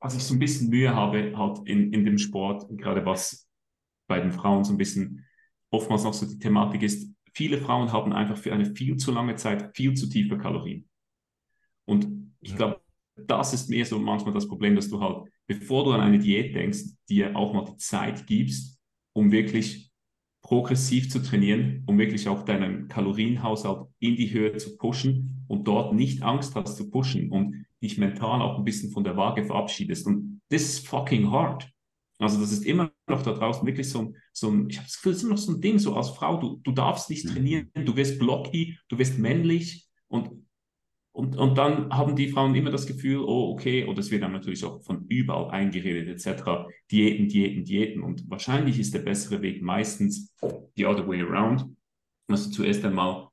was 0.00 0.16
ich 0.16 0.24
so 0.24 0.34
ein 0.34 0.40
bisschen 0.40 0.68
Mühe 0.68 0.94
habe, 0.94 1.36
halt 1.36 1.60
in, 1.66 1.92
in 1.92 2.04
dem 2.04 2.18
Sport, 2.18 2.66
gerade 2.76 3.06
was 3.06 3.48
bei 4.12 4.20
den 4.20 4.30
Frauen 4.30 4.62
so 4.62 4.74
ein 4.74 4.76
bisschen 4.76 5.24
oftmals 5.70 6.04
noch 6.04 6.12
so 6.12 6.26
die 6.26 6.38
Thematik 6.38 6.82
ist, 6.82 7.10
viele 7.32 7.56
Frauen 7.56 7.90
haben 7.94 8.12
einfach 8.12 8.36
für 8.36 8.52
eine 8.52 8.66
viel 8.66 8.98
zu 8.98 9.10
lange 9.10 9.36
Zeit 9.36 9.74
viel 9.74 9.94
zu 9.94 10.06
tiefe 10.06 10.36
Kalorien. 10.36 10.86
Und 11.86 12.34
ich 12.42 12.54
glaube, 12.54 12.82
das 13.16 13.54
ist 13.54 13.70
mehr 13.70 13.86
so 13.86 13.98
manchmal 13.98 14.34
das 14.34 14.46
Problem, 14.46 14.76
dass 14.76 14.90
du 14.90 15.00
halt, 15.00 15.32
bevor 15.46 15.84
du 15.84 15.92
an 15.92 16.02
eine 16.02 16.18
Diät 16.18 16.54
denkst, 16.54 16.82
dir 17.08 17.34
auch 17.34 17.54
mal 17.54 17.64
die 17.64 17.78
Zeit 17.78 18.26
gibst, 18.26 18.78
um 19.14 19.32
wirklich 19.32 19.90
progressiv 20.42 21.08
zu 21.08 21.22
trainieren, 21.22 21.84
um 21.86 21.98
wirklich 21.98 22.28
auch 22.28 22.44
deinen 22.44 22.88
Kalorienhaushalt 22.88 23.88
in 23.98 24.16
die 24.16 24.30
Höhe 24.30 24.58
zu 24.58 24.76
pushen 24.76 25.46
und 25.48 25.66
dort 25.66 25.94
nicht 25.94 26.22
Angst 26.22 26.54
hast 26.54 26.76
zu 26.76 26.90
pushen 26.90 27.30
und 27.30 27.64
dich 27.82 27.96
mental 27.96 28.42
auch 28.42 28.58
ein 28.58 28.64
bisschen 28.64 28.90
von 28.90 29.04
der 29.04 29.16
Waage 29.16 29.44
verabschiedest. 29.44 30.06
Und 30.06 30.42
das 30.50 30.64
ist 30.64 30.86
fucking 30.86 31.30
hard. 31.30 31.72
Also 32.22 32.40
das 32.40 32.52
ist 32.52 32.64
immer 32.64 32.92
noch 33.08 33.22
da 33.22 33.32
draußen 33.32 33.66
wirklich 33.66 33.88
so 33.88 34.00
ein, 34.00 34.16
so 34.32 34.50
ein 34.50 34.68
ich 34.70 34.76
habe 34.76 34.86
das 34.86 34.96
Gefühl, 34.96 35.12
es 35.12 35.18
ist 35.18 35.24
immer 35.24 35.34
noch 35.34 35.38
so 35.38 35.52
ein 35.52 35.60
Ding, 35.60 35.78
so 35.78 35.94
als 35.94 36.10
Frau, 36.10 36.38
du, 36.38 36.60
du 36.62 36.72
darfst 36.72 37.10
nicht 37.10 37.24
mhm. 37.24 37.30
trainieren, 37.30 37.70
du 37.74 37.96
wirst 37.96 38.18
blocky, 38.18 38.78
du 38.88 38.98
wirst 38.98 39.18
männlich 39.18 39.88
und 40.08 40.30
und, 41.14 41.36
und 41.36 41.58
dann 41.58 41.90
haben 41.90 42.16
die 42.16 42.28
Frauen 42.28 42.54
immer 42.54 42.70
das 42.70 42.86
Gefühl, 42.86 43.18
oh, 43.18 43.52
okay, 43.52 43.84
und 43.84 43.98
es 43.98 44.10
wird 44.10 44.22
dann 44.22 44.32
natürlich 44.32 44.64
auch 44.64 44.82
von 44.82 45.04
überall 45.08 45.50
eingeredet, 45.50 46.08
etc. 46.08 46.72
Diäten, 46.90 47.28
Diäten, 47.28 47.64
Diäten. 47.64 48.02
Und 48.02 48.30
wahrscheinlich 48.30 48.78
ist 48.78 48.94
der 48.94 49.00
bessere 49.00 49.42
Weg 49.42 49.60
meistens 49.60 50.34
the 50.74 50.86
other 50.86 51.06
way 51.06 51.20
around, 51.20 51.66
dass 52.28 52.48
du 52.48 52.50
zuerst 52.50 52.82
einmal 52.86 53.28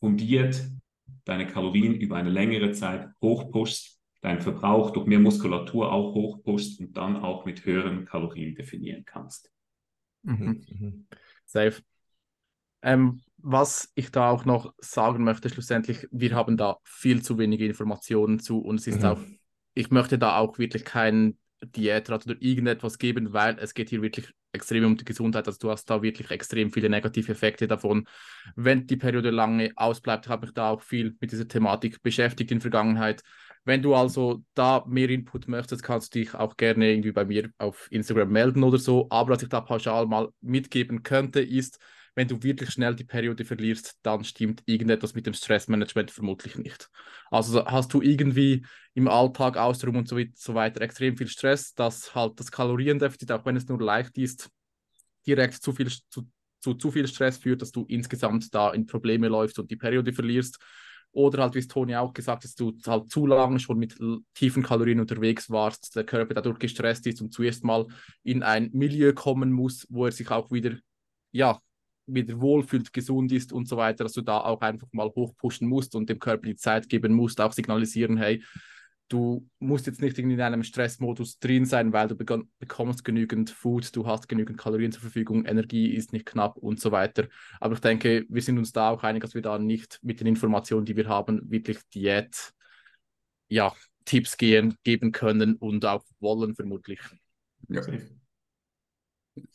fundiert 0.00 0.68
deine 1.24 1.46
Kalorien 1.46 1.94
über 1.94 2.16
eine 2.16 2.30
längere 2.30 2.72
Zeit 2.72 3.08
hochpushst, 3.22 3.99
deinen 4.20 4.40
Verbrauch 4.40 4.90
durch 4.90 5.06
mehr 5.06 5.18
Muskulatur 5.18 5.92
auch 5.92 6.14
hochpushst 6.14 6.80
und 6.80 6.96
dann 6.96 7.16
auch 7.16 7.44
mit 7.46 7.64
höheren 7.64 8.04
Kalorien 8.04 8.54
definieren 8.54 9.04
kannst. 9.04 9.50
Mhm. 10.22 10.64
Mhm. 10.68 11.06
Safe. 11.46 11.82
Ähm, 12.82 13.22
was 13.38 13.90
ich 13.94 14.10
da 14.10 14.30
auch 14.30 14.44
noch 14.44 14.74
sagen 14.78 15.24
möchte, 15.24 15.48
schlussendlich, 15.48 16.06
wir 16.10 16.34
haben 16.34 16.56
da 16.56 16.78
viel 16.84 17.22
zu 17.22 17.38
wenige 17.38 17.66
Informationen 17.66 18.38
zu 18.38 18.60
und 18.60 18.80
es 18.80 18.86
ist 18.86 19.00
mhm. 19.00 19.06
auch, 19.06 19.20
ich 19.74 19.90
möchte 19.90 20.18
da 20.18 20.36
auch 20.36 20.58
wirklich 20.58 20.84
keinen 20.84 21.38
Diätrat 21.62 22.26
oder 22.26 22.36
irgendetwas 22.40 22.98
geben, 22.98 23.32
weil 23.32 23.58
es 23.58 23.74
geht 23.74 23.90
hier 23.90 24.02
wirklich 24.02 24.32
extrem 24.52 24.84
um 24.84 24.96
die 24.96 25.04
Gesundheit. 25.04 25.46
Also 25.46 25.58
du 25.58 25.70
hast 25.70 25.88
da 25.88 26.02
wirklich 26.02 26.30
extrem 26.30 26.72
viele 26.72 26.88
negative 26.88 27.32
Effekte 27.32 27.68
davon. 27.68 28.06
Wenn 28.56 28.86
die 28.86 28.96
Periode 28.96 29.30
lange 29.30 29.72
ausbleibt, 29.76 30.28
habe 30.28 30.46
ich 30.46 30.52
da 30.52 30.70
auch 30.70 30.82
viel 30.82 31.16
mit 31.20 31.32
dieser 31.32 31.46
Thematik 31.46 32.02
beschäftigt 32.02 32.50
in 32.50 32.58
der 32.58 32.62
Vergangenheit. 32.62 33.22
Wenn 33.64 33.82
du 33.82 33.94
also 33.94 34.42
da 34.54 34.84
mehr 34.86 35.10
Input 35.10 35.46
möchtest, 35.46 35.82
kannst 35.82 36.14
du 36.14 36.20
dich 36.20 36.34
auch 36.34 36.56
gerne 36.56 36.90
irgendwie 36.90 37.12
bei 37.12 37.24
mir 37.24 37.50
auf 37.58 37.88
Instagram 37.90 38.30
melden 38.30 38.62
oder 38.62 38.78
so. 38.78 39.06
Aber 39.10 39.34
was 39.34 39.42
ich 39.42 39.48
da 39.48 39.60
pauschal 39.60 40.06
mal 40.06 40.30
mitgeben 40.40 41.02
könnte, 41.02 41.40
ist, 41.40 41.78
wenn 42.14 42.28
du 42.28 42.42
wirklich 42.42 42.70
schnell 42.70 42.94
die 42.94 43.04
Periode 43.04 43.44
verlierst, 43.44 43.96
dann 44.02 44.24
stimmt 44.24 44.62
irgendetwas 44.66 45.14
mit 45.14 45.26
dem 45.26 45.34
Stressmanagement 45.34 46.10
vermutlich 46.10 46.56
nicht. 46.56 46.90
Also 47.30 47.64
hast 47.64 47.92
du 47.94 48.02
irgendwie 48.02 48.66
im 48.94 49.08
Alltag, 49.08 49.56
Ausruhen 49.56 49.96
und 49.96 50.08
so, 50.08 50.18
so 50.34 50.54
weiter 50.54 50.80
extrem 50.80 51.16
viel 51.16 51.28
Stress, 51.28 51.74
dass 51.74 52.14
halt 52.14 52.40
das 52.40 52.50
Kaloriendefizit, 52.50 53.30
auch 53.30 53.44
wenn 53.44 53.56
es 53.56 53.68
nur 53.68 53.80
leicht 53.80 54.18
ist, 54.18 54.50
direkt 55.26 55.54
zu 55.54 55.72
viel, 55.72 55.88
zu, 55.88 56.28
zu, 56.60 56.74
zu 56.74 56.90
viel 56.90 57.06
Stress 57.06 57.38
führt, 57.38 57.62
dass 57.62 57.72
du 57.72 57.84
insgesamt 57.88 58.52
da 58.54 58.72
in 58.72 58.86
Probleme 58.86 59.28
läufst 59.28 59.58
und 59.58 59.70
die 59.70 59.76
Periode 59.76 60.12
verlierst. 60.12 60.58
Oder 61.12 61.42
halt, 61.42 61.54
wie 61.54 61.58
es 61.58 61.68
Toni 61.68 61.96
auch 61.96 62.12
gesagt 62.12 62.38
hat, 62.38 62.44
dass 62.44 62.54
du 62.54 62.72
halt 62.86 63.10
zu 63.10 63.26
lange 63.26 63.58
schon 63.58 63.78
mit 63.78 63.98
tiefen 64.34 64.62
Kalorien 64.62 65.00
unterwegs 65.00 65.50
warst, 65.50 65.96
der 65.96 66.04
Körper 66.04 66.34
dadurch 66.34 66.58
gestresst 66.58 67.06
ist 67.06 67.20
und 67.20 67.32
zuerst 67.32 67.64
mal 67.64 67.86
in 68.22 68.42
ein 68.42 68.70
Milieu 68.72 69.12
kommen 69.12 69.50
muss, 69.50 69.86
wo 69.90 70.06
er 70.06 70.12
sich 70.12 70.30
auch 70.30 70.50
wieder 70.50 70.76
ja, 71.32 71.60
wieder 72.06 72.40
wohlfühlt, 72.40 72.92
gesund 72.92 73.32
ist 73.32 73.52
und 73.52 73.68
so 73.68 73.76
weiter, 73.76 74.04
dass 74.04 74.12
du 74.12 74.22
da 74.22 74.40
auch 74.40 74.60
einfach 74.60 74.88
mal 74.92 75.08
hochpushen 75.08 75.68
musst 75.68 75.94
und 75.94 76.08
dem 76.08 76.18
Körper 76.18 76.46
die 76.46 76.56
Zeit 76.56 76.88
geben 76.88 77.12
musst, 77.12 77.40
auch 77.40 77.52
signalisieren, 77.52 78.16
hey, 78.16 78.42
du 79.10 79.46
musst 79.58 79.86
jetzt 79.86 80.00
nicht 80.00 80.18
in 80.18 80.40
einem 80.40 80.62
Stressmodus 80.62 81.38
drin 81.40 81.66
sein, 81.66 81.92
weil 81.92 82.08
du 82.08 82.14
bekommst 82.14 83.04
genügend 83.04 83.50
Food, 83.50 83.94
du 83.94 84.06
hast 84.06 84.28
genügend 84.28 84.56
Kalorien 84.56 84.92
zur 84.92 85.02
Verfügung, 85.02 85.44
Energie 85.44 85.90
ist 85.90 86.12
nicht 86.12 86.26
knapp 86.26 86.56
und 86.56 86.80
so 86.80 86.92
weiter. 86.92 87.28
Aber 87.58 87.74
ich 87.74 87.80
denke, 87.80 88.24
wir 88.28 88.40
sind 88.40 88.56
uns 88.56 88.72
da 88.72 88.90
auch 88.90 89.02
einig, 89.02 89.22
dass 89.22 89.34
wir 89.34 89.42
da 89.42 89.58
nicht 89.58 89.98
mit 90.02 90.20
den 90.20 90.28
Informationen, 90.28 90.86
die 90.86 90.96
wir 90.96 91.08
haben, 91.08 91.50
wirklich 91.50 91.78
Diät, 91.92 92.52
ja, 93.48 93.74
Tipps 94.04 94.36
gehen, 94.36 94.76
geben 94.84 95.10
können 95.12 95.56
und 95.56 95.84
auch 95.84 96.04
wollen 96.20 96.54
vermutlich. 96.54 97.00
Ja. 97.68 97.82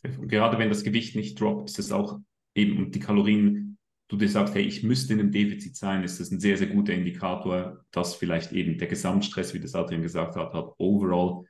Gerade 0.03 0.59
wenn 0.59 0.69
das 0.69 0.83
Gewicht 0.83 1.15
nicht 1.15 1.39
droppt, 1.39 1.69
ist 1.69 1.79
es 1.79 1.91
auch 1.91 2.19
eben 2.53 2.77
und 2.77 2.93
die 2.93 2.99
Kalorien, 2.99 3.64
du 4.07 4.17
dir 4.17 4.29
sagst, 4.29 4.53
hey, 4.55 4.63
ich 4.63 4.83
müsste 4.83 5.13
in 5.13 5.19
einem 5.19 5.31
Defizit 5.31 5.75
sein, 5.75 6.03
ist 6.03 6.19
das 6.19 6.31
ein 6.31 6.39
sehr, 6.39 6.57
sehr 6.57 6.67
guter 6.67 6.93
Indikator, 6.93 7.83
dass 7.91 8.15
vielleicht 8.15 8.51
eben 8.51 8.77
der 8.77 8.87
Gesamtstress, 8.87 9.53
wie 9.53 9.59
das 9.59 9.75
Adrian 9.75 10.01
gesagt 10.01 10.35
hat, 10.35 10.53
hat 10.53 10.73
overall 10.77 11.45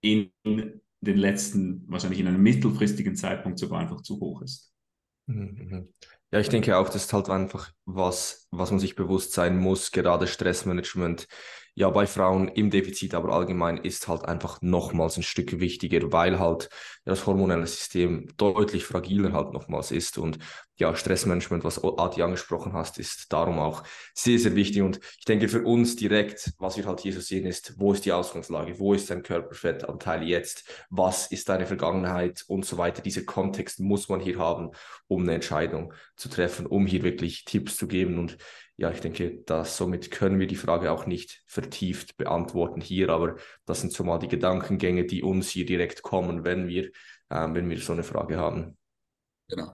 in 0.00 0.30
den 0.44 1.16
letzten, 1.16 1.84
wahrscheinlich 1.88 2.20
in 2.20 2.28
einem 2.28 2.42
mittelfristigen 2.42 3.16
Zeitpunkt 3.16 3.58
sogar 3.58 3.80
einfach 3.80 4.00
zu 4.02 4.18
hoch 4.20 4.42
ist. 4.42 4.72
Mhm, 5.26 5.56
mhm. 5.58 5.88
Ja, 6.32 6.40
ich 6.40 6.48
denke 6.48 6.76
auch, 6.76 6.88
das 6.88 7.04
ist 7.04 7.12
halt 7.12 7.28
einfach 7.28 7.72
was, 7.86 8.48
was 8.50 8.70
man 8.70 8.80
sich 8.80 8.96
bewusst 8.96 9.32
sein 9.32 9.56
muss, 9.56 9.92
gerade 9.92 10.26
Stressmanagement. 10.26 11.26
Ja, 11.78 11.90
bei 11.90 12.06
Frauen 12.06 12.48
im 12.48 12.70
Defizit, 12.70 13.12
aber 13.12 13.34
allgemein 13.34 13.76
ist 13.76 14.08
halt 14.08 14.24
einfach 14.24 14.62
nochmals 14.62 15.18
ein 15.18 15.22
Stück 15.22 15.60
wichtiger, 15.60 16.10
weil 16.10 16.38
halt 16.38 16.70
das 17.04 17.26
hormonelle 17.26 17.66
System 17.66 18.28
deutlich 18.38 18.86
fragiler 18.86 19.32
halt 19.34 19.52
nochmals 19.52 19.90
ist. 19.90 20.16
Und 20.16 20.38
ja, 20.78 20.94
Stressmanagement, 20.94 21.64
was 21.64 21.82
Adi 21.82 22.22
angesprochen 22.22 22.72
hast, 22.72 22.98
ist 22.98 23.32
darum 23.32 23.58
auch 23.58 23.82
sehr, 24.14 24.38
sehr 24.38 24.54
wichtig. 24.56 24.82
Und 24.82 25.00
ich 25.18 25.24
denke 25.24 25.48
für 25.48 25.62
uns 25.62 25.96
direkt, 25.96 26.52
was 26.58 26.76
wir 26.76 26.86
halt 26.86 27.00
hier 27.00 27.12
so 27.12 27.20
sehen, 27.20 27.46
ist, 27.46 27.78
wo 27.78 27.92
ist 27.92 28.04
die 28.04 28.12
Ausgangslage, 28.12 28.78
wo 28.78 28.92
ist 28.92 29.08
dein 29.10 29.22
Körperfettanteil 29.22 30.22
jetzt, 30.22 30.68
was 30.90 31.30
ist 31.30 31.48
deine 31.48 31.66
Vergangenheit? 31.66 32.44
Und 32.48 32.66
so 32.66 32.78
weiter. 32.78 33.02
Dieser 33.02 33.22
Kontext 33.22 33.80
muss 33.80 34.08
man 34.08 34.20
hier 34.20 34.38
haben, 34.38 34.70
um 35.08 35.22
eine 35.22 35.34
Entscheidung 35.34 35.94
zu 36.16 36.28
treffen, 36.28 36.66
um 36.66 36.86
hier 36.86 37.02
wirklich 37.02 37.44
Tipps 37.44 37.75
zu 37.76 37.86
geben. 37.86 38.18
Und 38.18 38.38
ja, 38.76 38.90
ich 38.90 39.00
denke, 39.00 39.42
dass 39.46 39.76
somit 39.76 40.10
können 40.10 40.38
wir 40.38 40.46
die 40.46 40.56
Frage 40.56 40.90
auch 40.90 41.06
nicht 41.06 41.42
vertieft 41.46 42.16
beantworten 42.16 42.80
hier, 42.80 43.10
aber 43.10 43.36
das 43.64 43.80
sind 43.80 43.92
so 43.92 44.04
mal 44.04 44.18
die 44.18 44.28
Gedankengänge, 44.28 45.04
die 45.04 45.22
uns 45.22 45.48
hier 45.48 45.66
direkt 45.66 46.02
kommen, 46.02 46.44
wenn 46.44 46.68
wir, 46.68 46.86
äh, 47.28 47.48
wenn 47.52 47.68
wir 47.68 47.78
so 47.78 47.92
eine 47.92 48.02
Frage 48.02 48.36
haben. 48.36 48.76
Genau. 49.48 49.72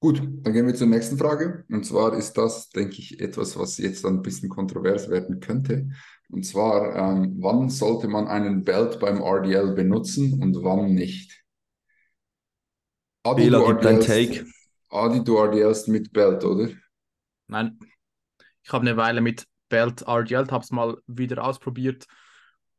Gut, 0.00 0.20
dann 0.20 0.52
gehen 0.52 0.66
wir 0.66 0.74
zur 0.74 0.86
nächsten 0.86 1.18
Frage. 1.18 1.64
Und 1.68 1.84
zwar 1.84 2.16
ist 2.16 2.34
das, 2.38 2.70
denke 2.70 2.96
ich, 2.98 3.20
etwas, 3.20 3.58
was 3.58 3.78
jetzt 3.78 4.06
ein 4.06 4.22
bisschen 4.22 4.48
kontrovers 4.48 5.10
werden 5.10 5.40
könnte. 5.40 5.88
Und 6.30 6.44
zwar, 6.44 6.94
ähm, 6.94 7.36
wann 7.40 7.68
sollte 7.68 8.06
man 8.06 8.28
einen 8.28 8.62
Belt 8.62 9.00
beim 9.00 9.20
RDL 9.20 9.74
benutzen 9.74 10.40
und 10.40 10.62
wann 10.62 10.94
nicht? 10.94 11.44
Adi, 13.24 13.44
Bela, 13.44 13.58
du 13.58 13.64
RDLst, 13.64 14.06
Take. 14.06 14.46
Adi, 14.90 15.24
du 15.24 15.36
RDLst 15.36 15.88
mit 15.88 16.12
Belt, 16.12 16.44
oder? 16.44 16.68
Nein. 17.48 17.78
Ich 18.62 18.72
habe 18.72 18.86
eine 18.86 18.96
Weile 18.96 19.20
mit 19.20 19.46
Belt 19.68 20.02
RDL, 20.06 20.50
habe 20.50 20.64
es 20.64 20.70
mal 20.70 20.96
wieder 21.06 21.44
ausprobiert. 21.44 22.06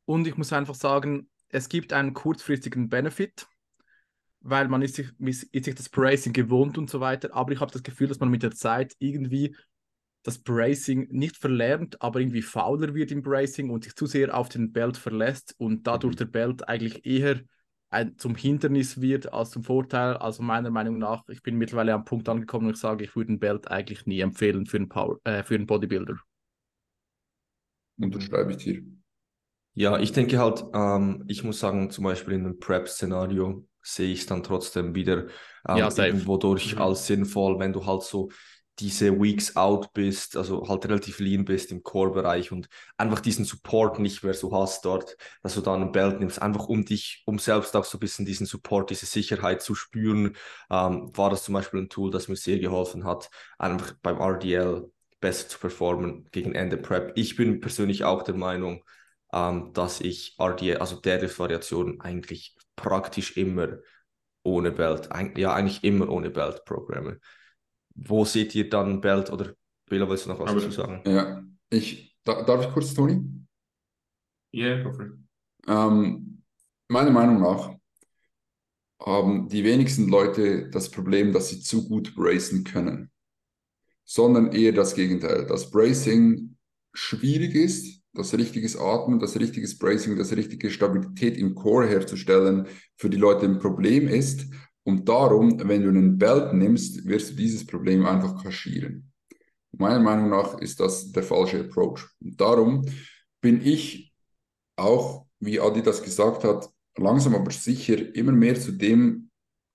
Und 0.06 0.28
ich 0.28 0.38
muss 0.38 0.54
einfach 0.54 0.76
sagen, 0.76 1.30
es 1.50 1.70
gibt 1.70 1.94
einen 1.94 2.14
kurzfristigen 2.14 2.90
Benefit 2.90 3.48
weil 4.42 4.68
man 4.68 4.82
ist 4.82 4.96
sich, 4.96 5.10
ist 5.20 5.66
sich 5.66 5.76
das 5.76 5.90
Bracing 5.90 6.34
gewohnt 6.34 6.78
und 6.78 6.90
so 6.90 7.00
weiter. 7.00 7.34
Aber 7.34 7.52
ich 7.52 7.60
habe 7.60 7.72
das 7.72 7.84
Gefühl, 7.84 8.08
dass 8.08 8.20
man 8.20 8.30
mit 8.30 8.44
der 8.44 8.52
Zeit 8.52 8.96
irgendwie 9.00 9.56
das 10.24 10.40
Bracing 10.40 11.08
nicht 11.12 11.38
verlernt, 11.38 12.02
aber 12.02 12.20
irgendwie 12.20 12.42
fauler 12.42 12.94
wird 12.94 13.12
im 13.12 13.22
Bracing 13.22 13.70
und 13.70 13.86
sich 13.86 13.96
zu 13.96 14.06
sehr 14.06 14.36
auf 14.38 14.50
den 14.50 14.72
Belt 14.72 14.98
verlässt 14.98 15.56
und 15.58 15.88
dadurch 15.88 16.16
mhm. 16.16 16.18
der 16.18 16.26
Belt 16.26 16.68
eigentlich 16.68 17.06
eher 17.06 17.42
ein, 17.90 18.18
zum 18.18 18.36
Hindernis 18.36 19.02
wird 19.02 19.34
als 19.34 19.52
zum 19.52 19.64
Vorteil. 19.64 20.18
Also 20.18 20.44
meiner 20.44 20.70
Meinung 20.70 20.98
nach, 20.98 21.28
ich 21.28 21.42
bin 21.42 21.58
mittlerweile 21.58 21.94
am 21.94 22.06
Punkt 22.06 22.30
angekommen 22.30 22.68
und 22.68 22.74
ich 22.74 22.80
sage, 22.80 23.04
ich 23.04 23.16
würde 23.16 23.28
den 23.28 23.40
Belt 23.40 23.70
eigentlich 23.70 24.06
nie 24.06 24.20
empfehlen 24.20 24.66
für 24.66 24.78
einen, 24.78 24.90
Power, 24.90 25.20
äh, 25.24 25.44
für 25.44 25.56
einen 25.56 25.66
Bodybuilder. 25.66 26.18
Unterschreibe 28.00 28.52
ich 28.52 28.58
dir. 28.58 28.84
Ja, 29.74 29.98
ich 30.00 30.12
denke 30.12 30.40
halt, 30.40 30.64
ähm, 30.74 31.24
ich 31.28 31.44
muss 31.44 31.60
sagen, 31.60 31.90
zum 31.90 32.04
Beispiel 32.04 32.34
in 32.34 32.46
einem 32.46 32.60
Prep-Szenario 32.60 33.68
sehe 33.82 34.12
ich 34.12 34.22
es 34.22 34.26
dann 34.26 34.44
trotzdem 34.44 34.94
wieder 34.94 35.28
ähm, 35.68 35.78
ja, 35.78 35.90
irgendwo 35.98 36.38
durch 36.38 36.76
mhm. 36.76 36.82
als 36.82 37.08
sinnvoll, 37.08 37.60
wenn 37.60 37.74
du 37.74 37.86
halt 37.86 38.04
so 38.04 38.30
diese 38.80 39.20
Weeks 39.20 39.56
out 39.56 39.94
bist, 39.94 40.38
also 40.38 40.68
halt 40.68 40.86
relativ 40.86 41.20
lean 41.20 41.46
bist 41.46 41.72
im 41.72 41.84
Core-Bereich 41.84 42.52
und 42.52 42.70
einfach 42.98 43.20
diesen 43.20 43.46
Support 43.46 44.00
nicht 44.00 44.24
mehr 44.24 44.34
so 44.34 44.52
hast 44.52 44.86
dort, 44.86 45.18
dass 45.44 45.56
du 45.56 45.62
dann 45.62 45.82
ein 45.82 45.92
Belt 45.92 46.20
nimmst, 46.20 46.42
einfach 46.42 46.68
um 46.68 46.86
dich, 46.86 47.24
um 47.26 47.40
selbst 47.40 47.76
auch 47.76 47.86
so 47.86 47.98
ein 47.98 48.00
bisschen 48.00 48.26
diesen 48.26 48.46
Support, 48.46 48.90
diese 48.90 49.06
Sicherheit 49.06 49.62
zu 49.62 49.76
spüren, 49.76 50.36
ähm, 50.70 51.12
war 51.16 51.30
das 51.30 51.44
zum 51.44 51.54
Beispiel 51.54 51.82
ein 51.82 51.90
Tool, 51.90 52.12
das 52.12 52.28
mir 52.28 52.36
sehr 52.36 52.60
geholfen 52.60 53.04
hat, 53.04 53.30
einfach 53.58 53.94
beim 54.02 54.20
RDL 54.20 54.90
besser 55.20 55.50
zu 55.50 55.60
performen 55.60 56.28
gegen 56.32 56.56
Ende 56.56 56.78
Prep. 56.78 57.12
Ich 57.16 57.36
bin 57.36 57.60
persönlich 57.60 58.04
auch 58.06 58.24
der 58.24 58.36
Meinung, 58.36 58.84
ähm, 59.34 59.74
dass 59.74 60.02
ich 60.02 60.36
RDA, 60.40 60.78
also 60.78 60.96
Deadlift-Variationen 60.96 62.02
eigentlich 62.02 62.56
praktisch 62.76 63.38
immer 63.38 63.80
ohne 64.44 64.72
Belt, 64.72 65.12
ein, 65.12 65.36
ja 65.38 65.54
eigentlich 65.54 65.84
immer 65.84 66.10
ohne 66.10 66.30
Belt 66.30 66.64
programme. 66.66 67.20
Wo 68.02 68.26
seht 68.26 68.56
ihr 68.56 68.70
dann 68.70 69.02
Belt 69.02 69.32
oder 69.32 69.54
Bela, 69.90 70.08
willst 70.08 70.26
du 70.26 70.30
noch 70.30 70.40
was 70.40 70.54
dazu 70.54 70.72
sagen? 70.72 71.02
Ja, 71.06 71.44
ich, 71.70 72.16
da, 72.24 72.44
darf 72.44 72.66
ich 72.66 72.72
kurz, 72.72 72.94
Toni? 72.94 73.22
Ja, 74.52 74.68
yeah, 74.68 74.84
go 74.84 74.92
for 74.92 75.06
it. 75.06 75.14
Ähm, 75.68 76.42
meiner 76.88 77.12
Meinung 77.12 77.42
nach 77.42 77.76
haben 79.02 79.48
die 79.48 79.64
wenigsten 79.64 80.10
Leute 80.10 80.70
das 80.70 80.90
Problem, 80.90 81.32
dass 81.32 81.50
sie 81.50 81.62
zu 81.62 81.88
gut 81.88 82.16
bracen 82.16 82.64
können, 82.64 83.12
sondern 84.04 84.52
eher 84.52 84.74
das 84.74 84.96
Gegenteil, 84.96 85.46
dass 85.46 85.72
Bracing 85.72 86.58
schwierig 86.94 87.56
ist, 87.56 88.02
das 88.14 88.34
richtige 88.34 88.68
Atmen, 88.80 89.20
das 89.20 89.40
richtige 89.40 89.68
Bracing, 89.78 90.18
das 90.18 90.36
richtige 90.36 90.72
Stabilität 90.72 91.38
im 91.38 91.56
Core 91.56 91.88
herzustellen 91.88 92.68
für 92.98 93.10
die 93.10 93.18
Leute 93.18 93.46
ein 93.46 93.60
Problem 93.60 94.08
ist. 94.08 94.48
Und 94.90 95.08
darum, 95.08 95.60
wenn 95.70 95.84
du 95.84 95.90
einen 95.90 96.18
Belt 96.18 96.52
nimmst, 96.52 97.06
wirst 97.06 97.30
du 97.30 97.36
dieses 97.36 97.64
Problem 97.64 98.08
einfach 98.08 98.42
kaschieren. 98.44 99.12
Meiner 99.72 100.00
Meinung 100.00 100.32
nach 100.32 100.58
ist 100.58 100.80
das 100.80 101.12
der 101.12 101.22
falsche 101.22 101.60
Approach. 101.60 102.08
Und 102.20 102.42
darum 102.42 102.84
bin 103.40 103.62
ich 103.64 104.12
auch, 104.76 105.28
wie 105.40 105.60
Adi 105.60 105.84
das 105.84 106.02
gesagt 106.02 106.44
hat, 106.44 106.68
langsam 106.98 107.36
aber 107.36 107.52
sicher 107.52 108.16
immer 108.16 108.32
mehr 108.32 108.60
zu 108.60 108.72
dem 108.72 109.30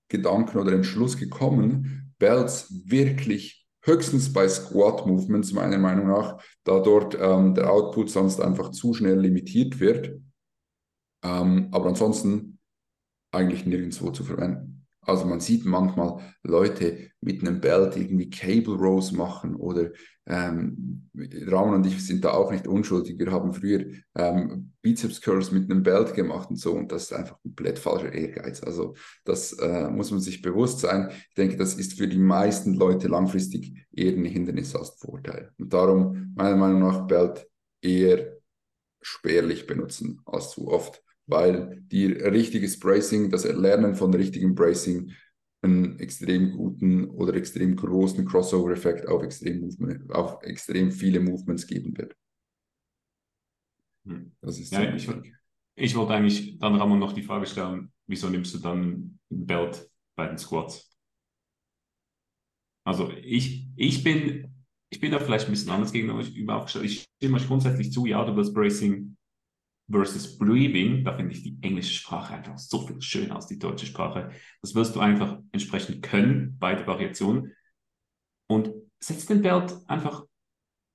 Gedanken 0.09 0.57
oder 0.57 0.73
Entschluss 0.73 1.15
gekommen, 1.15 2.13
Belts 2.19 2.73
wirklich 2.85 3.65
höchstens 3.83 4.33
bei 4.33 4.49
Squat 4.49 5.07
Movements 5.07 5.53
meiner 5.53 5.77
Meinung 5.77 6.07
nach, 6.07 6.43
da 6.65 6.79
dort 6.79 7.17
ähm, 7.17 7.53
der 7.53 7.71
Output 7.71 8.09
sonst 8.09 8.41
einfach 8.41 8.71
zu 8.71 8.93
schnell 8.93 9.17
limitiert 9.17 9.79
wird, 9.79 10.19
ähm, 11.23 11.69
aber 11.71 11.87
ansonsten 11.87 12.59
eigentlich 13.31 13.65
nirgendwo 13.65 14.11
zu 14.11 14.25
verwenden. 14.25 14.74
Also 15.05 15.25
man 15.25 15.39
sieht 15.39 15.65
manchmal 15.65 16.19
Leute 16.43 17.11
mit 17.21 17.41
einem 17.41 17.61
Belt 17.61 17.95
irgendwie 17.95 18.29
Cable 18.29 18.75
Rows 18.75 19.11
machen 19.11 19.55
oder 19.55 19.91
ähm, 20.27 21.09
Ramon 21.15 21.75
und 21.75 21.85
ich 21.85 22.05
sind 22.05 22.25
da 22.25 22.31
auch 22.31 22.51
nicht 22.51 22.67
unschuldig. 22.67 23.17
Wir 23.19 23.31
haben 23.31 23.53
früher 23.53 23.85
ähm, 24.15 24.73
Bizeps 24.81 25.21
Curls 25.21 25.51
mit 25.51 25.69
einem 25.69 25.83
Belt 25.83 26.13
gemacht 26.13 26.49
und 26.49 26.57
so 26.57 26.73
und 26.73 26.91
das 26.91 27.03
ist 27.03 27.13
einfach 27.13 27.39
komplett 27.41 27.77
falscher 27.77 28.11
Ehrgeiz. 28.11 28.61
Also 28.63 28.95
das 29.23 29.53
äh, 29.53 29.89
muss 29.89 30.11
man 30.11 30.19
sich 30.19 30.41
bewusst 30.41 30.79
sein. 30.79 31.11
Ich 31.29 31.35
denke, 31.35 31.57
das 31.57 31.75
ist 31.75 31.93
für 31.93 32.07
die 32.07 32.17
meisten 32.17 32.73
Leute 32.73 33.07
langfristig 33.07 33.85
eher 33.91 34.13
ein 34.13 34.25
Hindernis 34.25 34.75
als 34.75 34.91
Vorteil. 34.99 35.51
Und 35.57 35.71
darum 35.71 36.33
meiner 36.35 36.57
Meinung 36.57 36.79
nach 36.79 37.05
Belt 37.07 37.47
eher 37.81 38.35
spärlich 39.01 39.67
benutzen 39.67 40.21
als 40.25 40.51
zu 40.51 40.67
oft 40.67 41.04
weil 41.27 41.81
die 41.87 42.05
richtiges 42.05 42.79
Bracing, 42.79 43.29
das 43.29 43.45
Erlernen 43.45 43.95
von 43.95 44.13
richtigem 44.13 44.55
Bracing 44.55 45.11
einen 45.61 45.99
extrem 45.99 46.51
guten 46.51 47.09
oder 47.09 47.33
extrem 47.33 47.75
großen 47.75 48.25
Crossover-Effekt 48.25 49.07
auf 49.07 49.23
extrem, 49.23 49.69
auf 50.11 50.43
extrem 50.43 50.91
viele 50.91 51.19
Movements 51.19 51.65
geben 51.65 51.97
wird. 51.97 52.15
Hm. 54.05 54.31
Das 54.41 54.59
ist 54.59 54.71
ja, 54.71 54.93
ich, 54.93 55.09
ich 55.75 55.95
wollte 55.95 56.13
eigentlich 56.13 56.59
dann 56.59 56.75
Ramon 56.75 56.99
noch 56.99 57.13
die 57.13 57.23
Frage 57.23 57.47
stellen, 57.47 57.91
wieso 58.07 58.29
nimmst 58.29 58.53
du 58.53 58.59
dann 58.59 59.19
ein 59.31 59.45
Belt 59.45 59.89
bei 60.15 60.27
den 60.27 60.37
Squats? 60.37 60.95
Also 62.83 63.11
ich, 63.11 63.67
ich 63.75 64.03
bin 64.03 64.55
ich 64.95 65.01
bin 65.01 65.11
da 65.11 65.19
vielleicht 65.19 65.47
ein 65.47 65.51
bisschen 65.51 65.71
anders 65.71 65.91
gegenüber 65.91 66.55
aufgestellt. 66.55 66.85
Ich 66.85 67.05
stimme 67.17 67.37
euch 67.37 67.47
grundsätzlich 67.47 67.91
zu, 67.91 68.05
ja, 68.05 68.23
du 68.23 68.35
willst 68.35 68.53
Bracing 68.53 69.14
versus 69.89 70.37
breathing, 70.37 71.03
da 71.03 71.15
finde 71.15 71.33
ich 71.33 71.43
die 71.43 71.57
englische 71.61 71.93
Sprache 71.93 72.33
einfach 72.33 72.57
so 72.57 72.87
viel 72.87 73.01
schöner 73.01 73.35
als 73.35 73.47
die 73.47 73.59
deutsche 73.59 73.85
Sprache. 73.85 74.31
Das 74.61 74.73
wirst 74.73 74.95
du 74.95 74.99
einfach 74.99 75.39
entsprechend 75.51 76.01
können, 76.01 76.57
beide 76.59 76.87
Variationen. 76.87 77.53
Und 78.47 78.71
setz 78.99 79.25
den 79.25 79.41
Belt 79.41 79.75
einfach, 79.87 80.25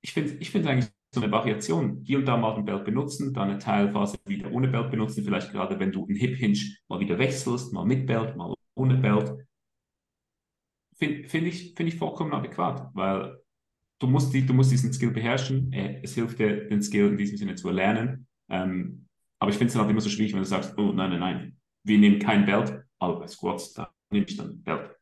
ich 0.01 0.13
finde 0.13 0.33
ich 0.39 0.55
eigentlich 0.55 0.91
so 1.13 1.21
eine 1.21 1.31
Variation. 1.31 2.01
Hier 2.03 2.19
und 2.19 2.25
da 2.25 2.37
mal 2.37 2.55
den 2.55 2.65
Belt 2.65 2.85
benutzen, 2.85 3.33
dann 3.33 3.49
eine 3.49 3.59
Teilphase 3.59 4.17
wieder 4.25 4.51
ohne 4.51 4.67
Belt 4.67 4.91
benutzen, 4.91 5.23
vielleicht 5.23 5.51
gerade 5.51 5.79
wenn 5.79 5.91
du 5.91 6.05
einen 6.05 6.15
Hip 6.15 6.37
Hinge 6.37 6.59
mal 6.87 6.99
wieder 6.99 7.17
wechselst, 7.17 7.73
mal 7.73 7.85
mit 7.85 8.05
Belt, 8.05 8.35
mal 8.35 8.53
ohne 8.75 8.97
Belt. 8.97 9.33
Finde 10.97 11.27
find 11.27 11.47
ich, 11.47 11.73
find 11.75 11.89
ich 11.89 11.97
vollkommen 11.97 12.33
adäquat, 12.33 12.89
weil 12.93 13.37
du 13.99 14.07
musst, 14.07 14.33
die, 14.33 14.45
du 14.45 14.53
musst 14.53 14.71
diesen 14.71 14.93
Skill 14.93 15.11
beherrschen. 15.11 15.73
Äh, 15.73 16.01
es 16.03 16.15
hilft 16.15 16.39
dir, 16.39 16.67
den 16.67 16.81
Skill 16.81 17.09
in 17.09 17.17
diesem 17.17 17.37
Sinne 17.37 17.55
zu 17.55 17.67
erlernen. 17.67 18.27
Ähm, 18.51 19.07
aber 19.39 19.49
ich 19.49 19.57
finde 19.57 19.69
es 19.69 19.73
dann 19.73 19.83
halt 19.83 19.91
immer 19.91 20.01
so 20.01 20.09
schwierig, 20.09 20.33
wenn 20.33 20.41
du 20.41 20.45
sagst, 20.45 20.77
oh 20.77 20.91
nein, 20.91 21.09
nein, 21.11 21.19
nein, 21.19 21.57
wir 21.83 21.97
nehmen 21.97 22.19
kein 22.19 22.45
Belt, 22.45 22.83
aber 22.99 23.19
bei 23.19 23.27
Squats, 23.27 23.73
da 23.73 23.91
nehme 24.11 24.25
ich 24.27 24.37
dann 24.37 24.49
ein 24.49 24.63
Belt. 24.63 24.95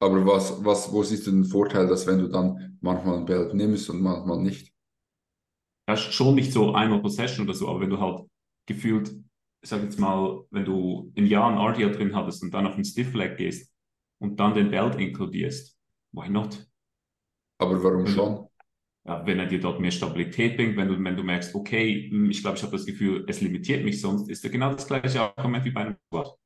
Aber 0.00 0.26
was, 0.26 0.64
was, 0.64 0.92
wo 0.92 1.02
siehst 1.02 1.26
du 1.26 1.30
den 1.30 1.44
Vorteil, 1.44 1.86
dass 1.86 2.06
wenn 2.06 2.18
du 2.18 2.28
dann 2.28 2.78
manchmal 2.80 3.18
ein 3.18 3.26
Belt 3.26 3.54
nimmst 3.54 3.88
und 3.90 4.02
manchmal 4.02 4.38
nicht? 4.42 4.74
Ja, 5.88 5.96
schon 5.96 6.34
nicht 6.34 6.52
so 6.52 6.74
einmal 6.74 7.00
pro 7.00 7.08
Session 7.08 7.46
oder 7.46 7.54
so, 7.54 7.68
aber 7.68 7.80
wenn 7.80 7.90
du 7.90 8.00
halt 8.00 8.26
gefühlt, 8.66 9.08
ich 9.62 9.68
sag 9.68 9.82
jetzt 9.82 10.00
mal, 10.00 10.44
wenn 10.50 10.64
du 10.64 11.12
ein 11.16 11.26
Jahr 11.26 11.50
ein 11.50 11.58
RDL 11.58 11.92
drin 11.92 12.14
hattest 12.14 12.42
und 12.42 12.52
dann 12.52 12.66
auf 12.66 12.74
den 12.74 12.84
Stiff 12.84 13.14
Leg 13.14 13.36
gehst 13.36 13.72
und 14.18 14.40
dann 14.40 14.54
den 14.54 14.70
Belt 14.70 14.96
inkludierst, 14.96 15.78
why 16.12 16.28
not? 16.28 16.66
Aber 17.58 17.82
warum 17.82 18.06
schon? 18.06 18.48
Ja, 19.06 19.26
wenn 19.26 19.38
er 19.38 19.46
dir 19.46 19.60
dort 19.60 19.80
mehr 19.80 19.90
Stabilität 19.90 20.56
bringt, 20.56 20.76
wenn 20.76 20.88
du, 20.88 21.02
wenn 21.02 21.16
du 21.16 21.22
merkst, 21.22 21.54
okay, 21.54 22.08
hm, 22.10 22.30
ich 22.30 22.42
glaube, 22.42 22.56
ich 22.56 22.62
habe 22.62 22.72
das 22.72 22.86
Gefühl, 22.86 23.24
es 23.28 23.40
limitiert 23.40 23.84
mich 23.84 24.00
sonst, 24.00 24.28
ist 24.28 24.44
ja 24.44 24.50
genau 24.50 24.72
das 24.72 24.86
gleiche 24.86 25.20
Argument 25.22 25.64
wie 25.64 25.70
bei 25.70 25.80
einem 25.82 25.96
Squat. 26.08 26.36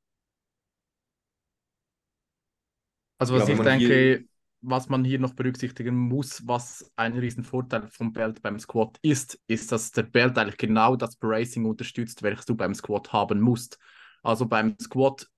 Also 3.18 3.34
was 3.34 3.48
ja, 3.48 3.54
ich 3.54 3.61
denke, 3.61 3.86
hier... 3.86 4.24
was 4.62 4.88
man 4.88 5.04
hier 5.04 5.18
noch 5.18 5.34
berücksichtigen 5.34 5.94
muss, 5.94 6.46
was 6.46 6.90
ein 6.96 7.16
Riesenvorteil 7.16 7.88
vom 7.88 8.12
Belt 8.12 8.42
beim 8.42 8.58
Squat 8.58 8.98
ist, 9.02 9.38
ist, 9.46 9.72
dass 9.72 9.92
der 9.92 10.04
Belt 10.04 10.38
eigentlich 10.38 10.56
genau 10.56 10.96
das 10.96 11.16
Bracing 11.16 11.66
unterstützt, 11.66 12.22
welches 12.22 12.46
du 12.46 12.56
beim 12.56 12.74
Squat 12.74 13.12
haben 13.12 13.40
musst. 13.40 13.78
Also 14.22 14.46
beim 14.46 14.76
Squat 14.80 15.30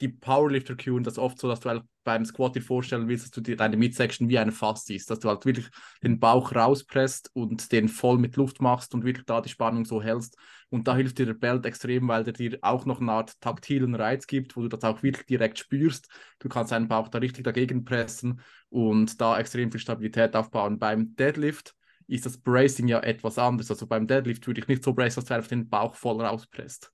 die 0.00 0.08
Powerlifter 0.08 0.76
queuen 0.76 1.04
das 1.04 1.18
oft 1.18 1.38
so, 1.38 1.48
dass 1.48 1.60
du 1.60 1.70
halt 1.70 1.82
beim 2.04 2.24
Squat 2.24 2.54
dir 2.54 2.62
vorstellen 2.62 3.08
willst, 3.08 3.24
dass 3.24 3.30
du 3.30 3.40
dir 3.40 3.56
deine 3.56 3.76
Midsection 3.76 4.28
wie 4.28 4.38
eine 4.38 4.52
Fass 4.52 4.84
siehst, 4.84 5.10
dass 5.10 5.18
du 5.18 5.28
halt 5.28 5.44
wirklich 5.44 5.68
den 6.02 6.20
Bauch 6.20 6.54
rauspresst 6.54 7.30
und 7.34 7.72
den 7.72 7.88
voll 7.88 8.18
mit 8.18 8.36
Luft 8.36 8.60
machst 8.60 8.94
und 8.94 9.04
wirklich 9.04 9.26
da 9.26 9.40
die 9.40 9.48
Spannung 9.48 9.84
so 9.84 10.02
hältst. 10.02 10.36
Und 10.68 10.86
da 10.86 10.94
hilft 10.94 11.18
dir 11.18 11.26
der 11.26 11.34
Belt 11.34 11.64
extrem, 11.66 12.06
weil 12.08 12.24
der 12.24 12.32
dir 12.32 12.58
auch 12.62 12.84
noch 12.84 13.00
eine 13.00 13.12
Art 13.12 13.40
taktilen 13.40 13.94
Reiz 13.94 14.26
gibt, 14.26 14.56
wo 14.56 14.62
du 14.62 14.68
das 14.68 14.84
auch 14.84 15.02
wirklich 15.02 15.26
direkt 15.26 15.58
spürst. 15.58 16.08
Du 16.38 16.48
kannst 16.48 16.72
deinen 16.72 16.88
Bauch 16.88 17.08
da 17.08 17.18
richtig 17.18 17.44
dagegen 17.44 17.84
pressen 17.84 18.40
und 18.68 19.20
da 19.20 19.38
extrem 19.38 19.70
viel 19.70 19.80
Stabilität 19.80 20.36
aufbauen. 20.36 20.78
Beim 20.78 21.16
Deadlift 21.16 21.74
ist 22.08 22.26
das 22.26 22.38
Bracing 22.38 22.88
ja 22.88 23.00
etwas 23.00 23.38
anders. 23.38 23.70
Also 23.70 23.86
beim 23.86 24.06
Deadlift 24.06 24.46
würde 24.46 24.60
ich 24.60 24.68
nicht 24.68 24.84
so 24.84 24.92
bracen, 24.92 25.20
dass 25.20 25.24
du 25.26 25.34
einfach 25.34 25.48
den 25.48 25.68
Bauch 25.68 25.94
voll 25.94 26.20
rauspresst. 26.20 26.92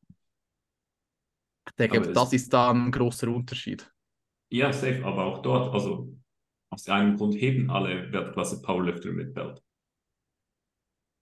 Ich 1.67 1.73
denke, 1.79 1.99
aber 1.99 2.13
das 2.13 2.33
ist 2.33 2.53
da 2.53 2.71
ein 2.71 2.91
großer 2.91 3.29
Unterschied. 3.29 3.91
Ja, 4.51 4.73
safe, 4.73 5.05
aber 5.05 5.25
auch 5.25 5.43
dort, 5.43 5.73
also 5.73 6.15
aus 6.71 6.89
einem 6.89 7.17
Grund 7.17 7.35
heben 7.35 7.71
alle 7.71 8.13
Weltklasse 8.13 8.61
Powerlifter 8.63 9.11
mit 9.13 9.35
Belt. 9.35 9.63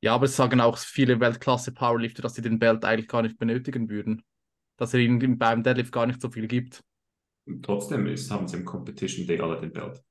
Ja, 0.03 0.15
aber 0.15 0.25
es 0.25 0.37
sagen 0.37 0.61
auch 0.61 0.79
viele 0.79 1.21
Weltklasse 1.21 1.73
Powerlifter, 1.73 2.23
dass 2.23 2.35
sie 2.35 2.43
den 2.43 2.59
Belt 2.59 2.85
eigentlich 2.85 3.09
gar 3.09 3.23
nicht 3.23 3.39
benötigen 3.39 3.91
würden. 3.91 4.23
Dass 4.77 4.95
er 4.95 5.01
ihnen 5.01 5.39
beim 5.39 5.63
Deadlift 5.63 5.93
gar 5.93 6.07
nicht 6.07 6.23
so 6.23 6.31
viel 6.31 6.49
gibt. 6.49 6.83
Und 7.47 7.65
trotzdem 7.65 8.07
ist, 8.07 8.31
haben 8.31 8.49
sie 8.49 8.57
im 8.57 8.65
Competition 8.65 9.27
Day 9.27 9.41
alle 9.41 9.61
den 9.61 9.73
Belt. 9.73 10.03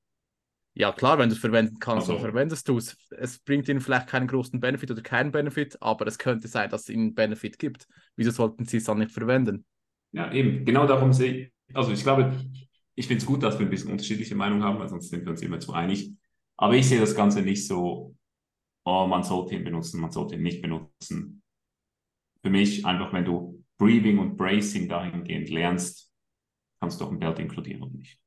Ja, 0.75 0.91
klar, 0.91 1.17
wenn 1.17 1.29
du 1.29 1.35
es 1.35 1.41
verwenden 1.41 1.79
kannst, 1.79 2.07
also, 2.07 2.19
so 2.21 2.25
verwendest 2.25 2.67
du 2.69 2.77
es. 2.77 2.95
Es 3.09 3.39
bringt 3.39 3.67
ihnen 3.67 3.81
vielleicht 3.81 4.07
keinen 4.07 4.27
großen 4.27 4.59
Benefit 4.59 4.91
oder 4.91 5.01
keinen 5.01 5.31
Benefit, 5.31 5.81
aber 5.81 6.05
es 6.07 6.19
könnte 6.19 6.47
sein, 6.47 6.69
dass 6.69 6.83
es 6.83 6.89
ihnen 6.89 7.15
Benefit 7.15 7.57
gibt. 7.57 7.87
Wieso 8.15 8.31
sollten 8.31 8.65
sie 8.65 8.77
es 8.77 8.83
dann 8.83 8.99
nicht 8.99 9.11
verwenden? 9.11 9.65
Ja, 10.11 10.31
eben. 10.31 10.65
Genau 10.65 10.85
darum 10.87 11.13
sehe 11.13 11.33
ich, 11.33 11.75
also 11.75 11.91
ich 11.91 12.03
glaube, 12.03 12.33
ich 12.95 13.07
finde 13.07 13.21
es 13.21 13.25
gut, 13.25 13.43
dass 13.43 13.59
wir 13.59 13.65
ein 13.65 13.69
bisschen 13.69 13.91
unterschiedliche 13.91 14.35
Meinungen 14.35 14.63
haben, 14.63 14.79
weil 14.79 14.89
sonst 14.89 15.09
sind 15.09 15.23
wir 15.23 15.31
uns 15.31 15.41
immer 15.41 15.59
zu 15.59 15.73
einig. 15.73 16.11
Aber 16.57 16.75
ich 16.75 16.87
sehe 16.87 16.99
das 16.99 17.15
Ganze 17.15 17.41
nicht 17.41 17.65
so, 17.67 18.15
oh, 18.85 19.07
man 19.07 19.23
sollte 19.23 19.55
ihn 19.55 19.63
benutzen, 19.63 20.01
man 20.01 20.11
sollte 20.11 20.35
ihn 20.35 20.43
nicht 20.43 20.61
benutzen. 20.61 21.41
Für 22.41 22.49
mich 22.49 22.85
einfach, 22.85 23.13
wenn 23.13 23.25
du 23.25 23.63
Breathing 23.77 24.19
und 24.19 24.35
Bracing 24.35 24.89
dahingehend 24.89 25.49
lernst, 25.49 26.11
kannst 26.81 26.99
du 26.99 27.05
auch 27.05 27.11
ein 27.11 27.19
Belt 27.19 27.39
inkludieren 27.39 27.83
und 27.83 27.95
nicht. 27.95 28.19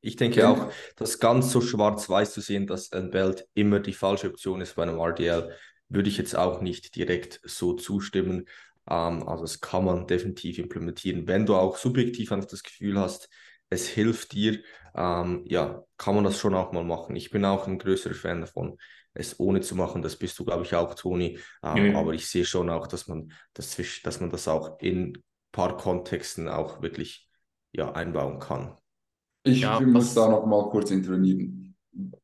Ich 0.00 0.16
denke 0.16 0.46
auch, 0.48 0.72
das 0.96 1.20
ganz 1.20 1.50
so 1.52 1.60
schwarz-weiß 1.60 2.34
zu 2.34 2.40
sehen, 2.40 2.66
dass 2.66 2.92
ein 2.92 3.10
Belt 3.10 3.48
immer 3.54 3.80
die 3.80 3.94
falsche 3.94 4.28
Option 4.28 4.60
ist 4.60 4.76
bei 4.76 4.82
einem 4.82 4.98
RDL, 4.98 5.54
würde 5.88 6.08
ich 6.08 6.18
jetzt 6.18 6.36
auch 6.36 6.60
nicht 6.60 6.94
direkt 6.96 7.40
so 7.44 7.72
zustimmen. 7.74 8.46
Ähm, 8.90 9.26
also 9.28 9.44
das 9.44 9.60
kann 9.60 9.84
man 9.84 10.06
definitiv 10.06 10.58
implementieren. 10.58 11.26
Wenn 11.26 11.46
du 11.46 11.54
auch 11.54 11.76
subjektiv 11.76 12.32
einfach 12.32 12.48
das 12.48 12.62
Gefühl 12.62 12.98
hast, 12.98 13.28
es 13.70 13.86
hilft 13.86 14.32
dir, 14.32 14.60
ähm, 14.94 15.44
ja, 15.46 15.84
kann 15.96 16.16
man 16.16 16.24
das 16.24 16.38
schon 16.38 16.54
auch 16.54 16.72
mal 16.72 16.84
machen. 16.84 17.14
Ich 17.16 17.30
bin 17.30 17.44
auch 17.44 17.66
ein 17.68 17.78
größerer 17.78 18.14
Fan 18.14 18.40
davon, 18.40 18.76
es 19.14 19.38
ohne 19.38 19.60
zu 19.60 19.76
machen. 19.76 20.02
Das 20.02 20.16
bist 20.16 20.38
du, 20.38 20.44
glaube 20.44 20.64
ich, 20.64 20.74
auch, 20.74 20.94
Toni. 20.94 21.38
Ähm, 21.62 21.92
ja. 21.92 21.98
Aber 21.98 22.12
ich 22.12 22.28
sehe 22.28 22.44
schon 22.44 22.68
auch, 22.68 22.88
dass 22.88 23.06
man 23.06 23.32
das, 23.54 23.76
dass 24.02 24.20
man 24.20 24.30
das 24.30 24.48
auch 24.48 24.80
in 24.80 25.12
ein 25.12 25.22
paar 25.52 25.76
Kontexten 25.76 26.48
auch 26.48 26.82
wirklich 26.82 27.28
ja, 27.72 27.92
einbauen 27.92 28.40
kann. 28.40 28.76
Ich 29.44 29.60
ja, 29.60 29.80
muss 29.80 30.14
da 30.14 30.28
noch 30.28 30.44
mal 30.46 30.68
kurz 30.68 30.90
intervenieren. 30.90 31.76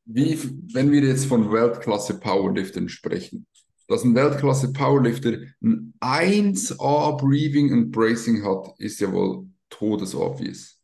Wie, 0.05 0.37
wenn 0.73 0.91
wir 0.91 1.01
jetzt 1.01 1.25
von 1.25 1.51
Weltklasse 1.51 2.19
Powerliftern 2.19 2.89
sprechen, 2.89 3.47
dass 3.87 4.03
ein 4.03 4.15
Weltklasse 4.15 4.73
Powerlifter 4.73 5.37
ein 5.61 5.93
1A 6.01 7.17
Breathing 7.17 7.71
und 7.73 7.91
Bracing 7.91 8.43
hat, 8.43 8.73
ist 8.79 8.99
ja 8.99 9.11
wohl 9.11 9.47
todesobvious. 9.69 10.77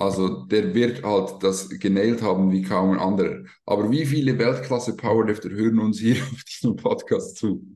Also 0.00 0.44
der 0.46 0.74
wird 0.74 1.02
halt 1.02 1.42
das 1.42 1.68
genäht 1.68 2.22
haben 2.22 2.52
wie 2.52 2.62
kaum 2.62 2.92
ein 2.92 3.00
anderer. 3.00 3.44
Aber 3.66 3.90
wie 3.90 4.06
viele 4.06 4.38
Weltklasse 4.38 4.96
Powerlifter 4.96 5.50
hören 5.50 5.80
uns 5.80 5.98
hier 5.98 6.22
auf 6.32 6.44
diesem 6.44 6.76
Podcast 6.76 7.36
zu? 7.36 7.66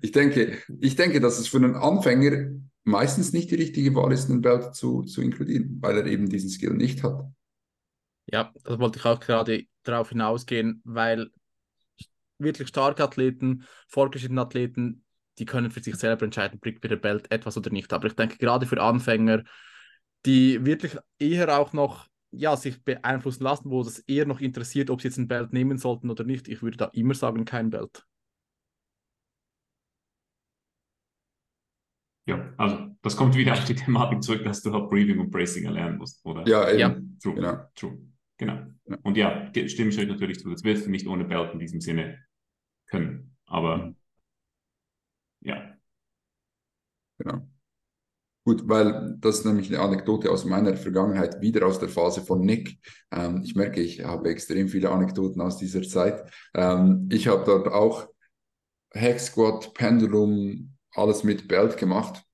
Ich 0.00 0.12
denke, 0.12 0.58
ich 0.80 0.94
denke, 0.94 1.20
dass 1.20 1.40
es 1.40 1.48
für 1.48 1.56
einen 1.56 1.74
Anfänger 1.74 2.52
meistens 2.84 3.32
nicht 3.32 3.50
die 3.50 3.56
richtige 3.56 3.94
Wahl 3.96 4.12
ist, 4.12 4.30
einen 4.30 4.42
Belt 4.42 4.76
zu, 4.76 5.02
zu 5.02 5.22
inkludieren, 5.22 5.78
weil 5.80 5.98
er 5.98 6.06
eben 6.06 6.28
diesen 6.28 6.50
Skill 6.50 6.74
nicht 6.74 7.02
hat. 7.02 7.24
Ja, 8.26 8.52
das 8.62 8.78
wollte 8.78 9.00
ich 9.00 9.04
auch 9.04 9.18
gerade 9.18 9.64
darauf 9.82 10.10
hinausgehen, 10.10 10.82
weil 10.84 11.30
wirklich 12.42 12.68
starke 12.68 13.02
Athleten, 13.02 13.64
fortgeschrittene 13.88 14.40
Athleten, 14.40 15.04
die 15.38 15.44
können 15.44 15.70
für 15.70 15.82
sich 15.82 15.96
selber 15.96 16.24
entscheiden, 16.24 16.60
bringt 16.60 16.82
mir 16.82 16.88
der 16.88 16.96
Belt 16.96 17.30
etwas 17.30 17.56
oder 17.56 17.70
nicht. 17.70 17.92
Aber 17.92 18.06
ich 18.06 18.14
denke, 18.14 18.36
gerade 18.38 18.66
für 18.66 18.80
Anfänger, 18.80 19.44
die 20.26 20.64
wirklich 20.64 20.96
eher 21.18 21.58
auch 21.58 21.72
noch 21.72 22.06
ja, 22.30 22.56
sich 22.56 22.82
beeinflussen 22.82 23.44
lassen, 23.44 23.70
wo 23.70 23.82
es 23.82 23.98
eher 24.00 24.26
noch 24.26 24.40
interessiert, 24.40 24.90
ob 24.90 25.00
sie 25.00 25.08
jetzt 25.08 25.18
ein 25.18 25.28
Belt 25.28 25.52
nehmen 25.52 25.78
sollten 25.78 26.10
oder 26.10 26.24
nicht. 26.24 26.48
Ich 26.48 26.62
würde 26.62 26.78
da 26.78 26.86
immer 26.86 27.14
sagen, 27.14 27.44
kein 27.44 27.70
Belt. 27.70 28.04
Ja, 32.24 32.52
also 32.56 32.96
das 33.02 33.16
kommt 33.16 33.34
wieder 33.34 33.52
auf 33.52 33.64
die 33.64 33.74
Thematik 33.74 34.22
zurück, 34.22 34.44
dass 34.44 34.62
du 34.62 34.72
halt 34.72 34.88
Breathing 34.88 35.18
und 35.18 35.30
Bracing 35.30 35.64
erlernen 35.64 35.98
musst, 35.98 36.24
oder? 36.24 36.46
Ja, 36.46 36.70
eben. 36.70 36.78
ja. 36.78 36.96
True. 37.20 37.34
Genau. 37.34 37.64
True. 37.74 37.98
Genau. 38.38 38.58
Ja. 38.86 38.98
Und 39.02 39.16
ja, 39.16 39.50
stimme 39.66 39.90
ich 39.90 39.98
euch 39.98 40.08
natürlich 40.08 40.40
zu. 40.40 40.48
Das 40.50 40.62
wirst 40.62 40.86
du 40.86 40.90
nicht 40.90 41.06
ohne 41.06 41.24
Belt 41.24 41.52
in 41.52 41.58
diesem 41.58 41.80
Sinne 41.80 42.18
können. 42.92 43.36
Aber 43.46 43.78
mhm. 43.78 43.96
ja. 45.40 45.76
Genau. 47.18 47.48
Gut, 48.44 48.68
weil 48.68 49.16
das 49.20 49.38
ist 49.38 49.44
nämlich 49.46 49.68
eine 49.68 49.80
Anekdote 49.80 50.28
aus 50.30 50.44
meiner 50.44 50.76
Vergangenheit, 50.76 51.40
wieder 51.40 51.64
aus 51.66 51.78
der 51.78 51.88
Phase 51.88 52.22
von 52.22 52.40
Nick. 52.40 52.76
Ähm, 53.12 53.42
ich 53.44 53.54
merke, 53.54 53.80
ich 53.80 54.02
habe 54.02 54.30
extrem 54.30 54.68
viele 54.68 54.90
Anekdoten 54.90 55.40
aus 55.40 55.58
dieser 55.58 55.82
Zeit. 55.82 56.28
Ähm, 56.54 57.08
ich 57.12 57.28
habe 57.28 57.44
dort 57.44 57.68
auch 57.68 58.08
Hack 58.94 59.20
Squat, 59.20 59.72
Pendulum, 59.74 60.76
alles 60.92 61.22
mit 61.22 61.46
Belt 61.46 61.76
gemacht. 61.76 62.24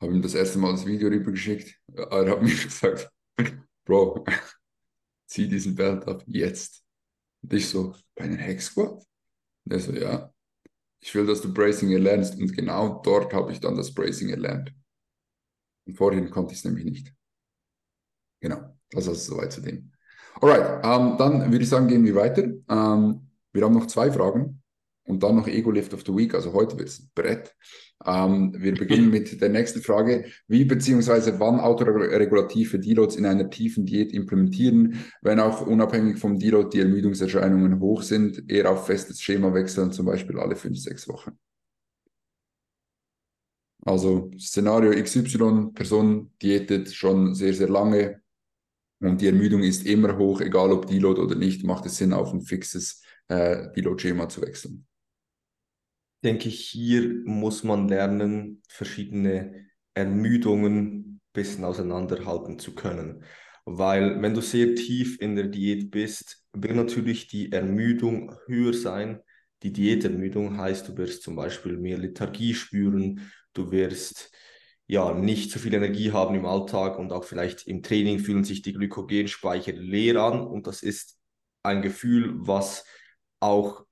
Habe 0.00 0.12
ihm 0.12 0.22
das 0.22 0.34
erste 0.34 0.58
Mal 0.58 0.72
das 0.72 0.86
Video 0.86 1.08
rübergeschickt. 1.08 1.80
Er 1.94 2.30
hat 2.30 2.42
mir 2.42 2.54
gesagt, 2.54 3.10
Bro, 3.84 4.24
zieh 5.26 5.48
diesen 5.48 5.76
Belt 5.76 6.04
ab, 6.08 6.24
jetzt. 6.26 6.84
Und 7.42 7.52
ich 7.52 7.68
so, 7.68 7.94
bei 8.16 8.24
einem 8.24 8.38
Hack 8.38 8.60
Squat? 8.60 9.04
Und 9.64 9.72
er 9.72 9.80
so, 9.80 9.92
ja 9.92 10.34
ich 11.04 11.14
will, 11.14 11.26
dass 11.26 11.42
du 11.42 11.52
Bracing 11.52 11.92
erlernst. 11.92 12.40
Und 12.40 12.56
genau 12.56 13.02
dort 13.04 13.34
habe 13.34 13.52
ich 13.52 13.60
dann 13.60 13.76
das 13.76 13.92
Bracing 13.92 14.30
erlernt. 14.30 14.74
Und 15.86 15.96
vorhin 15.98 16.30
konnte 16.30 16.52
ich 16.52 16.60
es 16.60 16.64
nämlich 16.64 16.86
nicht. 16.86 17.14
Genau, 18.40 18.74
das 18.90 19.06
ist 19.06 19.26
soweit 19.26 19.52
zu 19.52 19.60
dem. 19.60 19.92
Alright, 20.40 20.82
ähm, 20.82 21.16
dann 21.18 21.52
würde 21.52 21.62
ich 21.62 21.68
sagen, 21.68 21.88
gehen 21.88 22.04
wir 22.04 22.14
weiter. 22.14 22.44
Ähm, 22.44 23.30
wir 23.52 23.64
haben 23.64 23.74
noch 23.74 23.86
zwei 23.86 24.10
Fragen 24.10 24.62
und 25.06 25.22
dann 25.22 25.36
noch 25.36 25.46
Ego 25.46 25.70
Lift 25.70 25.92
of 25.94 26.02
the 26.06 26.14
Week. 26.14 26.34
Also 26.34 26.52
heute 26.52 26.78
wird 26.78 26.88
es 26.88 27.00
ein 27.00 27.10
Brett. 27.14 27.54
Ähm, 28.04 28.54
wir 28.56 28.74
beginnen 28.74 29.10
mit 29.10 29.40
der 29.40 29.50
nächsten 29.50 29.82
Frage. 29.82 30.24
Wie 30.48 30.64
bzw. 30.64 31.38
wann 31.38 31.60
autoregulative 31.60 32.78
Deloads 32.78 33.16
in 33.16 33.26
einer 33.26 33.50
tiefen 33.50 33.84
Diät 33.86 34.12
implementieren, 34.12 35.04
wenn 35.22 35.40
auch 35.40 35.66
unabhängig 35.66 36.18
vom 36.18 36.38
Deload 36.38 36.70
die 36.72 36.80
Ermüdungserscheinungen 36.80 37.80
hoch 37.80 38.02
sind, 38.02 38.50
eher 38.50 38.70
auf 38.70 38.86
festes 38.86 39.20
Schema 39.20 39.52
wechseln, 39.52 39.92
zum 39.92 40.06
Beispiel 40.06 40.38
alle 40.38 40.56
fünf, 40.56 40.78
sechs 40.78 41.06
Wochen. 41.08 41.38
Also 43.86 44.30
Szenario 44.38 44.92
XY, 44.92 45.72
Person 45.74 46.32
diätet 46.40 46.94
schon 46.94 47.34
sehr, 47.34 47.52
sehr 47.52 47.68
lange 47.68 48.22
und 49.00 49.20
die 49.20 49.26
Ermüdung 49.26 49.62
ist 49.62 49.84
immer 49.84 50.16
hoch, 50.16 50.40
egal 50.40 50.72
ob 50.72 50.86
Deload 50.86 51.20
oder 51.20 51.34
nicht, 51.34 51.64
macht 51.64 51.84
es 51.84 51.98
Sinn, 51.98 52.14
auf 52.14 52.32
ein 52.32 52.40
fixes 52.40 53.02
äh, 53.28 53.70
Deload-Schema 53.76 54.30
zu 54.30 54.40
wechseln 54.40 54.86
denke 56.24 56.48
ich, 56.48 56.66
hier 56.68 57.22
muss 57.24 57.62
man 57.64 57.88
lernen, 57.88 58.62
verschiedene 58.68 59.66
Ermüdungen 59.94 60.76
ein 60.76 61.20
bisschen 61.32 61.64
auseinanderhalten 61.64 62.58
zu 62.58 62.74
können. 62.74 63.24
Weil 63.66 64.20
wenn 64.20 64.34
du 64.34 64.40
sehr 64.40 64.74
tief 64.74 65.20
in 65.20 65.36
der 65.36 65.46
Diät 65.46 65.90
bist, 65.90 66.44
wird 66.52 66.74
natürlich 66.74 67.28
die 67.28 67.52
Ermüdung 67.52 68.36
höher 68.46 68.74
sein. 68.74 69.20
Die 69.62 69.72
Diätermüdung 69.72 70.58
heißt, 70.58 70.88
du 70.88 70.96
wirst 70.96 71.22
zum 71.22 71.36
Beispiel 71.36 71.76
mehr 71.78 71.98
Lethargie 71.98 72.54
spüren, 72.54 73.30
du 73.54 73.70
wirst 73.70 74.30
ja 74.86 75.14
nicht 75.14 75.50
so 75.50 75.58
viel 75.58 75.72
Energie 75.72 76.12
haben 76.12 76.34
im 76.34 76.44
Alltag 76.44 76.98
und 76.98 77.12
auch 77.12 77.24
vielleicht 77.24 77.66
im 77.66 77.82
Training 77.82 78.18
fühlen 78.18 78.44
sich 78.44 78.60
die 78.60 78.74
Glykogenspeicher 78.74 79.72
leer 79.72 80.22
an 80.22 80.40
und 80.40 80.66
das 80.66 80.82
ist 80.82 81.18
ein 81.62 81.80
Gefühl, 81.80 82.34
was 82.36 82.84
auch 83.40 83.83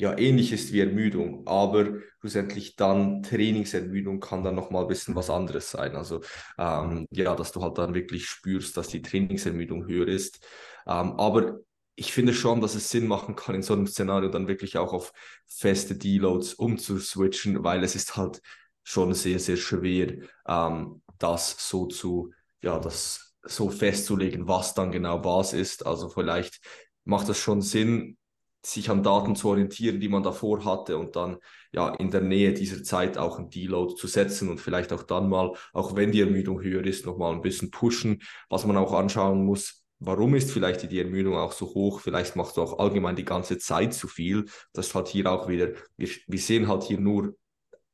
ja 0.00 0.16
ähnlich 0.16 0.52
ist 0.52 0.72
wie 0.72 0.80
Ermüdung, 0.80 1.46
aber 1.46 2.00
schlussendlich 2.20 2.76
dann 2.76 3.22
Trainingsermüdung 3.22 4.20
kann 4.20 4.42
dann 4.42 4.54
nochmal 4.54 4.82
ein 4.82 4.88
bisschen 4.88 5.14
was 5.14 5.30
anderes 5.30 5.70
sein. 5.70 5.94
Also 5.94 6.22
ähm, 6.58 7.06
ja, 7.10 7.34
dass 7.34 7.52
du 7.52 7.62
halt 7.62 7.78
dann 7.78 7.94
wirklich 7.94 8.26
spürst, 8.26 8.76
dass 8.76 8.88
die 8.88 9.02
Trainingsermüdung 9.02 9.86
höher 9.86 10.08
ist. 10.08 10.40
Ähm, 10.86 11.12
aber 11.18 11.60
ich 11.96 12.12
finde 12.12 12.32
schon, 12.32 12.62
dass 12.62 12.74
es 12.74 12.88
Sinn 12.88 13.06
machen 13.06 13.36
kann, 13.36 13.54
in 13.54 13.62
so 13.62 13.74
einem 13.74 13.86
Szenario 13.86 14.30
dann 14.30 14.48
wirklich 14.48 14.78
auch 14.78 14.92
auf 14.94 15.12
feste 15.46 15.94
Deloads 15.96 16.54
umzuswitchen, 16.54 17.62
weil 17.62 17.84
es 17.84 17.94
ist 17.94 18.16
halt 18.16 18.40
schon 18.82 19.12
sehr, 19.12 19.38
sehr 19.38 19.56
schwer, 19.58 20.14
ähm, 20.48 21.02
das 21.18 21.56
so 21.68 21.86
zu, 21.86 22.32
ja, 22.62 22.78
das 22.78 23.34
so 23.42 23.68
festzulegen, 23.70 24.48
was 24.48 24.74
dann 24.74 24.92
genau 24.92 25.22
was 25.24 25.52
ist. 25.52 25.84
Also 25.84 26.08
vielleicht 26.08 26.60
macht 27.04 27.28
das 27.28 27.38
schon 27.38 27.60
Sinn, 27.60 28.16
sich 28.64 28.90
an 28.90 29.02
Daten 29.02 29.36
zu 29.36 29.48
orientieren, 29.48 30.00
die 30.00 30.08
man 30.08 30.22
davor 30.22 30.64
hatte 30.64 30.98
und 30.98 31.16
dann 31.16 31.38
ja 31.72 31.94
in 31.94 32.10
der 32.10 32.20
Nähe 32.20 32.52
dieser 32.52 32.82
Zeit 32.82 33.16
auch 33.16 33.38
ein 33.38 33.48
Deload 33.48 33.94
zu 33.94 34.06
setzen 34.06 34.48
und 34.48 34.60
vielleicht 34.60 34.92
auch 34.92 35.02
dann 35.02 35.28
mal, 35.28 35.54
auch 35.72 35.96
wenn 35.96 36.12
die 36.12 36.20
Ermüdung 36.20 36.60
höher 36.60 36.84
ist, 36.84 37.06
nochmal 37.06 37.32
ein 37.32 37.40
bisschen 37.40 37.70
pushen, 37.70 38.22
was 38.48 38.66
man 38.66 38.76
auch 38.76 38.92
anschauen 38.92 39.44
muss. 39.44 39.84
Warum 39.98 40.34
ist 40.34 40.50
vielleicht 40.50 40.90
die 40.90 40.98
Ermüdung 40.98 41.36
auch 41.36 41.52
so 41.52 41.66
hoch? 41.66 42.00
Vielleicht 42.00 42.34
macht 42.34 42.58
auch 42.58 42.78
allgemein 42.78 43.16
die 43.16 43.24
ganze 43.24 43.58
Zeit 43.58 43.92
zu 43.92 44.08
viel. 44.08 44.46
Das 44.72 44.88
ist 44.88 44.94
halt 44.94 45.08
hier 45.08 45.30
auch 45.30 45.46
wieder, 45.48 45.72
wir, 45.96 46.08
wir 46.26 46.38
sehen 46.38 46.68
halt 46.68 46.84
hier 46.84 46.98
nur 46.98 47.34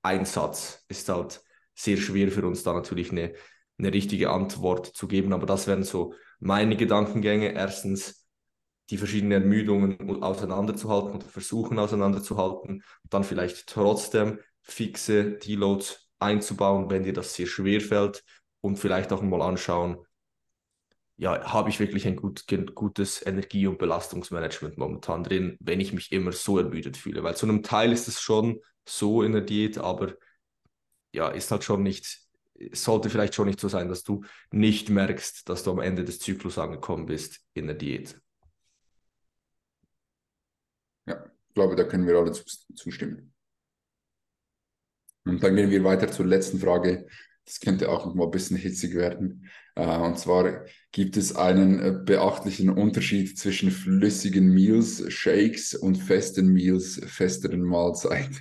ein 0.03 0.25
Satz. 0.25 0.85
Ist 0.89 1.09
halt 1.09 1.43
sehr 1.75 1.97
schwer 1.97 2.31
für 2.31 2.47
uns 2.47 2.63
da 2.63 2.73
natürlich 2.73 3.11
eine, 3.11 3.35
eine 3.79 3.93
richtige 3.93 4.31
Antwort 4.31 4.87
zu 4.87 5.09
geben. 5.09 5.33
Aber 5.33 5.47
das 5.47 5.67
wären 5.67 5.83
so 5.83 6.15
meine 6.39 6.77
Gedankengänge. 6.77 7.53
Erstens, 7.53 8.16
die 8.91 8.99
verschiedenen 8.99 9.43
Ermüdungen 9.43 10.23
auseinanderzuhalten 10.23 11.15
oder 11.17 11.27
versuchen 11.27 11.79
auseinanderzuhalten, 11.79 12.83
dann 13.11 13.25
vielleicht 13.25 13.67
trotzdem 13.67 14.39
fixe 14.63 15.33
Deloads 15.33 16.11
einzubauen, 16.19 16.91
wenn 16.91 17.03
dir 17.03 17.13
das 17.13 17.35
sehr 17.35 17.47
schwer 17.47 17.81
fällt 17.81 18.23
und 18.61 18.79
vielleicht 18.79 19.13
auch 19.13 19.23
mal 19.23 19.43
anschauen, 19.43 19.99
ja, 21.19 21.53
habe 21.53 21.71
ich 21.71 21.81
wirklich 21.81 22.07
ein 22.07 22.17
gut, 22.17 22.47
gutes 22.75 23.25
Energie- 23.25 23.67
und 23.67 23.79
Belastungsmanagement 23.79 24.77
momentan 24.77 25.25
drin, 25.25 25.57
wenn 25.61 25.81
ich 25.81 25.93
mich 25.93 26.13
immer 26.13 26.33
so 26.33 26.59
ermüdet 26.59 26.97
fühle. 26.97 27.23
Weil 27.23 27.37
zu 27.37 27.47
einem 27.47 27.63
Teil 27.63 27.93
ist 27.93 28.07
es 28.07 28.21
schon 28.21 28.61
so 28.87 29.23
in 29.23 29.33
der 29.33 29.41
Diät, 29.41 29.79
aber 29.79 30.15
ja, 31.13 31.29
ist 31.29 31.51
halt 31.51 31.65
schon 31.65 31.83
nicht, 31.83 32.21
sollte 32.73 33.09
vielleicht 33.09 33.35
schon 33.35 33.47
nicht 33.47 33.61
so 33.61 33.69
sein, 33.69 33.89
dass 33.89 34.03
du 34.03 34.25
nicht 34.51 34.91
merkst, 34.91 35.49
dass 35.49 35.63
du 35.65 35.71
am 35.71 35.81
Ende 35.81 36.05
des 36.05 36.19
Zyklus 36.19 36.59
angekommen 36.59 37.07
bist 37.07 37.41
in 37.55 37.67
der 37.67 37.77
Diät. 37.77 38.21
Ja, 41.07 41.25
ich 41.25 41.46
glaube, 41.57 41.75
da 41.75 41.85
können 41.85 42.07
wir 42.07 42.17
alle 42.17 42.33
zustimmen. 42.33 43.33
Und 45.25 45.43
dann 45.43 45.57
gehen 45.57 45.71
wir 45.71 45.83
weiter 45.83 46.13
zur 46.13 46.27
letzten 46.27 46.61
Frage. 46.61 47.09
Das 47.45 47.59
könnte 47.61 47.89
auch 47.89 48.07
noch 48.07 48.15
mal 48.15 48.27
ein 48.27 48.31
bisschen 48.31 48.57
hitzig 48.57 48.95
werden. 48.95 49.49
Äh, 49.75 49.99
und 49.99 50.19
zwar 50.19 50.67
gibt 50.93 51.17
es 51.17 51.35
einen 51.35 51.81
äh, 51.81 51.99
beachtlichen 52.05 52.71
Unterschied 52.71 53.39
zwischen 53.39 53.71
flüssigen 53.71 54.53
Meals, 54.53 55.11
Shakes 55.13 55.75
und 55.75 55.97
festen 55.97 56.53
Meals, 56.53 57.01
festeren 57.07 57.63
Mahlzeiten. 57.63 58.39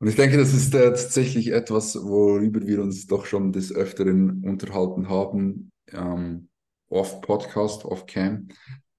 Und 0.00 0.08
ich 0.08 0.16
denke, 0.16 0.38
das 0.38 0.52
ist 0.54 0.74
äh, 0.74 0.90
tatsächlich 0.90 1.52
etwas, 1.52 1.94
worüber 1.94 2.66
wir 2.66 2.82
uns 2.82 3.06
doch 3.06 3.26
schon 3.26 3.52
des 3.52 3.72
Öfteren 3.72 4.42
unterhalten 4.44 5.08
haben, 5.08 5.70
ähm, 5.88 6.48
off-Podcast, 6.88 7.84
off-Cam. 7.84 8.48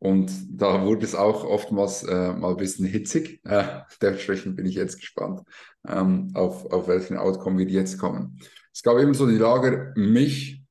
Und 0.03 0.31
da 0.49 0.83
wurde 0.85 1.05
es 1.05 1.15
auch 1.15 1.45
oftmals 1.45 2.03
äh, 2.03 2.33
mal 2.33 2.51
ein 2.51 2.57
bisschen 2.57 2.85
hitzig. 2.85 3.39
Äh, 3.53 3.81
dementsprechend 4.01 4.55
bin 4.55 4.65
ich 4.65 4.75
jetzt 4.75 4.99
gespannt, 4.99 5.41
ähm, 5.87 6.31
auf, 6.33 6.65
auf 6.71 6.87
welchen 6.87 7.17
Outcome 7.17 7.59
wir 7.59 7.67
jetzt 7.67 7.97
kommen. 7.97 8.39
Es 8.73 8.83
gab 8.83 8.97
eben 8.97 9.13
so 9.13 9.27
die 9.27 9.37
Lager, 9.37 9.93
mich, 9.95 10.63